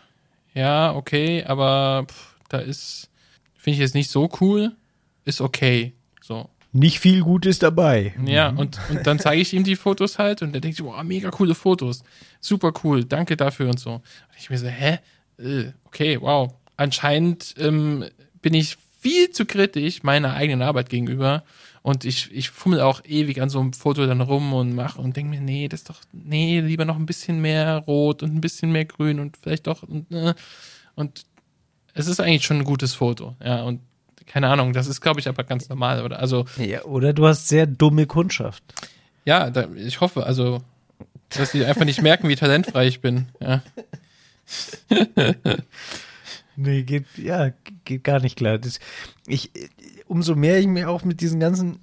ja, 0.55 0.95
okay, 0.95 1.43
aber 1.45 2.05
pff, 2.09 2.37
da 2.49 2.59
ist, 2.59 3.09
finde 3.57 3.75
ich 3.75 3.81
jetzt 3.81 3.95
nicht 3.95 4.11
so 4.11 4.31
cool, 4.41 4.77
ist 5.25 5.41
okay, 5.41 5.95
so. 6.23 6.51
Nicht 6.73 7.01
viel 7.01 7.23
Gutes 7.23 7.59
dabei. 7.59 8.15
Ja, 8.27 8.51
und, 8.51 8.79
und 8.91 9.07
dann 9.07 9.19
zeige 9.19 9.41
ich 9.41 9.55
ihm 9.55 9.65
die 9.65 9.77
Fotos 9.77 10.19
halt 10.19 10.43
und 10.43 10.53
der 10.53 10.61
denkt, 10.61 10.77
boah, 10.83 11.03
mega 11.03 11.31
coole 11.31 11.55
Fotos. 11.55 12.03
Super 12.41 12.73
cool, 12.85 13.05
danke 13.05 13.35
dafür 13.39 13.71
und 13.71 13.81
so. 13.81 13.95
Und 13.95 14.03
ich 14.39 14.51
mir 14.51 14.59
so, 14.59 14.67
hä? 14.67 14.99
Äh, 15.39 15.73
Okay, 15.87 16.21
wow. 16.21 16.53
Anscheinend 16.77 17.55
ähm, 17.57 18.05
bin 18.43 18.53
ich 18.53 18.77
viel 19.07 19.31
zu 19.31 19.47
kritisch 19.47 20.03
meiner 20.03 20.35
eigenen 20.35 20.63
Arbeit 20.63 20.89
gegenüber. 20.89 21.45
Und 21.83 22.05
ich, 22.05 22.33
ich 22.33 22.51
fummel 22.51 22.81
auch 22.81 23.03
ewig 23.05 23.41
an 23.41 23.49
so 23.49 23.61
einem 23.61 23.73
Foto 23.73 24.05
dann 24.07 24.21
rum 24.21 24.53
und 24.53 24.75
mache 24.75 25.01
und 25.01 25.17
denke 25.17 25.31
mir, 25.31 25.41
nee, 25.41 25.69
das 25.69 25.83
ist 25.83 25.89
doch, 25.91 26.01
nee, 26.13 26.59
lieber 26.61 26.85
noch 26.85 26.97
ein 26.97 27.07
bisschen 27.07 27.41
mehr 27.41 27.77
rot 27.87 28.25
und 28.25 28.35
ein 28.35 28.41
bisschen 28.41 28.73
mehr 28.73 28.85
grün 28.85 29.21
und 29.21 29.37
vielleicht 29.37 29.69
doch, 29.69 29.85
und, 29.85 30.11
äh, 30.11 30.35
und 30.97 31.23
es 31.95 32.09
ist 32.09 32.19
eigentlich 32.19 32.45
schon 32.45 32.57
ein 32.59 32.65
gutes 32.65 32.95
Foto, 32.95 33.37
ja, 33.41 33.63
und 33.63 33.81
keine 34.27 34.49
Ahnung, 34.49 34.73
das 34.73 34.89
ist, 34.89 35.01
glaube 35.01 35.21
ich, 35.21 35.29
aber 35.29 35.45
ganz 35.45 35.69
normal, 35.69 36.03
oder? 36.03 36.19
Also, 36.19 36.45
Ja, 36.59 36.83
oder 36.83 37.13
du 37.13 37.25
hast 37.29 37.47
sehr 37.47 37.69
dumme 37.69 38.07
Kundschaft. 38.07 38.65
ja, 39.25 39.49
da, 39.51 39.69
ich 39.77 40.01
hoffe, 40.01 40.27
also, 40.27 40.63
dass 41.29 41.53
sie 41.53 41.65
einfach 41.65 41.85
nicht 41.85 42.03
merken, 42.03 42.29
wie 42.29 42.35
talentfrei 42.35 42.89
ich 42.89 43.01
bin. 43.01 43.29
Ja. 43.41 43.63
Nee, 46.57 46.83
geht, 46.83 47.05
ja, 47.17 47.51
geht 47.85 48.05
gar 48.05 48.21
nicht 48.21 48.37
klar. 48.37 48.59
Das, 48.59 48.81
ich, 49.27 49.51
umso 50.07 50.35
mehr 50.35 50.59
ich 50.59 50.67
mich 50.67 50.87
auch 50.87 51.05
mit 51.05 51.21
diesen 51.21 51.39
ganzen 51.39 51.81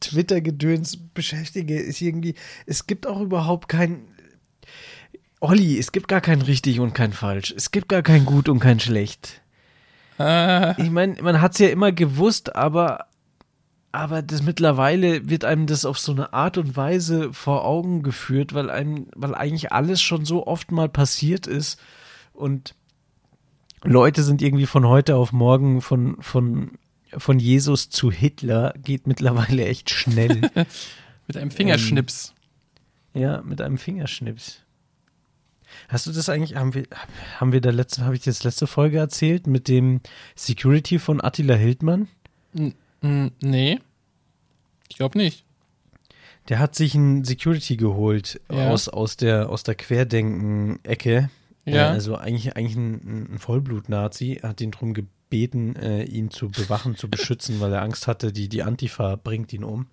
Twitter-Gedöns 0.00 0.98
beschäftige, 1.14 1.78
ist 1.78 2.00
irgendwie, 2.00 2.34
es 2.66 2.86
gibt 2.86 3.06
auch 3.06 3.20
überhaupt 3.20 3.68
kein, 3.68 4.00
Olli, 5.40 5.78
es 5.78 5.92
gibt 5.92 6.08
gar 6.08 6.20
kein 6.20 6.42
richtig 6.42 6.80
und 6.80 6.94
kein 6.94 7.12
falsch. 7.12 7.52
Es 7.56 7.70
gibt 7.70 7.88
gar 7.88 8.02
kein 8.02 8.24
gut 8.24 8.48
und 8.48 8.60
kein 8.60 8.80
schlecht. 8.80 9.40
Ah, 10.18 10.74
Ich 10.78 10.90
meine, 10.90 11.20
man 11.22 11.40
hat 11.40 11.52
es 11.52 11.58
ja 11.58 11.68
immer 11.68 11.90
gewusst, 11.90 12.54
aber, 12.54 13.06
aber 13.92 14.22
das 14.22 14.42
mittlerweile 14.42 15.28
wird 15.28 15.44
einem 15.44 15.66
das 15.66 15.84
auf 15.84 15.98
so 15.98 16.12
eine 16.12 16.32
Art 16.32 16.58
und 16.58 16.76
Weise 16.76 17.32
vor 17.32 17.64
Augen 17.64 18.02
geführt, 18.02 18.54
weil 18.54 18.70
einem, 18.70 19.06
weil 19.14 19.34
eigentlich 19.34 19.72
alles 19.72 20.00
schon 20.02 20.24
so 20.24 20.46
oft 20.46 20.70
mal 20.70 20.88
passiert 20.88 21.46
ist 21.46 21.80
und 22.32 22.74
Leute 23.84 24.22
sind 24.22 24.42
irgendwie 24.42 24.66
von 24.66 24.86
heute 24.86 25.16
auf 25.16 25.32
morgen 25.32 25.80
von, 25.80 26.16
von, 26.20 26.72
von 27.16 27.38
Jesus 27.38 27.90
zu 27.90 28.10
Hitler 28.10 28.74
geht 28.82 29.06
mittlerweile 29.06 29.66
echt 29.66 29.90
schnell. 29.90 30.40
mit 31.26 31.36
einem 31.36 31.50
Fingerschnips. 31.50 32.32
ja, 33.14 33.42
mit 33.42 33.60
einem 33.60 33.78
Fingerschnips. 33.78 34.60
Hast 35.88 36.06
du 36.06 36.12
das 36.12 36.28
eigentlich, 36.28 36.56
haben 36.56 36.74
wir, 36.74 36.84
haben 37.40 37.52
wir 37.52 37.60
der 37.60 37.72
letzte, 37.72 38.04
habe 38.04 38.14
ich 38.14 38.22
das 38.22 38.44
letzte 38.44 38.66
Folge 38.66 38.98
erzählt 38.98 39.46
mit 39.46 39.68
dem 39.68 40.00
Security 40.36 40.98
von 40.98 41.22
Attila 41.22 41.54
Hildmann? 41.54 42.08
Hm, 42.54 43.30
nee. 43.40 43.80
Ich 44.88 44.96
glaube 44.96 45.18
nicht. 45.18 45.44
Der 46.48 46.58
hat 46.58 46.74
sich 46.74 46.94
ein 46.94 47.24
Security 47.24 47.76
geholt 47.76 48.40
Ja. 48.50 48.68
aus, 48.70 48.88
aus 48.88 49.16
der, 49.16 49.48
aus 49.48 49.62
der 49.62 49.74
Querdenken-Ecke. 49.74 51.30
Ja. 51.64 51.90
Äh, 51.90 51.92
also 51.92 52.16
eigentlich, 52.16 52.56
eigentlich 52.56 52.76
ein, 52.76 53.28
ein 53.34 53.38
Vollblut-Nazi, 53.38 54.40
hat 54.42 54.60
ihn 54.60 54.70
darum 54.72 54.94
gebeten, 54.94 55.76
äh, 55.76 56.02
ihn 56.04 56.30
zu 56.30 56.50
bewachen, 56.50 56.96
zu 56.96 57.08
beschützen, 57.08 57.60
weil 57.60 57.72
er 57.72 57.82
Angst 57.82 58.06
hatte, 58.06 58.32
die, 58.32 58.48
die 58.48 58.62
Antifa 58.62 59.16
bringt 59.16 59.52
ihn 59.52 59.64
um. 59.64 59.86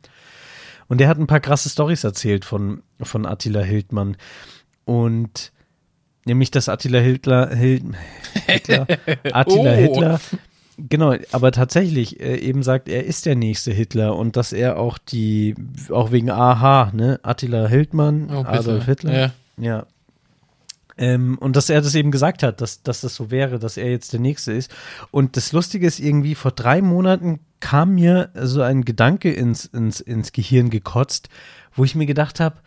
Und 0.87 0.99
der 0.99 1.07
hat 1.07 1.19
ein 1.19 1.27
paar 1.27 1.39
krasse 1.39 1.69
Stories 1.69 2.03
erzählt 2.03 2.45
von, 2.45 2.81
von 3.01 3.25
Attila 3.27 3.61
Hildmann. 3.61 4.17
Und 4.85 5.51
nämlich, 6.25 6.49
dass 6.51 6.67
Attila 6.69 6.99
Hitler, 6.99 7.55
Hil, 7.55 7.83
Hitler 8.47 8.87
Attila 9.31 9.71
Oh. 9.71 9.75
Hitler, 9.75 10.19
genau, 10.77 11.13
aber 11.31 11.51
tatsächlich 11.51 12.19
äh, 12.19 12.37
eben 12.37 12.63
sagt, 12.63 12.89
er 12.89 13.05
ist 13.05 13.27
der 13.27 13.35
nächste 13.35 13.71
Hitler 13.71 14.15
und 14.15 14.35
dass 14.35 14.51
er 14.51 14.79
auch 14.79 14.97
die, 14.97 15.53
auch 15.91 16.11
wegen 16.11 16.31
AH, 16.31 16.91
ne, 16.93 17.19
Attila 17.21 17.67
Hildmann, 17.67 18.29
Oh. 18.31 18.43
Adolf 18.45 18.85
Hitler, 18.85 19.19
Ja. 19.19 19.31
ja. 19.57 19.85
Ähm, 20.99 21.37
und 21.39 21.55
dass 21.55 21.69
er 21.69 21.81
das 21.81 21.95
eben 21.95 22.11
gesagt 22.11 22.43
hat, 22.43 22.59
dass, 22.59 22.83
dass 22.83 22.99
das 22.99 23.15
so 23.15 23.31
wäre, 23.31 23.57
dass 23.57 23.77
er 23.77 23.89
jetzt 23.89 24.11
der 24.11 24.19
Nächste 24.19 24.51
ist. 24.51 24.69
Und 25.11 25.37
das 25.37 25.53
Lustige 25.53 25.87
ist 25.87 25.99
irgendwie, 25.99 26.35
vor 26.35 26.51
drei 26.51 26.81
Monaten 26.81 27.39
kam 27.61 27.95
mir 27.95 28.31
so 28.35 28.61
ein 28.61 28.83
Gedanke 28.83 29.31
ins, 29.31 29.65
ins, 29.65 30.01
ins 30.01 30.33
Gehirn 30.33 30.69
gekotzt, 30.69 31.29
wo 31.73 31.85
ich 31.85 31.95
mir 31.95 32.05
gedacht 32.05 32.41
habe, 32.41 32.57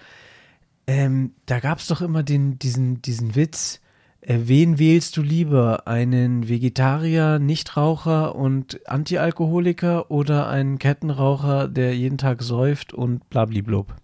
ähm, 0.87 1.35
da 1.45 1.61
gab 1.61 1.79
es 1.79 1.89
doch 1.89 2.01
immer 2.01 2.23
den, 2.23 2.59
diesen, 2.59 3.03
diesen 3.03 3.35
Witz, 3.35 3.81
äh, 4.23 4.39
wen 4.45 4.79
wählst 4.79 5.19
du 5.19 5.23
lieber? 5.23 5.87
Einen 5.87 6.49
Vegetarier, 6.49 7.39
Nichtraucher 7.39 8.35
und 8.35 8.81
Antialkoholiker 8.89 10.11
oder 10.11 10.49
einen 10.49 10.79
Kettenraucher, 10.79 11.69
der 11.69 11.95
jeden 11.95 12.17
Tag 12.17 12.43
säuft 12.43 12.95
und 12.95 13.29
blabliblub? 13.29 13.95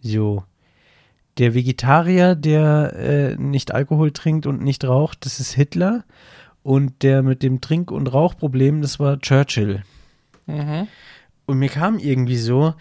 So. 0.00 0.42
Der 1.38 1.54
Vegetarier, 1.54 2.34
der 2.34 2.92
äh, 2.96 3.36
nicht 3.36 3.72
Alkohol 3.72 4.10
trinkt 4.12 4.46
und 4.46 4.62
nicht 4.62 4.84
raucht, 4.84 5.24
das 5.24 5.40
ist 5.40 5.52
Hitler. 5.52 6.04
Und 6.62 7.02
der 7.02 7.22
mit 7.22 7.42
dem 7.42 7.60
Trink- 7.60 7.90
und 7.90 8.06
Rauchproblem, 8.06 8.82
das 8.82 9.00
war 9.00 9.18
Churchill. 9.18 9.82
Mhm. 10.46 10.86
Und 11.46 11.58
mir 11.58 11.68
kam 11.68 11.98
irgendwie 11.98 12.36
so, 12.36 12.74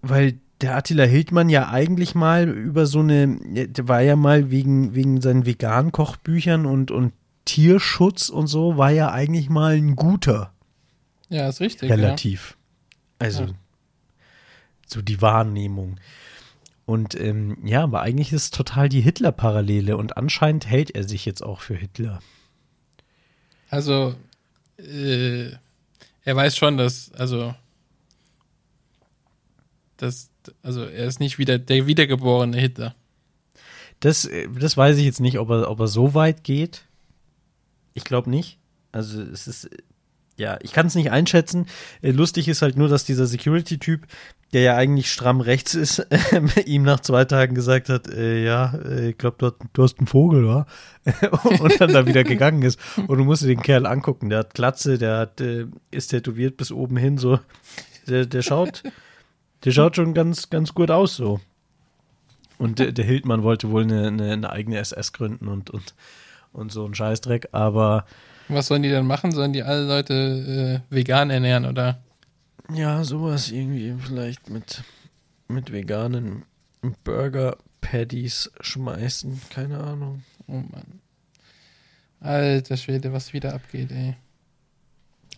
weil 0.00 0.38
der 0.60 0.76
Attila 0.76 1.04
Hildmann 1.04 1.48
ja 1.48 1.68
eigentlich 1.68 2.14
mal 2.14 2.48
über 2.48 2.86
so 2.86 3.00
eine, 3.00 3.38
der 3.68 3.88
war 3.88 4.00
ja 4.00 4.16
mal 4.16 4.50
wegen, 4.50 4.94
wegen 4.94 5.20
seinen 5.20 5.44
veganen 5.46 5.92
Kochbüchern 5.92 6.66
und, 6.66 6.90
und 6.90 7.12
Tierschutz 7.44 8.28
und 8.28 8.46
so, 8.46 8.76
war 8.76 8.90
ja 8.90 9.10
eigentlich 9.10 9.48
mal 9.50 9.74
ein 9.74 9.96
guter, 9.96 10.52
Ja, 11.28 11.48
ist 11.48 11.60
richtig. 11.60 11.90
relativ. 11.90 12.56
Also, 13.18 13.44
Ja. 13.44 13.50
so 14.86 15.02
die 15.02 15.20
Wahrnehmung. 15.20 15.96
Und 16.92 17.14
ähm, 17.14 17.56
ja, 17.64 17.84
aber 17.84 18.02
eigentlich 18.02 18.34
ist 18.34 18.42
es 18.42 18.50
total 18.50 18.90
die 18.90 19.00
Hitler-Parallele 19.00 19.96
und 19.96 20.18
anscheinend 20.18 20.66
hält 20.66 20.90
er 20.90 21.04
sich 21.04 21.24
jetzt 21.24 21.42
auch 21.42 21.60
für 21.60 21.74
Hitler. 21.74 22.20
Also, 23.70 24.14
äh, 24.76 25.52
er 26.24 26.36
weiß 26.36 26.54
schon, 26.54 26.76
dass, 26.76 27.10
also, 27.14 27.54
dass, 29.96 30.28
also 30.62 30.84
er 30.84 31.06
ist 31.06 31.18
nicht 31.18 31.38
wieder 31.38 31.58
der 31.58 31.86
wiedergeborene 31.86 32.58
Hitler. 32.58 32.94
Das, 34.00 34.26
äh, 34.26 34.48
das 34.50 34.76
weiß 34.76 34.98
ich 34.98 35.06
jetzt 35.06 35.20
nicht, 35.20 35.38
ob 35.38 35.48
er, 35.48 35.70
ob 35.70 35.80
er 35.80 35.88
so 35.88 36.12
weit 36.12 36.44
geht. 36.44 36.84
Ich 37.94 38.04
glaube 38.04 38.28
nicht. 38.28 38.58
Also 38.92 39.22
es 39.22 39.48
ist, 39.48 39.70
ja, 40.36 40.58
ich 40.62 40.72
kann 40.72 40.86
es 40.86 40.94
nicht 40.94 41.10
einschätzen. 41.10 41.66
Äh, 42.00 42.10
Lustig 42.10 42.48
ist 42.48 42.62
halt 42.62 42.76
nur, 42.76 42.88
dass 42.88 43.04
dieser 43.04 43.26
Security-Typ, 43.26 44.06
der 44.52 44.62
ja 44.62 44.76
eigentlich 44.76 45.10
stramm 45.10 45.40
rechts 45.40 45.74
ist, 45.74 46.06
ihm 46.66 46.82
nach 46.82 47.00
zwei 47.00 47.24
Tagen 47.24 47.54
gesagt 47.54 47.88
hat, 47.88 48.08
äh, 48.08 48.44
ja, 48.44 48.74
äh, 48.84 49.10
ich 49.10 49.18
glaube, 49.18 49.36
du, 49.38 49.66
du, 49.72 49.82
hast 49.82 49.98
einen 49.98 50.06
Vogel, 50.06 50.46
wa? 50.46 50.66
und 51.60 51.80
dann 51.80 51.92
da 51.92 52.06
wieder 52.06 52.24
gegangen 52.24 52.62
ist. 52.62 52.78
Und 53.06 53.18
du 53.18 53.24
musst 53.24 53.42
dir 53.42 53.48
den 53.48 53.62
Kerl 53.62 53.86
angucken. 53.86 54.30
Der 54.30 54.40
hat 54.40 54.54
Glatze, 54.54 54.98
der 54.98 55.18
hat, 55.18 55.40
äh, 55.40 55.66
ist 55.90 56.08
tätowiert 56.08 56.56
bis 56.56 56.72
oben 56.72 56.96
hin, 56.96 57.18
so. 57.18 57.38
Der, 58.08 58.26
der 58.26 58.42
schaut, 58.42 58.82
der 59.64 59.70
schaut 59.70 59.96
schon 59.96 60.14
ganz, 60.14 60.50
ganz 60.50 60.74
gut 60.74 60.90
aus, 60.90 61.16
so. 61.16 61.40
Und 62.58 62.78
der, 62.78 62.92
der 62.92 63.04
Hildmann 63.04 63.42
wollte 63.42 63.70
wohl 63.70 63.82
eine, 63.82 64.08
eine, 64.08 64.32
eine 64.32 64.50
eigene 64.50 64.78
SS 64.78 65.12
gründen 65.12 65.48
und, 65.48 65.70
und, 65.70 65.94
und 66.52 66.72
so 66.72 66.86
ein 66.86 66.94
Scheißdreck, 66.94 67.50
aber. 67.52 68.06
Was 68.48 68.66
sollen 68.66 68.82
die 68.82 68.90
dann 68.90 69.06
machen? 69.06 69.32
Sollen 69.32 69.52
die 69.52 69.62
alle 69.62 69.86
Leute 69.86 70.82
äh, 70.90 70.94
vegan 70.94 71.30
ernähren 71.30 71.64
oder? 71.64 72.00
Ja, 72.72 73.04
sowas 73.04 73.50
irgendwie 73.50 73.94
vielleicht 74.00 74.50
mit, 74.50 74.82
mit 75.48 75.72
veganen 75.72 76.44
Burger-Patties 77.04 78.52
schmeißen. 78.60 79.40
Keine 79.50 79.78
Ahnung. 79.78 80.22
Oh 80.46 80.52
Mann. 80.52 81.00
Alter 82.20 82.76
Schwede, 82.76 83.12
was 83.12 83.32
wieder 83.32 83.54
abgeht, 83.54 83.90
ey. 83.90 84.14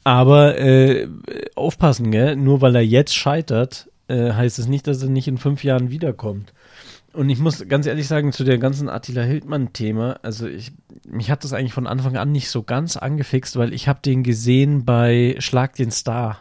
Aber 0.04 0.58
äh, 0.58 1.08
aufpassen, 1.54 2.10
gell? 2.10 2.36
Nur 2.36 2.60
weil 2.60 2.76
er 2.76 2.84
jetzt 2.84 3.14
scheitert, 3.14 3.88
äh, 4.08 4.32
heißt 4.32 4.58
es 4.58 4.66
nicht, 4.66 4.86
dass 4.86 5.02
er 5.02 5.08
nicht 5.08 5.28
in 5.28 5.38
fünf 5.38 5.64
Jahren 5.64 5.90
wiederkommt. 5.90 6.52
Und 7.14 7.28
ich 7.30 7.38
muss 7.38 7.66
ganz 7.68 7.86
ehrlich 7.86 8.08
sagen, 8.08 8.32
zu 8.32 8.42
der 8.42 8.58
ganzen 8.58 8.88
Attila 8.88 9.22
Hildmann-Thema, 9.22 10.18
also 10.22 10.48
ich, 10.48 10.72
mich 11.08 11.30
hat 11.30 11.44
das 11.44 11.52
eigentlich 11.52 11.72
von 11.72 11.86
Anfang 11.86 12.16
an 12.16 12.32
nicht 12.32 12.50
so 12.50 12.62
ganz 12.62 12.96
angefixt, 12.96 13.56
weil 13.56 13.72
ich 13.72 13.88
habe 13.88 14.00
den 14.04 14.24
gesehen 14.24 14.84
bei 14.84 15.36
Schlag 15.38 15.74
den 15.76 15.92
Star. 15.92 16.40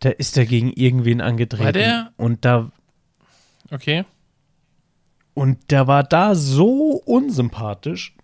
Da 0.00 0.10
ist 0.10 0.36
er 0.36 0.46
gegen 0.46 0.72
irgendwen 0.72 1.20
angetreten. 1.20 1.64
War 1.64 1.72
der? 1.72 2.12
Und 2.16 2.44
da. 2.44 2.70
Okay. 3.70 4.04
Und 5.34 5.70
der 5.70 5.86
war 5.86 6.04
da 6.04 6.34
so 6.34 7.00
unsympathisch. 7.04 8.14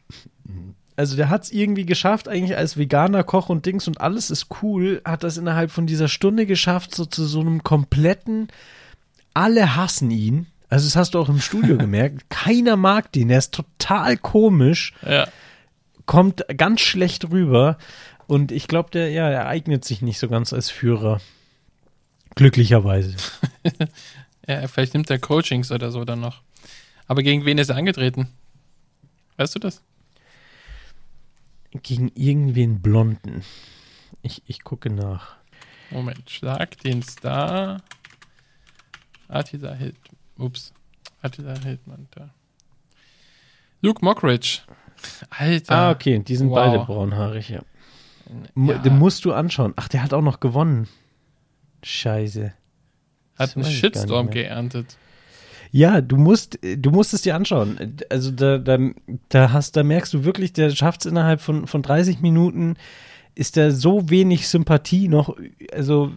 Also 0.96 1.16
der 1.16 1.28
hat 1.28 1.44
es 1.44 1.52
irgendwie 1.52 1.86
geschafft, 1.86 2.28
eigentlich 2.28 2.56
als 2.56 2.78
veganer 2.78 3.22
Koch 3.22 3.48
und 3.50 3.66
Dings 3.66 3.86
und 3.86 4.00
alles 4.00 4.30
ist 4.30 4.46
cool, 4.62 5.02
hat 5.04 5.22
das 5.22 5.36
innerhalb 5.36 5.70
von 5.70 5.86
dieser 5.86 6.08
Stunde 6.08 6.46
geschafft, 6.46 6.94
so 6.94 7.04
zu 7.04 7.26
so 7.26 7.40
einem 7.40 7.62
kompletten, 7.62 8.48
alle 9.34 9.76
hassen 9.76 10.10
ihn 10.10 10.46
also 10.68 10.86
das 10.86 10.96
hast 10.96 11.14
du 11.14 11.18
auch 11.18 11.28
im 11.28 11.40
Studio 11.40 11.76
gemerkt. 11.78 12.28
Keiner 12.30 12.76
mag 12.76 13.12
den. 13.12 13.30
Er 13.30 13.38
ist 13.38 13.54
total 13.54 14.16
komisch. 14.16 14.92
Ja. 15.06 15.28
Kommt 16.06 16.44
ganz 16.56 16.80
schlecht 16.80 17.30
rüber. 17.30 17.78
Und 18.26 18.50
ich 18.52 18.68
glaube, 18.68 18.90
der, 18.90 19.10
ja, 19.10 19.28
er 19.28 19.46
eignet 19.46 19.84
sich 19.84 20.02
nicht 20.02 20.18
so 20.18 20.28
ganz 20.28 20.52
als 20.52 20.70
Führer. 20.70 21.20
Glücklicherweise. 22.34 23.16
ja, 24.46 24.66
vielleicht 24.68 24.94
nimmt 24.94 25.10
er 25.10 25.18
Coachings 25.18 25.70
oder 25.70 25.90
so 25.90 26.04
dann 26.04 26.20
noch. 26.20 26.42
Aber 27.06 27.22
gegen 27.22 27.44
wen 27.44 27.58
ist 27.58 27.70
er 27.70 27.76
angetreten? 27.76 28.28
Weißt 29.36 29.54
du 29.54 29.58
das? 29.58 29.82
Gegen 31.82 32.10
irgendwen 32.14 32.80
Blonden. 32.80 33.44
Ich, 34.22 34.42
ich 34.46 34.64
gucke 34.64 34.90
nach. 34.90 35.36
Moment, 35.90 36.28
schlag 36.28 36.78
den 36.78 37.02
Star. 37.02 37.82
Attila 39.28 39.74
Hild. 39.74 39.96
Ups. 40.38 40.72
Attila 41.22 41.58
Hildmann 41.58 42.08
da. 42.10 42.30
Luke 43.82 44.04
Mockridge. 44.04 44.60
Alter. 45.30 45.74
Ah, 45.74 45.90
okay, 45.90 46.18
die 46.18 46.36
sind 46.36 46.50
wow. 46.50 46.56
beide 46.56 46.78
braunhaarig, 46.84 47.50
ja. 47.50 47.60
ja. 48.54 48.78
Den 48.78 48.98
musst 48.98 49.24
du 49.24 49.32
anschauen. 49.32 49.72
Ach, 49.76 49.88
der 49.88 50.02
hat 50.02 50.12
auch 50.12 50.22
noch 50.22 50.40
gewonnen. 50.40 50.88
Scheiße. 51.82 52.52
Hat 53.38 53.56
einen 53.56 53.66
Shitstorm 53.66 54.30
geerntet. 54.30 54.96
Ja, 55.70 56.00
du 56.00 56.16
musst, 56.16 56.58
du 56.62 56.90
musst 56.90 57.12
es 57.12 57.22
dir 57.22 57.34
anschauen. 57.34 57.98
Also 58.08 58.30
da, 58.30 58.58
da, 58.58 58.78
da 59.28 59.52
hast, 59.52 59.76
da 59.76 59.82
merkst 59.82 60.14
du 60.14 60.24
wirklich, 60.24 60.52
der 60.52 60.70
schafft 60.70 61.04
es 61.04 61.10
innerhalb 61.10 61.40
von, 61.40 61.66
von 61.66 61.82
30 61.82 62.20
Minuten, 62.20 62.76
ist 63.34 63.56
da 63.56 63.70
so 63.70 64.08
wenig 64.08 64.48
Sympathie 64.48 65.08
noch, 65.08 65.36
also 65.72 66.12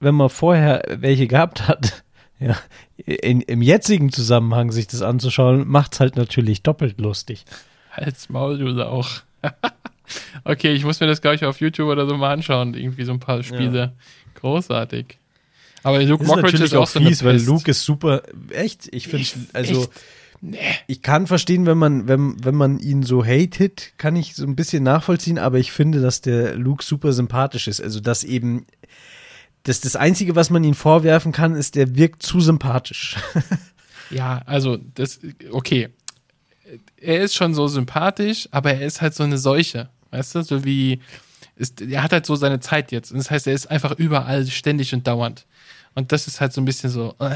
wenn 0.00 0.14
man 0.14 0.30
vorher 0.30 0.82
welche 0.88 1.26
gehabt 1.26 1.68
hat, 1.68 2.04
ja, 2.38 2.56
in, 2.96 3.40
im 3.40 3.62
jetzigen 3.62 4.12
Zusammenhang 4.12 4.72
sich 4.72 4.86
das 4.86 5.02
anzuschauen, 5.02 5.66
macht 5.66 5.94
es 5.94 6.00
halt 6.00 6.16
natürlich 6.16 6.62
doppelt 6.62 7.00
lustig. 7.00 7.44
Halt's 7.90 8.28
Maul, 8.28 8.58
du 8.58 8.86
auch. 8.86 9.08
okay, 10.44 10.72
ich 10.72 10.84
muss 10.84 11.00
mir 11.00 11.06
das 11.06 11.22
gleich 11.22 11.44
auf 11.44 11.60
YouTube 11.60 11.88
oder 11.88 12.06
so 12.06 12.16
mal 12.16 12.32
anschauen. 12.32 12.74
Irgendwie 12.74 13.04
so 13.04 13.12
ein 13.12 13.20
paar 13.20 13.42
Spiele. 13.42 13.78
Ja. 13.78 13.92
Großartig. 14.34 15.18
Aber 15.82 16.02
Luke 16.02 16.24
ist 16.24 16.28
Mockridge 16.28 16.64
ist 16.64 16.74
auch 16.74 16.86
so 16.86 17.00
fies, 17.00 17.24
weil 17.24 17.40
Luke 17.42 17.70
ist 17.70 17.84
super. 17.84 18.22
Echt? 18.50 18.88
Ich 18.92 19.08
finde, 19.08 19.26
also. 19.52 19.82
Echt? 19.82 19.90
Nee. 20.42 20.58
Ich 20.86 21.00
kann 21.00 21.26
verstehen, 21.26 21.64
wenn 21.64 21.78
man, 21.78 22.08
wenn, 22.08 22.44
wenn 22.44 22.54
man 22.54 22.78
ihn 22.78 23.02
so 23.02 23.24
hatet, 23.24 23.92
kann 23.96 24.16
ich 24.16 24.34
so 24.34 24.44
ein 24.44 24.54
bisschen 24.54 24.82
nachvollziehen, 24.82 25.38
aber 25.38 25.58
ich 25.58 25.72
finde, 25.72 26.02
dass 26.02 26.20
der 26.20 26.56
Luke 26.56 26.84
super 26.84 27.12
sympathisch 27.14 27.68
ist. 27.68 27.80
Also, 27.80 28.00
dass 28.00 28.22
eben 28.22 28.66
das, 29.66 29.80
das 29.80 29.96
Einzige, 29.96 30.36
was 30.36 30.50
man 30.50 30.62
ihm 30.62 30.74
vorwerfen 30.74 31.32
kann, 31.32 31.56
ist, 31.56 31.74
der 31.74 31.96
wirkt 31.96 32.22
zu 32.22 32.40
sympathisch. 32.40 33.16
ja, 34.10 34.42
also, 34.46 34.76
das, 34.76 35.18
okay. 35.50 35.88
Er 36.96 37.20
ist 37.20 37.34
schon 37.34 37.52
so 37.52 37.66
sympathisch, 37.66 38.48
aber 38.52 38.74
er 38.74 38.86
ist 38.86 39.00
halt 39.00 39.14
so 39.14 39.24
eine 39.24 39.38
Seuche. 39.38 39.88
Weißt 40.12 40.36
du, 40.36 40.42
so 40.42 40.64
wie, 40.64 41.00
ist, 41.56 41.80
er 41.80 42.04
hat 42.04 42.12
halt 42.12 42.26
so 42.26 42.36
seine 42.36 42.60
Zeit 42.60 42.92
jetzt. 42.92 43.10
Und 43.10 43.18
das 43.18 43.30
heißt, 43.30 43.48
er 43.48 43.54
ist 43.54 43.68
einfach 43.68 43.92
überall 43.92 44.46
ständig 44.46 44.94
und 44.94 45.06
dauernd. 45.06 45.46
Und 45.94 46.12
das 46.12 46.28
ist 46.28 46.40
halt 46.40 46.52
so 46.52 46.60
ein 46.60 46.64
bisschen 46.64 46.90
so, 46.90 47.16
äh, 47.18 47.34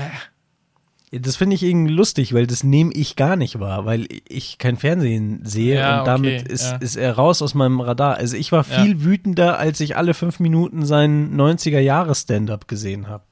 das 1.12 1.36
finde 1.36 1.56
ich 1.56 1.64
irgendwie 1.64 1.92
lustig, 1.92 2.34
weil 2.34 2.46
das 2.46 2.62
nehme 2.62 2.92
ich 2.92 3.16
gar 3.16 3.34
nicht 3.34 3.58
wahr, 3.58 3.84
weil 3.84 4.06
ich 4.28 4.58
kein 4.58 4.76
Fernsehen 4.76 5.40
sehe 5.44 5.76
ja, 5.76 6.00
und 6.00 6.06
damit 6.06 6.42
okay, 6.42 6.52
ist, 6.52 6.70
ja. 6.70 6.76
ist 6.76 6.96
er 6.96 7.14
raus 7.14 7.42
aus 7.42 7.54
meinem 7.54 7.80
Radar. 7.80 8.16
Also 8.16 8.36
ich 8.36 8.52
war 8.52 8.62
viel 8.62 8.96
ja. 8.96 9.04
wütender, 9.04 9.58
als 9.58 9.80
ich 9.80 9.96
alle 9.96 10.14
fünf 10.14 10.38
Minuten 10.38 10.86
seinen 10.86 11.36
90er-Jahres-Stand-up 11.36 12.68
gesehen 12.68 13.08
habe. 13.08 13.24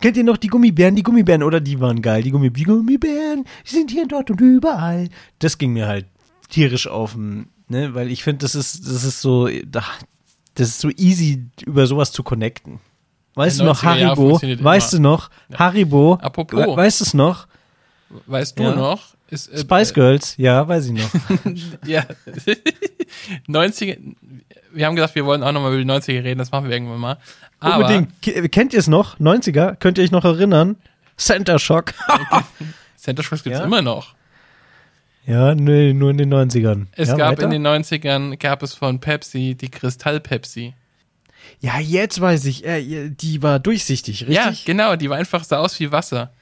Kennt 0.00 0.16
ihr 0.16 0.24
noch 0.24 0.36
die 0.36 0.48
Gummibären? 0.48 0.94
Die 0.94 1.02
Gummibären, 1.02 1.42
oder 1.42 1.60
die 1.60 1.80
waren 1.80 2.00
geil. 2.00 2.22
Die, 2.22 2.30
Gummi 2.30 2.50
die 2.50 2.64
Gummibären 2.64 3.44
sind 3.64 3.90
hier 3.90 4.02
und 4.02 4.12
dort 4.12 4.30
und 4.30 4.40
überall. 4.40 5.08
Das 5.40 5.58
ging 5.58 5.72
mir 5.72 5.88
halt 5.88 6.06
tierisch 6.48 6.86
auf 6.86 7.14
den, 7.14 7.48
ne, 7.68 7.94
weil 7.94 8.10
ich 8.10 8.22
finde, 8.22 8.38
das 8.38 8.54
ist, 8.54 8.86
das 8.86 9.02
ist 9.02 9.20
so, 9.20 9.48
das 9.48 9.88
ist 10.68 10.80
so 10.80 10.90
easy, 10.90 11.46
über 11.66 11.86
sowas 11.88 12.12
zu 12.12 12.22
connecten. 12.22 12.78
Weißt 13.34 13.60
du 13.60 13.64
noch 13.64 13.82
Haribo? 13.82 14.40
Weißt 14.40 14.92
du 14.92 15.00
noch. 15.00 15.30
Haribo? 15.54 16.18
Apropos. 16.20 16.76
Weißt 16.76 17.00
du 17.00 17.04
es 17.04 17.14
noch? 17.14 17.46
Weißt 18.26 18.58
du 18.58 18.64
ja. 18.64 18.74
noch? 18.74 19.14
Ist, 19.32 19.48
äh, 19.48 19.58
Spice 19.58 19.94
Girls, 19.94 20.36
ja, 20.36 20.68
weiß 20.68 20.86
ich 20.86 20.92
noch. 20.92 21.10
ja. 21.86 22.04
90er. 23.48 23.96
Wir 24.74 24.86
haben 24.86 24.94
gesagt, 24.94 25.14
wir 25.14 25.24
wollen 25.24 25.42
auch 25.42 25.52
nochmal 25.52 25.72
über 25.72 25.82
die 25.82 25.90
90er 25.90 26.22
reden, 26.22 26.38
das 26.38 26.50
machen 26.50 26.68
wir 26.68 26.72
irgendwann 26.72 27.00
mal. 27.00 27.18
Aber, 27.58 27.86
Unbedingt. 27.86 28.52
Kennt 28.52 28.74
ihr 28.74 28.78
es 28.78 28.88
noch? 28.88 29.18
90er? 29.18 29.76
Könnt 29.76 29.96
ihr 29.96 30.04
euch 30.04 30.10
noch 30.10 30.26
erinnern? 30.26 30.76
Center 31.16 31.58
Shock. 31.58 31.94
Center 32.96 33.22
Shock 33.22 33.42
gibt's 33.42 33.58
ja? 33.58 33.64
immer 33.64 33.80
noch. 33.80 34.14
Ja, 35.24 35.54
nee, 35.54 35.94
nur 35.94 36.10
in 36.10 36.18
den 36.18 36.34
90ern. 36.34 36.86
Es 36.92 37.08
ja, 37.08 37.16
gab 37.16 37.32
weiter? 37.32 37.44
in 37.44 37.50
den 37.50 37.66
90ern, 37.66 38.36
gab 38.38 38.62
es 38.62 38.74
von 38.74 39.00
Pepsi 39.00 39.54
die 39.54 39.70
Kristall 39.70 40.20
Pepsi. 40.20 40.74
Ja, 41.60 41.78
jetzt 41.78 42.20
weiß 42.20 42.44
ich, 42.46 42.64
äh, 42.64 43.08
die 43.10 43.42
war 43.42 43.58
durchsichtig, 43.58 44.22
richtig? 44.22 44.36
Ja, 44.36 44.52
genau, 44.64 44.96
die 44.96 45.08
war 45.08 45.16
einfach 45.16 45.44
so 45.44 45.56
aus 45.56 45.78
wie 45.78 45.92
Wasser. 45.92 46.32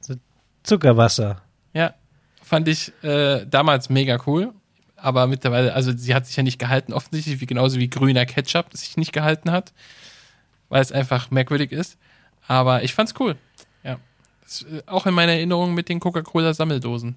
So 0.00 0.14
Zuckerwasser. 0.62 1.42
Ja, 1.72 1.94
fand 2.42 2.68
ich 2.68 2.92
äh, 3.02 3.46
damals 3.46 3.90
mega 3.90 4.18
cool. 4.26 4.52
Aber 4.96 5.26
mittlerweile, 5.26 5.74
also 5.74 5.92
sie 5.92 6.14
hat 6.14 6.26
sich 6.26 6.36
ja 6.36 6.42
nicht 6.42 6.58
gehalten, 6.58 6.94
offensichtlich, 6.94 7.40
wie 7.40 7.46
genauso 7.46 7.78
wie 7.78 7.90
grüner 7.90 8.24
Ketchup 8.24 8.66
sich 8.72 8.96
nicht 8.96 9.12
gehalten 9.12 9.50
hat, 9.50 9.74
weil 10.70 10.80
es 10.80 10.92
einfach 10.92 11.30
merkwürdig 11.30 11.72
ist. 11.72 11.98
Aber 12.46 12.82
ich 12.82 12.94
fand's 12.94 13.14
cool. 13.20 13.36
Ja. 13.82 13.98
Das, 14.42 14.62
äh, 14.62 14.82
auch 14.86 15.06
in 15.06 15.14
meiner 15.14 15.32
Erinnerung 15.32 15.74
mit 15.74 15.88
den 15.88 16.00
Coca-Cola-Sammeldosen. 16.00 17.16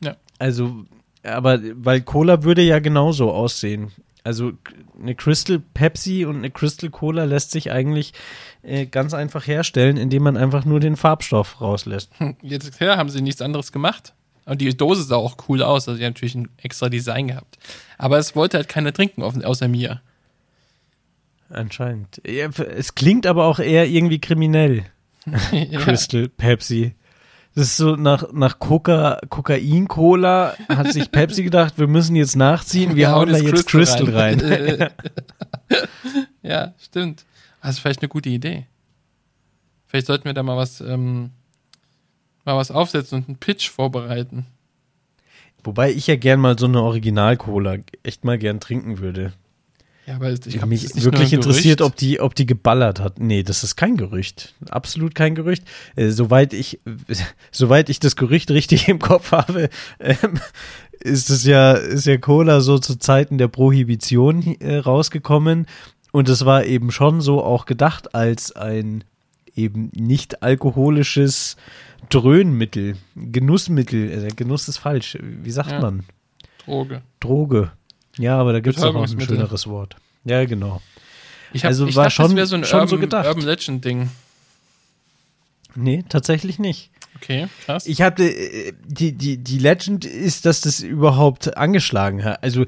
Ja. 0.00 0.16
Also, 0.38 0.84
aber 1.22 1.60
weil 1.74 2.02
Cola 2.02 2.42
würde 2.42 2.62
ja 2.62 2.78
genauso 2.78 3.32
aussehen. 3.32 3.92
Also 4.24 4.52
eine 5.00 5.14
Crystal 5.14 5.58
Pepsi 5.58 6.24
und 6.24 6.36
eine 6.36 6.50
Crystal 6.50 6.90
Cola 6.90 7.24
lässt 7.24 7.50
sich 7.50 7.70
eigentlich 7.70 8.12
äh, 8.62 8.86
ganz 8.86 9.14
einfach 9.14 9.46
herstellen, 9.46 9.96
indem 9.96 10.24
man 10.24 10.36
einfach 10.36 10.64
nur 10.64 10.80
den 10.80 10.96
Farbstoff 10.96 11.60
rauslässt. 11.60 12.12
Jetzt 12.42 12.78
ja, 12.80 12.96
haben 12.96 13.08
sie 13.08 13.22
nichts 13.22 13.40
anderes 13.40 13.72
gemacht. 13.72 14.14
Und 14.44 14.60
die 14.60 14.74
Dose 14.76 15.02
sah 15.02 15.16
auch 15.16 15.36
cool 15.48 15.62
aus, 15.62 15.88
also 15.88 15.98
die 15.98 16.04
hat 16.06 16.14
natürlich 16.14 16.34
ein 16.34 16.48
extra 16.56 16.88
Design 16.88 17.28
gehabt. 17.28 17.58
Aber 17.98 18.18
es 18.18 18.34
wollte 18.34 18.56
halt 18.56 18.68
keiner 18.68 18.92
trinken, 18.94 19.22
außer 19.22 19.68
mir. 19.68 20.00
Anscheinend. 21.50 22.20
Es 22.24 22.94
klingt 22.94 23.26
aber 23.26 23.44
auch 23.44 23.58
eher 23.58 23.86
irgendwie 23.86 24.20
kriminell. 24.20 24.84
ja. 25.52 25.80
Crystal 25.80 26.28
Pepsi. 26.28 26.94
Das 27.58 27.66
ist 27.66 27.76
so 27.76 27.96
nach, 27.96 28.32
nach 28.32 28.60
Coca, 28.60 29.18
Kokain-Cola 29.28 30.54
hat 30.68 30.92
sich 30.92 31.10
Pepsi 31.10 31.42
gedacht, 31.42 31.76
wir 31.76 31.88
müssen 31.88 32.14
jetzt 32.14 32.36
nachziehen, 32.36 32.94
wir 32.94 33.10
hauen 33.10 33.32
da 33.32 33.38
jetzt 33.38 33.66
Crystal 33.66 34.08
rein. 34.10 34.38
rein. 34.38 34.90
ja, 36.44 36.74
stimmt. 36.78 37.24
Das 37.60 37.72
ist 37.72 37.78
vielleicht 37.80 38.00
eine 38.00 38.10
gute 38.10 38.28
Idee. 38.28 38.68
Vielleicht 39.86 40.06
sollten 40.06 40.26
wir 40.26 40.34
da 40.34 40.44
mal 40.44 40.56
was, 40.56 40.80
ähm, 40.80 41.30
mal 42.44 42.56
was 42.56 42.70
aufsetzen 42.70 43.18
und 43.18 43.28
einen 43.28 43.38
Pitch 43.38 43.68
vorbereiten. 43.68 44.46
Wobei 45.64 45.90
ich 45.90 46.06
ja 46.06 46.14
gern 46.14 46.38
mal 46.38 46.56
so 46.56 46.66
eine 46.66 46.80
Original-Cola 46.80 47.78
echt 48.04 48.24
mal 48.24 48.38
gern 48.38 48.60
trinken 48.60 49.00
würde. 49.00 49.32
Ja, 50.08 50.14
aber 50.16 50.32
ich 50.32 50.40
glaub, 50.40 50.66
mich 50.70 51.04
wirklich 51.04 51.34
interessiert, 51.34 51.82
ob 51.82 51.94
die, 51.94 52.18
ob 52.18 52.34
die 52.34 52.46
geballert 52.46 52.98
hat. 52.98 53.20
Nee, 53.20 53.42
das 53.42 53.62
ist 53.62 53.76
kein 53.76 53.98
Gerücht. 53.98 54.54
Absolut 54.70 55.14
kein 55.14 55.34
Gerücht. 55.34 55.64
Äh, 55.96 56.08
soweit 56.08 56.54
ich, 56.54 56.80
soweit 57.52 57.90
ich 57.90 58.00
das 58.00 58.16
Gerücht 58.16 58.50
richtig 58.50 58.88
im 58.88 59.00
Kopf 59.00 59.32
habe, 59.32 59.68
ähm, 60.00 60.40
ist 61.00 61.28
es 61.28 61.44
ja, 61.44 61.72
ist 61.72 62.06
ja 62.06 62.16
Cola 62.16 62.62
so 62.62 62.78
zu 62.78 62.96
Zeiten 62.98 63.36
der 63.36 63.48
Prohibition 63.48 64.56
äh, 64.60 64.78
rausgekommen. 64.78 65.66
Und 66.10 66.30
es 66.30 66.46
war 66.46 66.64
eben 66.64 66.90
schon 66.90 67.20
so 67.20 67.44
auch 67.44 67.66
gedacht 67.66 68.14
als 68.14 68.56
ein 68.56 69.04
eben 69.54 69.90
nicht 69.94 70.42
alkoholisches 70.42 71.56
Dröhnmittel, 72.08 72.96
Genussmittel. 73.14 74.24
Äh, 74.24 74.28
Genuss 74.34 74.68
ist 74.68 74.78
falsch. 74.78 75.18
Wie 75.20 75.50
sagt 75.50 75.72
Ja. 75.72 75.80
man? 75.80 76.04
Droge. 76.64 77.02
Droge. 77.20 77.72
Ja, 78.18 78.38
aber 78.38 78.52
da 78.52 78.60
gibt 78.60 78.76
es 78.76 78.82
auch 78.82 78.88
ein 78.88 78.92
Betäubungsmittel. 78.94 79.36
schöneres 79.36 79.66
Wort. 79.66 79.96
Ja, 80.24 80.44
genau. 80.44 80.82
Ich, 81.52 81.64
hab, 81.64 81.68
Also 81.70 81.86
ich 81.86 81.96
war 81.96 82.04
dachte, 82.04 82.16
schon- 82.16 82.26
das 82.26 82.36
wäre 82.36 82.46
so 82.46 82.56
ein 82.56 82.64
schon 82.64 82.76
Urban, 82.80 82.88
so 82.88 82.98
gedacht. 82.98 83.26
Urban 83.26 83.44
Legend 83.44 83.84
Ding. 83.84 84.10
Nee, 85.74 86.04
tatsächlich 86.08 86.58
nicht. 86.58 86.90
Okay, 87.16 87.48
krass. 87.64 87.86
Ich 87.86 88.00
hatte, 88.02 88.24
äh, 88.24 88.72
die, 88.86 89.12
die, 89.12 89.38
die 89.38 89.58
Legend 89.58 90.04
ist, 90.04 90.46
dass 90.46 90.60
das 90.60 90.80
überhaupt 90.80 91.56
angeschlagen 91.56 92.22
hat. 92.24 92.42
Also, 92.42 92.64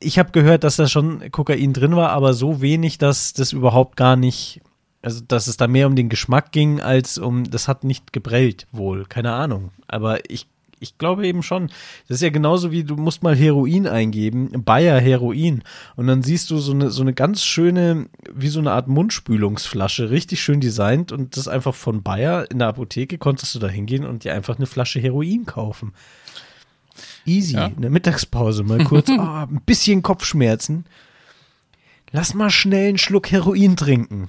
ich 0.00 0.18
habe 0.18 0.32
gehört, 0.32 0.64
dass 0.64 0.76
da 0.76 0.86
schon 0.86 1.30
Kokain 1.30 1.72
drin 1.72 1.96
war, 1.96 2.10
aber 2.10 2.34
so 2.34 2.60
wenig, 2.60 2.98
dass 2.98 3.32
das 3.32 3.52
überhaupt 3.52 3.96
gar 3.96 4.16
nicht, 4.16 4.60
also, 5.02 5.22
dass 5.26 5.46
es 5.46 5.56
da 5.56 5.66
mehr 5.66 5.86
um 5.86 5.96
den 5.96 6.08
Geschmack 6.08 6.52
ging, 6.52 6.80
als 6.80 7.16
um, 7.18 7.44
das 7.50 7.68
hat 7.68 7.84
nicht 7.84 8.12
geprellt 8.12 8.66
wohl. 8.72 9.06
Keine 9.06 9.32
Ahnung. 9.32 9.70
Aber 9.88 10.28
ich, 10.30 10.46
ich 10.78 10.98
glaube 10.98 11.26
eben 11.26 11.42
schon. 11.42 11.68
Das 12.08 12.16
ist 12.16 12.22
ja 12.22 12.30
genauso 12.30 12.70
wie, 12.70 12.84
du 12.84 12.96
musst 12.96 13.22
mal 13.22 13.34
Heroin 13.34 13.86
eingeben, 13.86 14.50
Bayer 14.64 15.00
Heroin. 15.00 15.62
Und 15.96 16.06
dann 16.06 16.22
siehst 16.22 16.50
du 16.50 16.58
so 16.58 16.72
eine, 16.72 16.90
so 16.90 17.02
eine 17.02 17.14
ganz 17.14 17.44
schöne, 17.44 18.08
wie 18.32 18.48
so 18.48 18.60
eine 18.60 18.72
Art 18.72 18.88
Mundspülungsflasche, 18.88 20.10
richtig 20.10 20.42
schön 20.42 20.60
designt. 20.60 21.12
Und 21.12 21.36
das 21.36 21.48
einfach 21.48 21.74
von 21.74 22.02
Bayer 22.02 22.50
in 22.50 22.58
der 22.58 22.68
Apotheke 22.68 23.18
konntest 23.18 23.54
du 23.54 23.58
da 23.58 23.68
hingehen 23.68 24.04
und 24.04 24.24
dir 24.24 24.34
einfach 24.34 24.56
eine 24.56 24.66
Flasche 24.66 25.00
Heroin 25.00 25.46
kaufen. 25.46 25.92
Easy. 27.24 27.54
Ja. 27.54 27.66
In 27.66 27.82
der 27.82 27.90
Mittagspause 27.90 28.62
mal 28.62 28.84
kurz, 28.84 29.08
ah, 29.18 29.44
ein 29.44 29.62
bisschen 29.64 30.02
Kopfschmerzen. 30.02 30.84
Lass 32.12 32.34
mal 32.34 32.50
schnell 32.50 32.90
einen 32.90 32.98
Schluck 32.98 33.30
Heroin 33.30 33.76
trinken. 33.76 34.28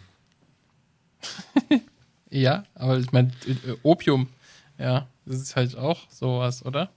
ja, 2.29 2.63
aber 2.75 2.97
ich 2.97 3.11
meine, 3.11 3.31
äh, 3.45 3.73
Opium, 3.83 4.27
ja, 4.77 5.07
das 5.27 5.37
ist 5.41 5.55
halt 5.55 5.77
auch 5.77 6.09
sowas, 6.09 6.65
oder? 6.65 6.89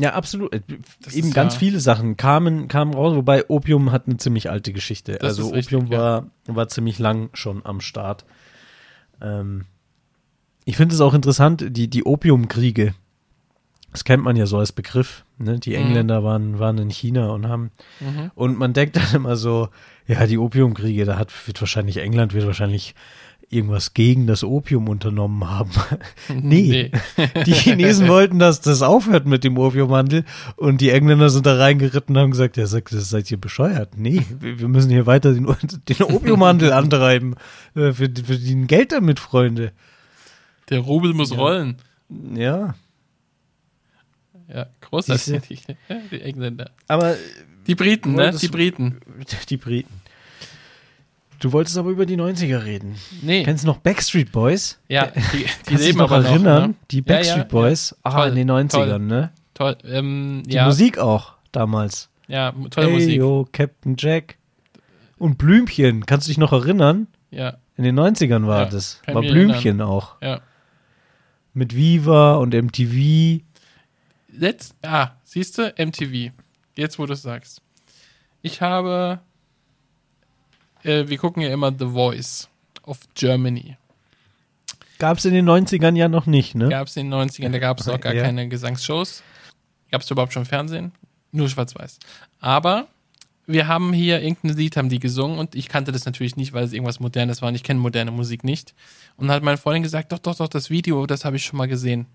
Ja, 0.00 0.12
absolut. 0.14 0.52
Äh, 0.52 0.60
Das 1.02 1.14
Eben 1.14 1.32
ganz 1.32 1.54
ja- 1.54 1.58
viele 1.58 1.80
Sachen 1.80 2.16
kamen, 2.16 2.68
kamen 2.68 2.94
raus, 2.94 3.14
wobei 3.16 3.48
Opium 3.48 3.90
hat 3.92 4.06
eine 4.06 4.16
ziemlich 4.16 4.48
alte 4.50 4.72
Geschichte. 4.72 5.12
Das 5.20 5.38
also 5.38 5.48
richtig, 5.50 5.76
Opium 5.76 5.90
ja. 5.92 5.98
war, 5.98 6.26
war 6.46 6.68
ziemlich 6.68 6.98
lang 6.98 7.30
schon 7.32 7.64
am 7.66 7.80
Start. 7.80 8.24
Ähm, 9.20 9.64
ich 10.64 10.76
finde 10.76 10.94
es 10.94 11.00
auch 11.00 11.14
interessant, 11.14 11.64
die, 11.70 11.88
die 11.88 12.04
Opiumkriege. 12.04 12.94
Das 13.90 14.04
kennt 14.04 14.22
man 14.22 14.36
ja 14.36 14.44
so 14.46 14.58
als 14.58 14.70
Begriff. 14.72 15.24
Ne? 15.38 15.58
Die 15.58 15.70
Mhm. 15.70 15.76
Engländer 15.76 16.22
waren, 16.22 16.58
waren 16.58 16.78
in 16.78 16.90
China 16.90 17.30
und 17.30 17.48
haben. 17.48 17.70
Mhm. 18.00 18.30
Und 18.34 18.58
man 18.58 18.74
denkt 18.74 18.96
dann 18.96 19.14
immer 19.14 19.36
so, 19.36 19.70
ja, 20.06 20.26
die 20.26 20.38
Opiumkriege, 20.38 21.06
da 21.06 21.18
hat, 21.18 21.32
wird 21.48 21.60
wahrscheinlich 21.60 21.96
England, 21.96 22.34
wird 22.34 22.46
wahrscheinlich 22.46 22.94
irgendwas 23.50 23.94
gegen 23.94 24.26
das 24.26 24.44
Opium 24.44 24.88
unternommen 24.88 25.48
haben. 25.48 25.70
nee. 26.34 26.90
Die 27.46 27.52
Chinesen 27.52 28.06
wollten, 28.08 28.38
dass 28.38 28.60
das 28.60 28.82
aufhört 28.82 29.24
mit 29.26 29.42
dem 29.44 29.56
Opiumhandel 29.56 30.24
und 30.56 30.80
die 30.80 30.90
Engländer 30.90 31.30
sind 31.30 31.46
da 31.46 31.56
reingeritten 31.56 32.14
und 32.16 32.22
haben 32.22 32.30
gesagt, 32.30 32.56
ja, 32.58 32.66
sagt, 32.66 32.92
das 32.92 33.08
seid 33.08 33.30
ihr 33.30 33.40
bescheuert. 33.40 33.96
Nee, 33.96 34.22
wir 34.40 34.68
müssen 34.68 34.90
hier 34.90 35.06
weiter 35.06 35.32
den, 35.32 35.46
den 35.88 36.02
Opiumhandel 36.02 36.72
antreiben. 36.72 37.34
Äh, 37.74 37.92
Wir 37.98 38.16
wir 38.16 38.24
verdienen 38.24 38.66
Geld 38.66 38.92
damit, 38.92 39.18
Freunde. 39.18 39.72
Der 40.68 40.80
Rubel 40.80 41.14
muss 41.14 41.30
Ja. 41.30 41.36
rollen. 41.38 41.76
Ja, 42.34 42.74
Ja, 44.52 44.66
großartig. 44.80 45.62
Die 46.10 46.20
Engländer. 46.20 46.70
aber 46.86 47.14
Die 47.66 47.74
Briten, 47.74 48.14
ne? 48.14 48.32
Die 48.40 48.48
Briten. 48.48 49.00
die 49.48 49.56
Briten. 49.58 49.92
Du 51.40 51.52
wolltest 51.52 51.78
aber 51.78 51.90
über 51.90 52.04
die 52.06 52.16
90er 52.16 52.64
reden. 52.64 52.96
Nee. 53.22 53.44
Kennst 53.44 53.62
du 53.64 53.68
noch 53.68 53.78
Backstreet 53.78 54.32
Boys? 54.32 54.80
Ja, 54.88 55.06
die, 55.06 55.20
die 55.20 55.44
Kannst 55.44 55.68
du 55.70 55.74
dich 55.76 55.86
leben 55.86 55.98
noch 55.98 56.10
erinnern? 56.10 56.60
noch. 56.62 56.68
Ne? 56.68 56.74
Die 56.90 56.96
Ja, 56.98 57.02
Backstreet 57.06 57.38
ja, 57.38 57.44
Boys? 57.44 57.96
Ah, 58.02 58.10
Toll, 58.22 58.28
in 58.30 58.34
den 58.34 58.50
90ern, 58.50 58.70
toll. 58.70 58.98
ne? 58.98 59.32
Toll. 59.54 59.76
Ähm, 59.84 60.42
Die 60.46 60.54
ja, 60.54 60.64
Musik 60.66 60.98
auch 60.98 61.34
damals. 61.52 62.10
ja, 62.26 62.52
tolle 62.70 62.86
hey, 62.88 62.94
Musik. 62.94 63.16
yo, 63.16 63.46
Captain 63.52 63.94
Jack. 63.98 64.36
Und 65.18 65.38
Blümchen, 65.38 66.06
kannst 66.06 66.26
du 66.26 66.30
dich 66.30 66.38
noch 66.38 66.52
erinnern? 66.52 67.06
Ja, 67.30 67.58
In 67.76 67.84
den 67.84 67.98
90ern 67.98 68.46
war 68.46 68.64
Ja, 68.64 68.70
das. 68.70 69.00
War 69.06 69.20
Blümchen 69.22 69.80
auch. 69.80 70.16
ja. 70.22 70.40
Mit 71.54 71.74
Viva 71.74 72.36
und 72.36 72.54
MTV. 72.54 73.42
Letzt, 74.32 74.74
ah, 74.82 75.10
siehst 75.24 75.58
du, 75.58 75.72
MTV. 75.76 76.32
Jetzt, 76.76 76.98
wo 76.98 77.06
du 77.06 77.12
es 77.14 77.22
sagst. 77.22 77.62
Ich 78.42 78.60
habe, 78.60 79.20
äh, 80.84 81.08
wir 81.08 81.18
gucken 81.18 81.42
ja 81.42 81.50
immer 81.52 81.72
The 81.76 81.86
Voice 81.86 82.48
of 82.84 82.98
Germany. 83.14 83.76
Gab 84.98 85.18
es 85.18 85.24
in 85.24 85.34
den 85.34 85.48
90ern 85.48 85.96
ja 85.96 86.08
noch 86.08 86.26
nicht, 86.26 86.54
ne? 86.54 86.68
Gab 86.68 86.88
es 86.88 86.96
in 86.96 87.10
den 87.10 87.14
90ern, 87.20 87.50
da 87.50 87.58
gab 87.58 87.78
es 87.78 87.88
auch 87.88 88.00
gar 88.00 88.14
Ja. 88.14 88.24
keine 88.24 88.48
Gesangsshows. 88.48 89.22
Gab 89.90 90.02
es 90.02 90.10
überhaupt 90.10 90.32
schon 90.32 90.44
Fernsehen? 90.44 90.92
Nur 91.30 91.48
schwarz-weiß. 91.48 91.98
Aber 92.40 92.88
wir 93.46 93.68
haben 93.68 93.92
hier 93.92 94.20
irgendein 94.20 94.56
Lied, 94.56 94.76
haben 94.76 94.88
die 94.88 94.98
gesungen 94.98 95.38
und 95.38 95.54
ich 95.54 95.68
kannte 95.68 95.92
das 95.92 96.04
natürlich 96.04 96.36
nicht, 96.36 96.52
weil 96.52 96.64
es 96.64 96.72
irgendwas 96.72 97.00
Modernes 97.00 97.40
war 97.42 97.48
und 97.48 97.54
ich 97.54 97.62
kenne 97.62 97.80
moderne 97.80 98.10
Musik 98.10 98.44
nicht. 98.44 98.74
Und 99.16 99.28
dann 99.28 99.36
hat 99.36 99.42
meine 99.42 99.56
Freundin 99.56 99.82
gesagt, 99.84 100.12
doch, 100.12 100.18
doch, 100.18 100.36
doch, 100.36 100.48
das 100.48 100.68
Video, 100.68 101.06
das 101.06 101.24
habe 101.24 101.36
ich 101.36 101.44
schon 101.44 101.56
mal 101.58 101.68
gesehen. 101.68 102.06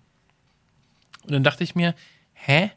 Und 1.23 1.31
dann 1.31 1.43
dachte 1.43 1.63
ich 1.63 1.75
mir, 1.75 1.95
hä? 2.33 2.71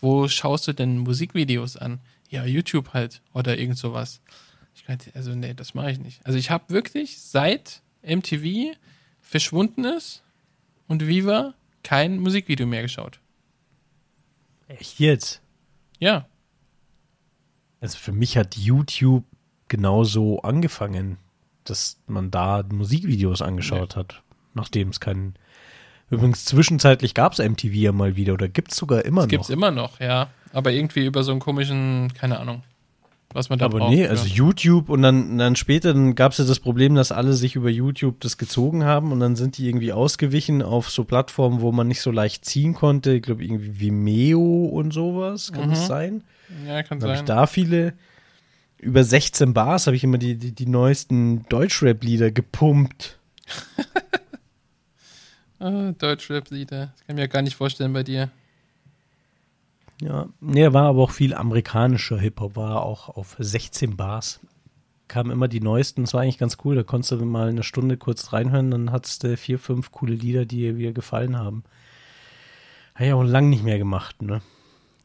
Wo 0.00 0.26
schaust 0.28 0.66
du 0.68 0.72
denn 0.72 0.98
Musikvideos 0.98 1.76
an? 1.76 2.00
Ja, 2.30 2.44
YouTube 2.44 2.92
halt 2.94 3.20
oder 3.32 3.56
irgend 3.58 3.78
sowas. 3.78 4.20
Ich 4.74 4.88
meinte, 4.88 5.10
also 5.14 5.34
nee, 5.34 5.54
das 5.54 5.74
mache 5.74 5.90
ich 5.90 5.98
nicht. 5.98 6.24
Also 6.26 6.38
ich 6.38 6.50
habe 6.50 6.64
wirklich 6.68 7.20
seit 7.20 7.82
MTV 8.02 8.76
verschwunden 9.20 9.84
ist 9.84 10.22
und 10.88 11.06
Viva 11.06 11.54
kein 11.82 12.18
Musikvideo 12.18 12.66
mehr 12.66 12.82
geschaut. 12.82 13.20
Echt 14.68 14.98
jetzt? 14.98 15.40
Ja, 15.98 16.26
Also 17.80 17.98
für 17.98 18.12
mich 18.12 18.36
hat 18.36 18.56
YouTube 18.56 19.24
genauso 19.68 20.40
angefangen, 20.40 21.18
dass 21.64 21.98
man 22.06 22.30
da 22.30 22.62
Musikvideos 22.68 23.42
angeschaut 23.42 23.96
hat, 23.96 24.22
nachdem 24.54 24.88
es 24.88 25.00
keinen. 25.00 25.34
Übrigens, 26.10 26.44
zwischenzeitlich 26.44 27.14
gab 27.14 27.32
es 27.32 27.38
MTV 27.38 27.72
ja 27.72 27.92
mal 27.92 28.16
wieder 28.16 28.34
oder 28.34 28.48
gibt 28.48 28.72
es 28.72 28.76
sogar 28.76 29.04
immer 29.04 29.22
das 29.22 29.30
gibt's 29.30 29.48
noch. 29.48 29.56
immer 29.56 29.70
noch, 29.70 30.00
ja. 30.00 30.30
Aber 30.52 30.72
irgendwie 30.72 31.06
über 31.06 31.22
so 31.22 31.30
einen 31.32 31.40
komischen, 31.40 32.12
keine 32.14 32.38
Ahnung, 32.38 32.62
was 33.34 33.50
man 33.50 33.58
da 33.58 33.66
Aber 33.66 33.78
braucht. 33.80 33.90
nee, 33.94 34.04
für. 34.04 34.10
also 34.10 34.26
YouTube 34.26 34.88
und 34.88 35.02
dann, 35.02 35.36
dann 35.36 35.56
später, 35.56 35.92
dann 35.92 36.14
gab 36.14 36.32
es 36.32 36.38
ja 36.38 36.44
das 36.46 36.60
Problem, 36.60 36.94
dass 36.94 37.12
alle 37.12 37.34
sich 37.34 37.56
über 37.56 37.68
YouTube 37.68 38.20
das 38.20 38.38
gezogen 38.38 38.84
haben 38.84 39.12
und 39.12 39.20
dann 39.20 39.36
sind 39.36 39.58
die 39.58 39.68
irgendwie 39.68 39.92
ausgewichen 39.92 40.62
auf 40.62 40.88
so 40.88 41.04
Plattformen, 41.04 41.60
wo 41.60 41.70
man 41.72 41.86
nicht 41.88 42.00
so 42.00 42.10
leicht 42.10 42.44
ziehen 42.46 42.72
konnte. 42.74 43.12
Ich 43.14 43.22
glaube, 43.22 43.44
irgendwie 43.44 43.80
Vimeo 43.80 44.64
und 44.66 44.92
sowas, 44.92 45.52
kann 45.52 45.68
das 45.70 45.82
Mhm. 45.82 45.86
sein? 45.86 46.24
ja, 46.66 46.82
kann 46.82 46.98
Dann 47.00 47.08
habe 47.10 47.12
ich 47.14 47.18
sein. 47.18 47.26
da 47.26 47.46
viele, 47.46 47.92
über 48.78 49.02
16 49.04 49.52
Bars 49.54 49.86
habe 49.86 49.96
ich 49.96 50.04
immer 50.04 50.18
die, 50.18 50.36
die, 50.36 50.52
die 50.52 50.66
neuesten 50.66 51.44
Deutschrap-Lieder 51.48 52.30
gepumpt. 52.30 53.18
Ah, 55.60 55.92
Deutschrap-Lieder. 55.96 56.92
Das 56.94 57.06
kann 57.06 57.16
ich 57.16 57.22
mir 57.22 57.28
gar 57.28 57.40
nicht 57.42 57.56
vorstellen 57.56 57.92
bei 57.92 58.02
dir. 58.02 58.30
Ja, 60.00 60.26
nee, 60.40 60.72
war 60.72 60.86
aber 60.86 61.02
auch 61.02 61.10
viel 61.10 61.34
amerikanischer 61.34 62.18
Hip-Hop, 62.18 62.56
war 62.56 62.82
auch 62.82 63.08
auf 63.08 63.36
16 63.38 63.96
Bars. 63.96 64.40
Kamen 65.06 65.30
immer 65.30 65.48
die 65.48 65.60
neuesten, 65.60 66.02
das 66.02 66.14
war 66.14 66.22
eigentlich 66.22 66.38
ganz 66.38 66.58
cool. 66.64 66.74
Da 66.74 66.82
konntest 66.82 67.12
du 67.12 67.24
mal 67.24 67.48
eine 67.48 67.62
Stunde 67.62 67.96
kurz 67.96 68.32
reinhören, 68.32 68.70
dann 68.70 68.92
hattest 68.92 69.22
du 69.22 69.36
vier, 69.36 69.58
fünf 69.58 69.92
coole 69.92 70.14
Lieder, 70.14 70.46
die 70.46 70.72
dir 70.72 70.92
gefallen 70.92 71.38
haben. 71.38 71.64
Habe 72.94 73.06
ich 73.06 73.12
auch 73.12 73.22
lang 73.22 73.50
nicht 73.50 73.64
mehr 73.64 73.78
gemacht, 73.78 74.22
ne? 74.22 74.40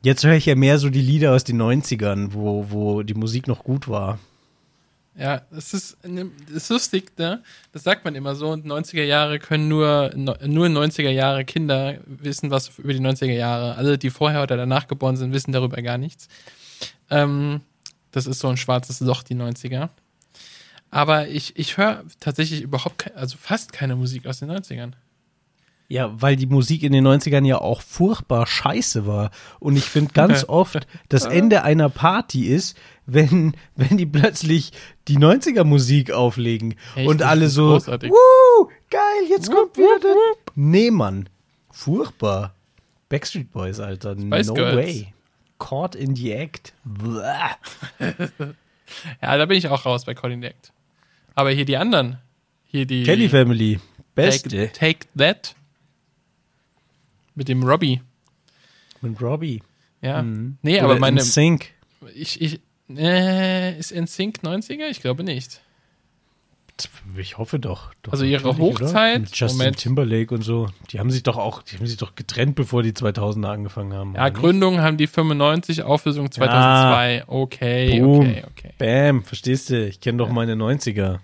Jetzt 0.01 0.23
höre 0.23 0.35
ich 0.35 0.45
ja 0.45 0.55
mehr 0.55 0.77
so 0.77 0.89
die 0.89 1.01
Lieder 1.01 1.33
aus 1.33 1.43
den 1.43 1.61
90ern, 1.61 2.29
wo, 2.31 2.67
wo 2.69 3.03
die 3.03 3.15
Musik 3.15 3.47
noch 3.47 3.65
gut 3.65 3.89
war. 3.89 4.17
Ja, 5.19 5.41
das 5.51 5.73
ist, 5.73 5.97
das 6.01 6.63
ist 6.63 6.69
lustig, 6.69 7.11
ne? 7.17 7.43
Das 7.73 7.83
sagt 7.83 8.05
man 8.05 8.15
immer 8.15 8.35
so. 8.35 8.51
Und 8.51 8.65
90er 8.65 9.03
Jahre 9.03 9.37
können 9.39 9.67
nur, 9.67 10.11
nur 10.15 10.67
90er 10.67 11.09
Jahre 11.09 11.43
Kinder 11.43 11.97
wissen 12.05 12.51
was 12.51 12.79
über 12.79 12.93
die 12.93 13.01
90er 13.01 13.33
Jahre. 13.33 13.75
Alle, 13.75 13.97
die 13.97 14.11
vorher 14.11 14.41
oder 14.41 14.55
danach 14.55 14.87
geboren 14.87 15.17
sind, 15.17 15.33
wissen 15.33 15.51
darüber 15.51 15.81
gar 15.81 15.97
nichts. 15.97 16.29
Ähm, 17.09 17.59
das 18.11 18.27
ist 18.27 18.39
so 18.39 18.47
ein 18.47 18.55
schwarzes 18.55 19.01
Loch, 19.01 19.23
die 19.23 19.35
90er. 19.35 19.89
Aber 20.89 21.27
ich, 21.27 21.57
ich 21.57 21.75
höre 21.75 22.05
tatsächlich 22.21 22.61
überhaupt, 22.61 22.99
ke 22.99 23.15
also 23.15 23.35
fast 23.37 23.73
keine 23.73 23.97
Musik 23.97 24.25
aus 24.25 24.39
den 24.39 24.49
90ern. 24.49 24.93
Ja, 25.89 26.11
weil 26.21 26.35
die 26.35 26.45
Musik 26.45 26.83
in 26.83 26.93
den 26.93 27.05
90ern 27.05 27.45
ja 27.45 27.57
auch 27.57 27.81
furchtbar 27.81 28.45
scheiße 28.45 29.07
war. 29.07 29.31
Und 29.59 29.75
ich 29.75 29.85
finde 29.85 30.11
ganz 30.13 30.45
oft, 30.47 30.87
das 31.09 31.25
Ende 31.25 31.63
einer 31.63 31.89
Party 31.89 32.45
ist, 32.45 32.77
wenn, 33.13 33.55
wenn 33.75 33.97
die 33.97 34.05
plötzlich 34.05 34.71
die 35.07 35.17
90er 35.17 35.63
Musik 35.63 36.11
auflegen 36.11 36.75
Echt? 36.95 37.07
und 37.07 37.23
alle 37.23 37.49
so, 37.49 37.69
großartig. 37.69 38.11
Wuh, 38.11 38.67
geil, 38.89 39.01
jetzt 39.29 39.51
kommt 39.51 39.77
wieder 39.77 39.99
der. 40.01 40.15
Nee, 40.55 40.91
Mann. 40.91 41.29
Furchtbar. 41.71 42.55
Backstreet 43.09 43.51
Boys, 43.51 43.79
Alter. 43.79 44.15
Spice 44.19 44.47
no 44.47 44.53
Girls. 44.53 44.75
way. 44.75 45.13
Caught 45.57 45.95
in 45.95 46.15
the 46.15 46.33
act. 46.33 46.73
Ja, 49.21 49.37
da 49.37 49.45
bin 49.45 49.57
ich 49.57 49.67
auch 49.67 49.85
raus 49.85 50.05
bei 50.05 50.13
Calling 50.13 50.41
the 50.41 50.47
Act. 50.47 50.71
Aber 51.35 51.51
hier 51.51 51.65
die 51.65 51.77
anderen. 51.77 52.17
Hier 52.65 52.85
die. 52.85 53.03
Kelly 53.03 53.29
Family. 53.29 53.79
Beste. 54.15 54.71
Take, 54.71 54.73
Take 54.73 55.07
That. 55.17 55.55
Mit 57.35 57.47
dem 57.47 57.63
Robbie. 57.63 58.01
Mit 59.01 59.21
Robbie. 59.21 59.61
Ja. 60.01 60.21
Mhm. 60.21 60.57
Nee, 60.61 60.77
Oder 60.77 60.85
aber 60.85 60.99
meine. 60.99 61.21
Sync. 61.21 61.71
Ich, 62.13 62.41
ich, 62.41 62.59
äh, 62.97 63.77
ist 63.77 63.91
NSYNC 63.95 64.39
90er? 64.43 64.89
Ich 64.89 65.01
glaube 65.01 65.23
nicht. 65.23 65.61
Ich 67.17 67.37
hoffe 67.37 67.59
doch. 67.59 67.93
doch 68.03 68.13
Also 68.13 68.23
ihre 68.23 68.49
oder? 68.49 68.57
Hochzeit? 68.59 69.19
Mit 69.21 69.35
Justin 69.35 69.57
Moment. 69.57 69.77
Timberlake 69.77 70.33
und 70.33 70.43
so. 70.43 70.69
Die 70.91 70.99
haben 70.99 71.11
sich 71.11 71.23
doch 71.23 71.35
auch, 71.37 71.61
die 71.61 71.75
haben 71.77 71.85
sich 71.85 71.97
doch 71.97 72.15
getrennt, 72.15 72.55
bevor 72.55 72.83
die 72.83 72.93
2000er 72.93 73.47
angefangen 73.47 73.93
haben. 73.93 74.13
Ja, 74.15 74.21
oder 74.21 74.29
nicht? 74.29 74.39
Gründung 74.39 74.79
haben 74.79 74.95
die 74.95 75.07
95, 75.07 75.83
Auflösung 75.83 76.31
2002. 76.31 77.23
Okay, 77.27 77.99
Boom. 77.99 78.19
okay, 78.21 78.43
okay. 78.49 78.73
Bam, 78.77 79.23
verstehst 79.23 79.69
du? 79.71 79.87
Ich 79.87 79.99
kenne 79.99 80.19
doch 80.19 80.29
meine 80.29 80.53
90er. 80.53 81.19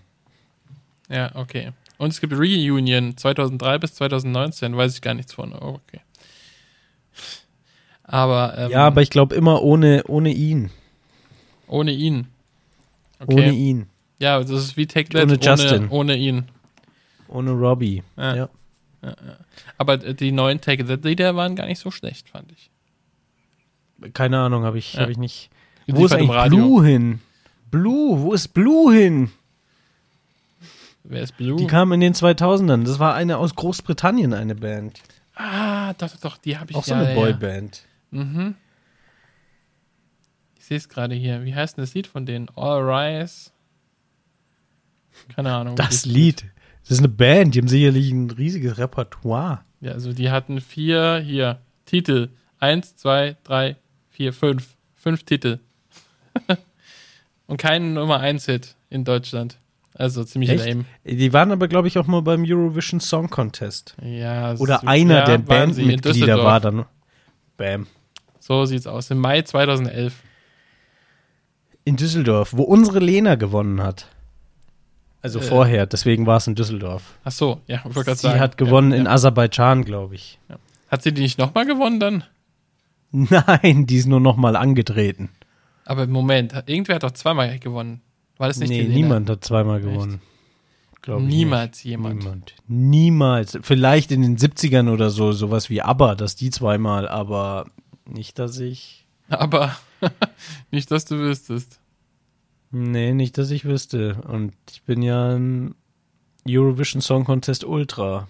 Ja, 1.09 1.32
okay. 1.36 1.72
Und 1.97 2.11
es 2.11 2.20
gibt 2.20 2.34
Reunion 2.34 3.16
2003 3.16 3.78
bis 3.78 3.95
2019, 3.95 4.76
weiß 4.76 4.95
ich 4.95 5.01
gar 5.01 5.13
nichts 5.13 5.34
von. 5.34 5.53
Oh, 5.53 5.80
okay. 5.86 6.01
Aber, 8.03 8.57
ähm, 8.57 8.72
Ja, 8.72 8.88
aber 8.88 9.01
ich 9.01 9.09
glaube 9.09 9.36
immer 9.36 9.61
ohne, 9.61 10.03
ohne 10.07 10.34
ihn. 10.34 10.72
Ohne 11.68 11.91
ihn. 11.91 12.28
Okay. 13.20 13.34
Ohne 13.34 13.51
ihn. 13.53 13.88
Ja, 14.20 14.39
das 14.39 14.49
ist 14.51 14.78
wie 14.78 14.88
Take 14.88 15.09
That 15.09 15.24
Ohne 15.24 15.34
ohne, 15.34 15.41
Justin. 15.43 15.89
ohne 15.89 16.16
ihn. 16.16 16.45
Ohne 17.28 17.51
Robbie. 17.51 18.03
Ja. 18.18 18.36
Ja. 18.36 18.49
Aber 19.78 20.03
äh, 20.03 20.13
die 20.16 20.32
neuen 20.32 20.61
Take 20.61 20.86
That 20.86 21.03
Lieder 21.03 21.36
waren 21.36 21.55
gar 21.55 21.66
nicht 21.68 21.80
so 21.80 21.91
schlecht, 21.91 22.30
fand 22.30 22.51
ich. 22.51 22.70
Keine 24.13 24.39
Ahnung, 24.39 24.63
habe 24.63 24.78
ich, 24.78 24.93
Ja. 24.93 25.01
hab 25.01 25.09
ich 25.09 25.18
nicht. 25.18 25.49
Die 25.88 25.95
Wo 25.95 26.05
ist 26.05 26.13
eigentlich 26.13 26.30
Radio. 26.32 26.57
Blue 26.57 26.86
hin? 26.86 27.20
Blue, 27.72 28.22
wo 28.22 28.34
ist 28.34 28.49
Blue 28.49 28.93
hin? 28.93 29.32
Wer 31.03 31.22
ist 31.22 31.38
Blue? 31.38 31.57
Die 31.57 31.68
kam 31.68 31.91
in 31.91 31.99
den 31.99 32.13
2000ern. 32.13 32.84
Das 32.86 32.97
war 32.99 33.13
eine 33.13 33.38
aus 33.38 33.55
Großbritannien, 33.55 34.34
eine 34.34 34.55
Band. 34.55 34.99
ah, 35.36 35.93
doch, 35.93 36.09
doch, 36.11 36.20
doch, 36.20 36.38
die 36.38 36.57
habe 36.57 36.72
ich 36.72 36.78
Auch 36.78 36.84
so 36.84 36.93
ja, 36.93 37.01
eine 37.01 37.09
ja. 37.09 37.16
Boyband. 37.16 37.84
Mhm. 38.11 38.55
Ich 40.66 40.70
sehe 40.70 40.78
es 40.78 40.89
gerade 40.89 41.13
hier. 41.13 41.45
Wie 41.45 41.53
heißt 41.53 41.78
denn 41.78 41.84
das 41.84 41.93
Lied 41.93 42.07
von 42.07 42.26
denen? 42.26 42.49
All 42.55 42.82
Rise? 42.82 43.51
Keine 45.36 45.53
Ahnung. 45.53 45.76
Das 45.76 46.07
Lied. 46.07 46.43
Das 46.82 46.89
ist 46.93 46.97
eine 46.97 47.07
Band, 47.07 47.53
die 47.53 47.59
haben 47.59 47.68
sicherlich 47.68 48.09
ein 48.09 48.32
riesiges 48.32 48.80
Repertoire. 48.80 49.63
Ja, 49.80 49.91
also 49.91 50.11
die 50.11 50.32
hatten 50.32 50.59
vier, 50.61 51.22
hier, 51.24 51.59
Titel. 51.86 52.30
Eins, 52.57 52.95
zwei, 52.95 53.38
drei, 53.43 53.76
vier, 54.09 54.34
fünf. 54.34 54.76
Fünf 54.95 55.22
Titel. 55.22 55.59
Und 57.45 57.57
keinen 57.57 57.93
Nummer 57.93 58.20
eins 58.20 58.47
Hit 58.47 58.76
in 58.89 59.03
Deutschland. 59.03 59.59
Also 59.93 60.24
ziemlich 60.24 60.49
Echt? 60.49 60.66
lame. 60.66 60.86
Die 61.03 61.32
waren 61.32 61.51
aber, 61.51 61.68
glaube 61.68 61.89
ich, 61.89 61.99
auch 61.99 62.07
mal 62.07 62.24
beim 62.24 62.43
Eurovision 62.43 62.99
Song 62.99 63.30
Contest. 63.30 63.95
Ja, 64.01 64.55
Oder 64.55 64.80
so- 64.80 64.88
einer 64.88 65.18
ja, 65.18 65.26
der 65.26 65.38
Bandmitglieder 65.38 66.43
war 66.43 66.59
dann. 66.59 66.86
Bam. 67.55 67.86
So 68.39 68.66
sieht's 68.66 68.88
aus. 68.88 69.11
Im 69.11 69.20
Mai 69.20 69.43
2011. 69.43 70.24
In 71.86 71.95
Düsseldorf, 71.95 72.51
wo 72.53 72.63
unsere 72.63 72.99
Lena 72.99 73.36
gewonnen 73.36 73.81
hat. 73.81 74.07
Also 75.21 75.39
Äh. 75.39 75.43
vorher, 75.43 75.86
deswegen 75.86 76.25
war 76.25 76.38
es 76.38 76.47
in 76.47 76.55
Düsseldorf. 76.55 77.13
Ach 77.23 77.31
so, 77.31 77.61
ja, 77.67 77.77
ich 77.77 77.86
wollte 77.86 78.03
gerade 78.05 78.15
Sie 78.17 78.27
sagen. 78.27 78.39
hat 78.39 78.57
gewonnen 78.57 78.91
ja, 78.91 78.97
in 78.97 79.05
ja. 79.05 79.11
Aserbaidschan, 79.11 79.86
glaube 79.86 80.15
ich. 80.15 80.39
Hat 80.89 81.01
sie 81.03 81.13
die 81.13 81.21
nicht 81.21 81.38
nochmal 81.39 81.65
gewonnen 81.65 81.99
dann? 81.99 82.23
Nein, 83.11 83.86
die 83.86 83.97
ist 83.97 84.07
nur 84.07 84.19
noch 84.19 84.36
mal 84.36 84.55
angetreten. 84.55 85.29
Aber 85.86 86.05
Moment, 86.07 86.53
hat- 86.53 86.69
irgendwer 86.69 86.95
hat 86.95 87.03
doch 87.03 87.11
zweimal 87.11 87.57
gewonnen. 87.59 88.01
War 88.38 88.47
das 88.49 88.57
nicht 88.57 88.69
nee, 88.69 88.81
die 88.81 88.88
Lena? 88.88 88.95
niemand 88.95 89.29
hat 89.29 89.45
zweimal 89.45 89.79
gewonnen. 89.79 90.21
Niemals 91.07 91.77
nicht. 91.77 91.86
jemand. 91.86 92.23
Niemand. 92.23 92.55
Niemals. 92.67 93.57
Vielleicht 93.61 94.11
in 94.11 94.23
den 94.23 94.38
70ern 94.38 94.91
oder 94.91 95.11
so, 95.11 95.31
sowas 95.33 95.69
wie 95.69 95.81
ABBA, 95.83 96.15
dass 96.15 96.36
die 96.36 96.49
zweimal, 96.49 97.07
aber 97.07 97.65
nicht, 98.07 98.39
dass 98.39 98.57
ich. 98.59 99.05
Aber 99.30 99.76
nicht, 100.71 100.91
dass 100.91 101.05
du 101.05 101.17
wüsstest. 101.17 101.80
Nee, 102.71 103.13
nicht, 103.13 103.38
dass 103.38 103.51
ich 103.51 103.65
wüsste. 103.65 104.15
Und 104.28 104.53
ich 104.71 104.84
bin 104.84 105.01
ja 105.01 105.36
ein 105.36 105.76
Eurovision 106.47 107.01
Song 107.01 107.23
Contest 107.26 107.63
Ultra. 107.63 108.28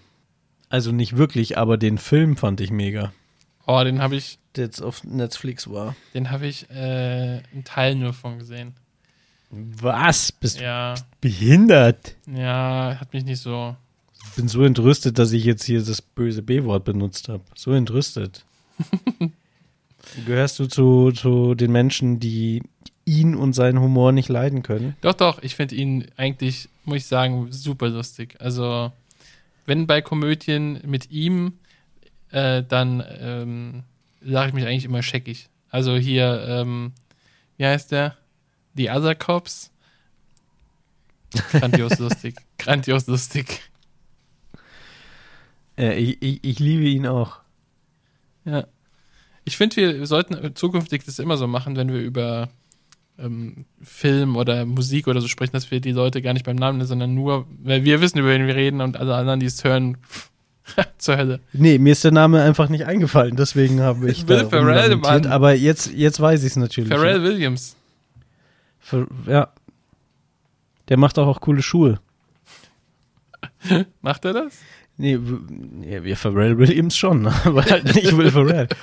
Also 0.69 0.91
nicht 0.91 1.17
wirklich, 1.17 1.57
aber 1.57 1.77
den 1.77 1.97
Film 1.97 2.37
fand 2.37 2.59
ich 2.61 2.71
mega. 2.71 3.13
Oh, 3.67 3.81
den 3.83 4.01
habe 4.01 4.15
ich, 4.15 4.39
Der 4.55 4.65
jetzt 4.65 4.81
auf 4.81 5.03
Netflix 5.03 5.69
war. 5.69 5.95
den 6.13 6.31
habe 6.31 6.47
ich 6.47 6.69
äh, 6.69 7.41
einen 7.53 7.63
Teil 7.63 7.95
nur 7.95 8.13
von 8.13 8.39
gesehen. 8.39 8.73
Was? 9.51 10.31
Bist 10.31 10.59
du 10.59 10.63
Ja, 10.63 10.95
behindert? 11.21 12.15
ja, 12.27 12.97
hat 12.99 13.13
mich 13.13 13.23
nicht 13.25 13.39
so. 13.41 13.75
Ich 14.23 14.31
bin 14.35 14.47
so 14.47 14.63
entrüstet, 14.63 15.17
dass 15.19 15.31
ich 15.31 15.45
jetzt 15.45 15.63
hier 15.63 15.83
das 15.83 16.01
böse 16.01 16.41
B-Wort 16.41 16.83
benutzt 16.83 17.29
habe. 17.29 17.43
So 17.55 17.71
entrüstet. 17.71 18.45
Gehörst 20.25 20.59
du 20.59 20.67
zu, 20.67 21.11
zu 21.11 21.55
den 21.55 21.71
Menschen, 21.71 22.19
die 22.19 22.63
ihn 23.05 23.35
und 23.35 23.53
seinen 23.53 23.79
Humor 23.79 24.11
nicht 24.11 24.29
leiden 24.29 24.63
können? 24.63 24.95
Doch, 25.01 25.13
doch, 25.13 25.41
ich 25.41 25.55
finde 25.55 25.75
ihn 25.75 26.07
eigentlich, 26.17 26.69
muss 26.83 26.97
ich 26.97 27.05
sagen, 27.07 27.51
super 27.51 27.89
lustig. 27.89 28.35
Also, 28.39 28.91
wenn 29.65 29.87
bei 29.87 30.01
Komödien 30.01 30.79
mit 30.85 31.11
ihm, 31.11 31.53
äh, 32.31 32.63
dann 32.63 33.03
ähm, 33.19 33.83
sage 34.21 34.49
ich 34.49 34.53
mich 34.53 34.65
eigentlich 34.65 34.85
immer 34.85 35.03
scheckig. 35.03 35.49
Also 35.69 35.95
hier, 35.95 36.45
ähm, 36.47 36.93
wie 37.57 37.65
heißt 37.65 37.91
der? 37.91 38.17
The 38.75 38.89
Other 38.89 39.15
Cops. 39.15 39.71
Grandios 41.51 41.99
lustig. 41.99 42.35
Grandios 42.57 43.07
lustig. 43.07 43.61
Äh, 45.77 45.97
ich, 45.97 46.21
ich, 46.21 46.43
ich 46.43 46.59
liebe 46.59 46.83
ihn 46.83 47.07
auch. 47.07 47.39
Ja. 48.45 48.67
Ich 49.45 49.57
finde, 49.57 49.75
wir 49.99 50.07
sollten 50.07 50.55
zukünftig 50.55 51.03
das 51.05 51.19
immer 51.19 51.37
so 51.37 51.47
machen, 51.47 51.75
wenn 51.75 51.93
wir 51.93 51.99
über 52.01 52.49
ähm, 53.19 53.65
Film 53.81 54.35
oder 54.35 54.65
Musik 54.65 55.07
oder 55.07 55.21
so 55.21 55.27
sprechen, 55.27 55.53
dass 55.53 55.71
wir 55.71 55.79
die 55.79 55.91
Leute 55.91 56.21
gar 56.21 56.33
nicht 56.33 56.45
beim 56.45 56.55
Namen 56.57 56.79
nennen, 56.79 56.87
sondern 56.87 57.13
nur, 57.13 57.45
weil 57.63 57.83
wir 57.83 58.01
wissen, 58.01 58.17
über 58.19 58.29
wen 58.29 58.47
wir 58.47 58.55
reden 58.55 58.81
und 58.81 58.97
alle 58.97 59.15
anderen, 59.15 59.39
die 59.39 59.45
es 59.45 59.63
hören, 59.63 59.97
zur 60.97 61.17
Hölle. 61.17 61.39
Nee, 61.53 61.77
mir 61.77 61.91
ist 61.93 62.03
der 62.03 62.11
Name 62.11 62.41
einfach 62.41 62.69
nicht 62.69 62.85
eingefallen, 62.87 63.35
deswegen 63.35 63.81
habe 63.81 64.09
ich 64.09 64.27
Will 64.27 64.45
Ferrell, 64.47 64.95
Mann. 64.97 65.27
Aber 65.27 65.53
jetzt, 65.53 65.93
jetzt 65.93 66.19
weiß 66.19 66.41
ich 66.41 66.47
es 66.51 66.55
natürlich. 66.55 66.89
Pharrell 66.89 67.21
Williams. 67.23 67.75
Fer- 68.83 69.07
Ja. 69.27 69.53
Der 70.89 70.97
macht 70.97 71.17
auch, 71.19 71.27
auch 71.27 71.39
coole 71.41 71.61
Schuhe. 71.61 71.99
Macht 74.01 74.25
er 74.25 74.33
das? 74.33 74.53
Nee, 74.97 75.19
ja, 75.81 76.03
wir 76.03 76.15
Pharrell 76.15 76.57
Williams 76.57 76.95
schon, 76.95 77.27
aber 77.43 77.65
halt 77.65 77.93
nicht 77.95 78.17
Will 78.17 78.31
Ferrell. 78.31 78.67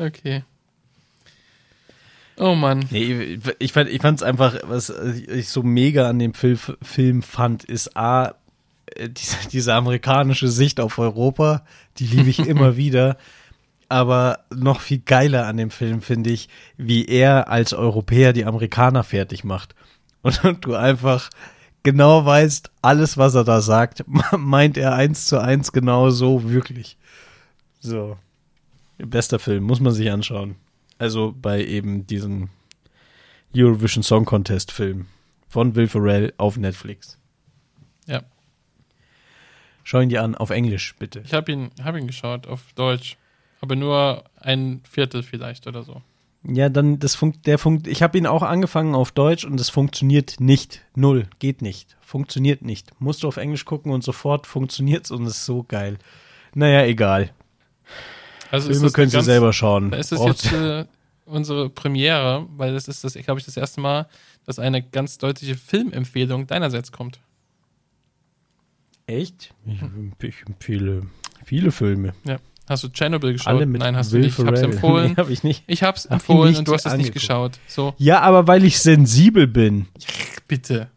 Okay. 0.00 0.44
Oh 2.36 2.54
Mann. 2.54 2.84
Nee, 2.90 3.40
ich 3.58 3.72
fand 3.72 3.90
ich 3.90 4.00
fand's 4.00 4.22
einfach, 4.22 4.56
was 4.62 4.90
ich 4.90 5.48
so 5.48 5.64
mega 5.64 6.08
an 6.08 6.20
dem 6.20 6.34
Fil 6.34 6.56
Film 6.80 7.22
fand, 7.22 7.64
ist 7.64 7.96
A, 7.96 8.36
äh, 8.94 9.08
diese, 9.10 9.48
diese 9.48 9.74
amerikanische 9.74 10.48
Sicht 10.48 10.78
auf 10.78 10.98
Europa, 10.98 11.64
die 11.98 12.06
liebe 12.06 12.30
ich 12.30 12.38
immer 12.38 12.76
wieder. 12.76 13.16
Aber 13.88 14.44
noch 14.54 14.80
viel 14.80 14.98
geiler 14.98 15.46
an 15.46 15.56
dem 15.56 15.70
Film 15.70 16.02
finde 16.02 16.30
ich, 16.30 16.48
wie 16.76 17.06
er 17.06 17.48
als 17.48 17.72
Europäer 17.72 18.32
die 18.32 18.44
Amerikaner 18.44 19.02
fertig 19.02 19.44
macht. 19.44 19.74
Und 20.22 20.64
du 20.64 20.74
einfach 20.74 21.30
genau 21.82 22.24
weißt, 22.24 22.70
alles, 22.82 23.16
was 23.16 23.34
er 23.34 23.44
da 23.44 23.60
sagt, 23.60 24.04
meint 24.36 24.76
er 24.76 24.94
eins 24.94 25.26
zu 25.26 25.40
eins 25.40 25.72
genau 25.72 26.10
so 26.10 26.50
wirklich. 26.50 26.98
So. 27.80 28.18
Bester 28.98 29.38
Film, 29.38 29.64
muss 29.64 29.80
man 29.80 29.92
sich 29.92 30.10
anschauen. 30.10 30.56
Also 30.98 31.32
bei 31.40 31.64
eben 31.64 32.06
diesem 32.06 32.50
Eurovision 33.54 34.02
Song 34.02 34.24
Contest 34.24 34.72
Film 34.72 35.06
von 35.48 35.74
Will 35.76 35.86
Ferrell 35.86 36.34
auf 36.36 36.56
Netflix. 36.56 37.18
Ja. 38.06 38.22
Schau 39.84 40.00
ihn 40.00 40.08
dir 40.08 40.22
an, 40.22 40.34
auf 40.34 40.50
Englisch, 40.50 40.94
bitte. 40.98 41.20
Ich 41.24 41.32
habe 41.32 41.50
ihn, 41.52 41.70
hab 41.82 41.96
ihn 41.96 42.06
geschaut 42.06 42.46
auf 42.46 42.72
Deutsch. 42.74 43.16
Aber 43.60 43.76
nur 43.76 44.24
ein 44.40 44.80
Viertel 44.88 45.22
vielleicht 45.22 45.66
oder 45.66 45.82
so. 45.82 46.02
Ja, 46.44 46.68
dann 46.68 46.98
das 47.00 47.14
funkt, 47.16 47.46
der 47.46 47.58
funkt. 47.58 47.86
Ich 47.88 48.02
habe 48.02 48.16
ihn 48.16 48.26
auch 48.26 48.42
angefangen 48.42 48.94
auf 48.94 49.10
Deutsch 49.10 49.44
und 49.44 49.60
es 49.60 49.70
funktioniert 49.70 50.38
nicht. 50.38 50.82
Null. 50.94 51.28
Geht 51.40 51.62
nicht. 51.62 51.96
Funktioniert 52.00 52.62
nicht. 52.62 52.90
Musst 53.00 53.22
du 53.22 53.28
auf 53.28 53.36
Englisch 53.36 53.64
gucken 53.64 53.90
und 53.92 54.04
sofort 54.04 54.46
funktioniert's 54.46 55.10
und 55.10 55.26
ist 55.26 55.44
so 55.44 55.64
geil. 55.64 55.98
Naja, 56.54 56.84
egal. 56.86 57.30
Also 58.50 58.70
Filme 58.70 58.86
ist 58.86 58.94
können 58.94 59.10
Sie 59.10 59.20
selber 59.20 59.52
schauen. 59.52 59.90
Da 59.90 59.98
ist 59.98 60.12
es 60.12 60.18
Braucht- 60.18 60.44
jetzt 60.44 60.52
äh, 60.52 60.84
unsere 61.26 61.68
Premiere, 61.68 62.46
weil 62.56 62.72
das 62.72 62.88
ist 62.88 63.04
das, 63.04 63.14
glaube 63.14 63.40
ich, 63.40 63.46
das 63.46 63.56
erste 63.56 63.80
Mal, 63.80 64.06
dass 64.46 64.58
eine 64.58 64.82
ganz 64.82 65.18
deutliche 65.18 65.56
Filmempfehlung 65.56 66.46
deinerseits 66.46 66.92
kommt. 66.92 67.18
Echt? 69.06 69.54
Ich, 69.66 69.80
ich 70.22 70.46
empfehle 70.46 71.06
viele 71.44 71.72
Filme. 71.72 72.14
Ja. 72.24 72.38
Hast 72.68 72.84
du 72.84 72.88
Chernobyl 72.88 73.32
geschaut? 73.32 73.48
Alle 73.48 73.66
mit 73.66 73.80
Nein, 73.80 73.96
hast 73.96 74.12
Will 74.12 74.20
du 74.22 74.26
nicht. 74.26 74.38
Ich 74.38 74.44
hab's 74.44 74.60
empfohlen. 74.60 75.10
Nee, 75.10 75.16
hab 75.16 75.30
ich 75.30 75.42
nicht. 75.42 75.64
Ich 75.66 75.82
hab's 75.82 76.04
Hab 76.04 76.12
empfohlen 76.14 76.56
und 76.56 76.68
du 76.68 76.74
hast 76.74 76.86
es 76.86 76.94
nicht 76.96 77.12
geschaut. 77.12 77.58
So, 77.66 77.94
Ja, 77.98 78.20
aber 78.20 78.46
weil 78.46 78.64
ich 78.64 78.78
sensibel 78.80 79.46
bin. 79.46 79.86
bitte. 80.46 80.88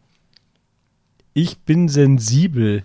Ich 1.34 1.58
bin 1.58 1.88
sensibel. 1.88 2.82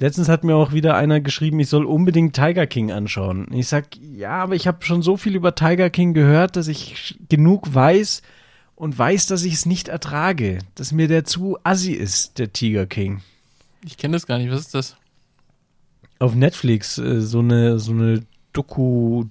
Letztens 0.00 0.28
hat 0.28 0.42
mir 0.42 0.56
auch 0.56 0.72
wieder 0.72 0.96
einer 0.96 1.20
geschrieben, 1.20 1.60
ich 1.60 1.68
soll 1.68 1.84
unbedingt 1.84 2.34
Tiger 2.34 2.66
King 2.66 2.90
anschauen. 2.90 3.46
Ich 3.52 3.68
sag, 3.68 3.86
ja, 3.96 4.32
aber 4.42 4.56
ich 4.56 4.66
habe 4.66 4.84
schon 4.84 5.02
so 5.02 5.16
viel 5.16 5.36
über 5.36 5.54
Tiger 5.54 5.88
King 5.90 6.14
gehört, 6.14 6.56
dass 6.56 6.66
ich 6.66 7.16
genug 7.28 7.72
weiß 7.72 8.22
und 8.74 8.98
weiß, 8.98 9.28
dass 9.28 9.44
ich 9.44 9.54
es 9.54 9.66
nicht 9.66 9.86
ertrage. 9.86 10.58
Dass 10.74 10.90
mir 10.90 11.06
der 11.06 11.24
zu 11.24 11.58
assi 11.62 11.92
ist, 11.92 12.38
der 12.40 12.52
Tiger 12.52 12.86
King. 12.86 13.22
Ich 13.84 13.96
kenne 13.96 14.16
das 14.16 14.26
gar 14.26 14.38
nicht. 14.38 14.50
Was 14.50 14.60
ist 14.62 14.74
das? 14.74 14.96
Auf 16.24 16.34
Netflix 16.34 16.98
äh, 16.98 17.20
so 17.20 17.40
eine 17.40 17.78
so 17.78 17.92
eine 17.92 18.22
Doku 18.52 19.26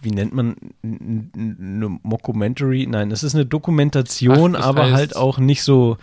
wie 0.00 0.10
nennt 0.10 0.32
man 0.32 0.56
eine 0.82 1.98
Mockumentary? 2.02 2.86
Nein, 2.86 3.10
es 3.10 3.22
ist 3.22 3.34
eine 3.34 3.44
Dokumentation, 3.44 4.56
Ach, 4.56 4.64
aber 4.64 4.92
halt 4.92 5.14
auch 5.16 5.38
nicht 5.38 5.62
so 5.62 5.98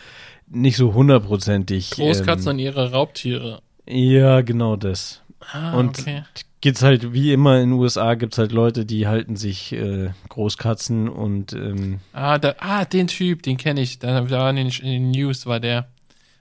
nicht 0.48 0.78
so 0.78 0.94
hundertprozentig. 0.94 1.92
Großkatzen 1.92 2.50
ähm, 2.50 2.54
und 2.54 2.60
ihre 2.60 2.92
Raubtiere. 2.92 3.62
Ja, 3.88 4.42
genau 4.42 4.76
das. 4.76 5.22
Ah, 5.52 5.78
Und 5.78 6.00
okay. 6.00 6.24
gibt's 6.62 6.84
halt, 6.84 7.14
wie 7.14 7.34
immer 7.34 7.60
in 7.60 7.72
den 7.72 7.80
USA, 7.80 8.14
gibt's 8.14 8.38
halt 8.38 8.52
Leute, 8.52 8.86
die 8.86 9.08
halten 9.08 9.36
sich 9.36 9.74
äh, 9.74 10.12
Großkatzen 10.30 11.10
und 11.10 11.54
ähm, 11.54 12.00
Ah, 12.14 12.38
da, 12.38 12.56
ah, 12.60 12.86
den 12.86 13.08
Typ, 13.08 13.44
den 13.44 13.58
kenne 13.58 13.82
ich. 13.82 14.00
Da 14.00 14.22
da 14.22 14.30
war 14.30 14.50
in 14.52 14.56
den, 14.56 14.68
in 14.68 14.86
den 14.86 15.12
News 15.12 15.46
war 15.46 15.60
der. 15.60 15.88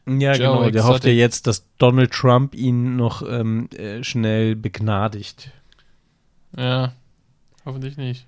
Ja, 0.06 0.32
Joe 0.32 0.38
genau, 0.38 0.58
der 0.60 0.68
Exotic. 0.68 0.84
hofft 0.84 1.04
ja 1.04 1.12
jetzt, 1.12 1.46
dass 1.46 1.66
Donald 1.78 2.12
Trump 2.12 2.54
ihn 2.54 2.96
noch 2.96 3.22
ähm, 3.28 3.68
äh, 3.70 4.02
schnell 4.02 4.56
begnadigt. 4.56 5.50
Ja, 6.56 6.92
hoffentlich 7.64 7.96
nicht. 7.96 8.26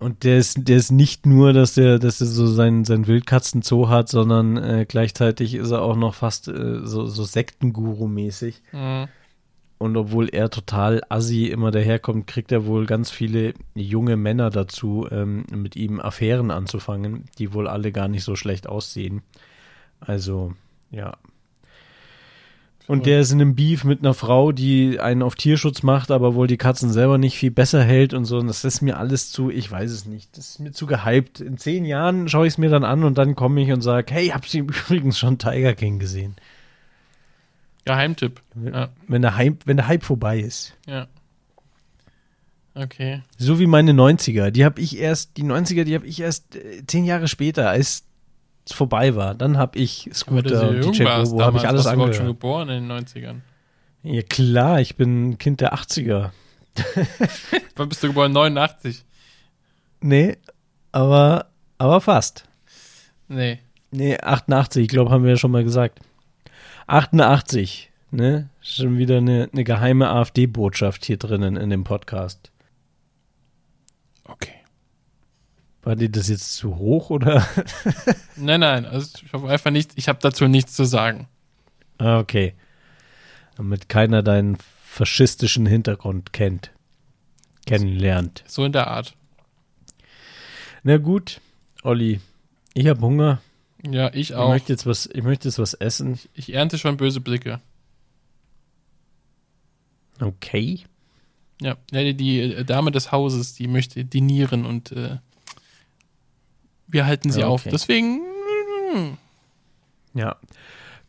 Und 0.00 0.24
der 0.24 0.38
ist, 0.38 0.66
der 0.66 0.78
ist 0.78 0.90
nicht 0.90 1.26
nur, 1.26 1.52
dass 1.52 1.74
der, 1.74 1.98
dass 1.98 2.22
er 2.22 2.26
so 2.26 2.46
sein, 2.46 2.86
sein 2.86 3.06
Wildkatzenzoo 3.06 3.90
hat, 3.90 4.08
sondern 4.08 4.56
äh, 4.56 4.86
gleichzeitig 4.88 5.54
ist 5.54 5.70
er 5.70 5.82
auch 5.82 5.96
noch 5.96 6.14
fast 6.14 6.48
äh, 6.48 6.86
so, 6.86 7.04
so 7.06 7.22
Sektenguru-mäßig. 7.24 8.62
Mhm. 8.72 9.08
Und 9.76 9.96
obwohl 9.98 10.28
er 10.28 10.48
total 10.48 11.02
assi 11.10 11.46
immer 11.46 11.70
daherkommt, 11.70 12.26
kriegt 12.26 12.50
er 12.50 12.64
wohl 12.64 12.86
ganz 12.86 13.10
viele 13.10 13.52
junge 13.74 14.16
Männer 14.16 14.48
dazu, 14.48 15.06
ähm, 15.10 15.44
mit 15.54 15.76
ihm 15.76 16.00
Affären 16.00 16.50
anzufangen, 16.50 17.24
die 17.38 17.52
wohl 17.52 17.68
alle 17.68 17.92
gar 17.92 18.08
nicht 18.08 18.24
so 18.24 18.36
schlecht 18.36 18.66
aussehen. 18.66 19.22
Also, 20.00 20.54
ja. 20.90 21.16
Und 22.86 23.06
der 23.06 23.20
ist 23.20 23.30
in 23.30 23.40
einem 23.40 23.54
Beef 23.54 23.84
mit 23.84 24.00
einer 24.00 24.14
Frau, 24.14 24.50
die 24.50 24.98
einen 24.98 25.22
auf 25.22 25.36
Tierschutz 25.36 25.84
macht, 25.84 26.10
aber 26.10 26.34
wohl 26.34 26.48
die 26.48 26.56
Katzen 26.56 26.90
selber 26.90 27.18
nicht 27.18 27.38
viel 27.38 27.52
besser 27.52 27.84
hält 27.84 28.14
und 28.14 28.24
so. 28.24 28.38
Und 28.38 28.48
das 28.48 28.64
ist 28.64 28.80
mir 28.80 28.98
alles 28.98 29.30
zu, 29.30 29.48
ich 29.48 29.70
weiß 29.70 29.92
es 29.92 30.06
nicht, 30.06 30.36
das 30.36 30.48
ist 30.48 30.58
mir 30.58 30.72
zu 30.72 30.86
gehypt. 30.86 31.40
In 31.40 31.56
zehn 31.56 31.84
Jahren 31.84 32.28
schaue 32.28 32.48
ich 32.48 32.54
es 32.54 32.58
mir 32.58 32.68
dann 32.68 32.82
an 32.82 33.04
und 33.04 33.16
dann 33.16 33.36
komme 33.36 33.62
ich 33.62 33.70
und 33.70 33.80
sage, 33.82 34.12
hey, 34.12 34.30
habt 34.30 34.52
ihr 34.52 34.62
übrigens 34.64 35.20
schon 35.20 35.38
Tiger 35.38 35.74
King 35.74 36.00
gesehen? 36.00 36.34
Geheimtipp. 37.84 38.40
Ja, 38.60 38.88
Wenn 39.06 39.22
der 39.22 39.36
Hype, 39.36 39.66
wenn 39.66 39.76
der 39.76 39.86
Hype 39.86 40.02
vorbei 40.02 40.40
ist. 40.40 40.74
ja. 40.88 41.06
Okay. 42.74 43.22
So 43.36 43.58
wie 43.58 43.66
meine 43.66 43.92
90er. 43.92 44.50
Die 44.50 44.64
habe 44.64 44.80
ich 44.80 44.96
erst, 44.98 45.36
die 45.36 45.42
90er, 45.42 45.82
die 45.82 45.94
habe 45.94 46.06
ich 46.06 46.20
erst 46.20 46.54
äh, 46.54 46.84
zehn 46.86 47.04
Jahre 47.04 47.26
später, 47.26 47.68
als 47.68 48.04
es 48.70 48.76
vorbei 48.76 49.14
war. 49.14 49.34
Dann 49.34 49.58
habe 49.58 49.78
ich 49.78 50.08
Scooter 50.12 50.70
und 50.70 50.84
DJ 50.84 51.04
Bobo, 51.04 51.42
habe 51.42 51.58
ich 51.58 51.68
alles 51.68 51.84
warst 51.84 51.96
du 51.96 52.00
schon 52.00 52.02
angehört. 52.02 52.26
geboren 52.26 52.68
in 52.68 52.88
den 52.88 53.06
90ern. 53.06 53.40
Ja 54.02 54.22
klar, 54.22 54.80
ich 54.80 54.96
bin 54.96 55.38
Kind 55.38 55.60
der 55.60 55.74
80er. 55.74 56.30
Wann 57.76 57.88
bist 57.88 58.02
du 58.02 58.08
geboren? 58.08 58.32
89. 58.32 59.04
Nee, 60.00 60.36
aber, 60.92 61.46
aber 61.78 62.00
fast. 62.00 62.44
Nee. 63.28 63.58
Nee, 63.90 64.18
88, 64.18 64.84
ich 64.84 64.88
glaube, 64.88 65.10
haben 65.10 65.24
wir 65.24 65.30
ja 65.30 65.36
schon 65.36 65.50
mal 65.50 65.64
gesagt. 65.64 66.00
88, 66.86 67.90
ne? 68.10 68.48
Schon 68.60 68.98
wieder 68.98 69.18
eine, 69.18 69.48
eine 69.52 69.64
geheime 69.64 70.08
AfD-Botschaft 70.08 71.04
hier 71.04 71.16
drinnen 71.16 71.56
in 71.56 71.70
dem 71.70 71.84
Podcast. 71.84 72.50
Okay. 74.24 74.59
War 75.82 75.96
dir 75.96 76.10
das 76.10 76.28
jetzt 76.28 76.54
zu 76.56 76.76
hoch 76.76 77.08
oder? 77.10 77.46
Nein, 78.36 78.60
nein, 78.60 78.84
also 78.84 79.18
ich 79.24 79.32
habe 79.32 79.48
einfach 79.48 79.70
nicht, 79.70 79.92
ich 79.96 80.08
habe 80.08 80.18
dazu 80.20 80.46
nichts 80.46 80.74
zu 80.74 80.84
sagen. 80.84 81.26
Ah, 81.98 82.18
okay. 82.18 82.54
Damit 83.56 83.88
keiner 83.88 84.22
deinen 84.22 84.58
faschistischen 84.84 85.66
Hintergrund 85.66 86.32
kennt. 86.32 86.70
Kennenlernt. 87.66 88.44
So 88.46 88.64
in 88.64 88.72
der 88.72 88.88
Art. 88.88 89.14
Na 90.82 90.96
gut, 90.98 91.40
Olli, 91.82 92.20
ich 92.74 92.86
habe 92.86 93.00
Hunger. 93.00 93.40
Ja, 93.86 94.08
ich 94.08 94.30
Ich 94.30 94.34
auch. 94.34 94.48
möchte 94.50 94.72
jetzt 94.72 94.86
was, 94.86 95.06
ich 95.06 95.22
möchte 95.22 95.48
jetzt 95.48 95.58
was 95.58 95.74
essen. 95.74 96.18
Ich 96.34 96.52
ernte 96.52 96.76
schon 96.78 96.96
böse 96.98 97.20
Blicke. 97.20 97.60
Okay. 100.20 100.80
Ja, 101.62 101.76
die 101.92 102.64
Dame 102.64 102.90
des 102.90 103.12
Hauses, 103.12 103.54
die 103.54 103.66
möchte 103.68 104.04
dinieren 104.04 104.64
und 104.64 104.92
äh, 104.92 105.18
wir 106.90 107.06
halten 107.06 107.30
sie 107.30 107.40
Ja, 107.40 107.46
auf. 107.48 107.62
okay. 107.62 107.70
Deswegen, 107.72 108.20
Ja. 110.14 110.36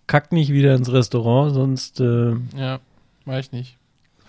Kack 0.07 0.31
nicht 0.31 0.51
wieder 0.51 0.75
ins 0.75 0.91
Restaurant, 0.91 1.53
sonst 1.53 1.99
äh, 2.01 2.33
ja, 2.55 2.79
weiß 3.25 3.45
ich 3.47 3.51
nicht. 3.53 3.77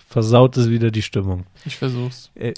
versaut 0.07 0.55
es 0.57 0.69
wieder 0.69 0.91
die 0.91 1.01
Stimmung. 1.01 1.45
Ich 1.65 1.75
versuch's. 1.77 2.31
Äh, 2.35 2.53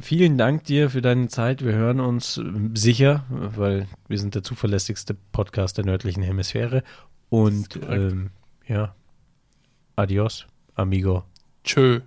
vielen 0.00 0.36
Dank 0.36 0.64
dir 0.64 0.90
für 0.90 1.00
deine 1.02 1.28
Zeit. 1.28 1.64
Wir 1.64 1.72
hören 1.74 2.00
uns 2.00 2.38
äh, 2.38 2.42
sicher, 2.74 3.24
weil 3.28 3.86
wir 4.08 4.18
sind 4.18 4.34
der 4.34 4.42
zuverlässigste 4.42 5.16
Podcast 5.32 5.78
der 5.78 5.84
nördlichen 5.84 6.22
Hemisphäre. 6.22 6.82
Und 7.28 7.78
ähm, 7.88 8.30
ja, 8.66 8.94
adios, 9.94 10.46
amigo. 10.74 11.22
Tschö. 11.64 12.00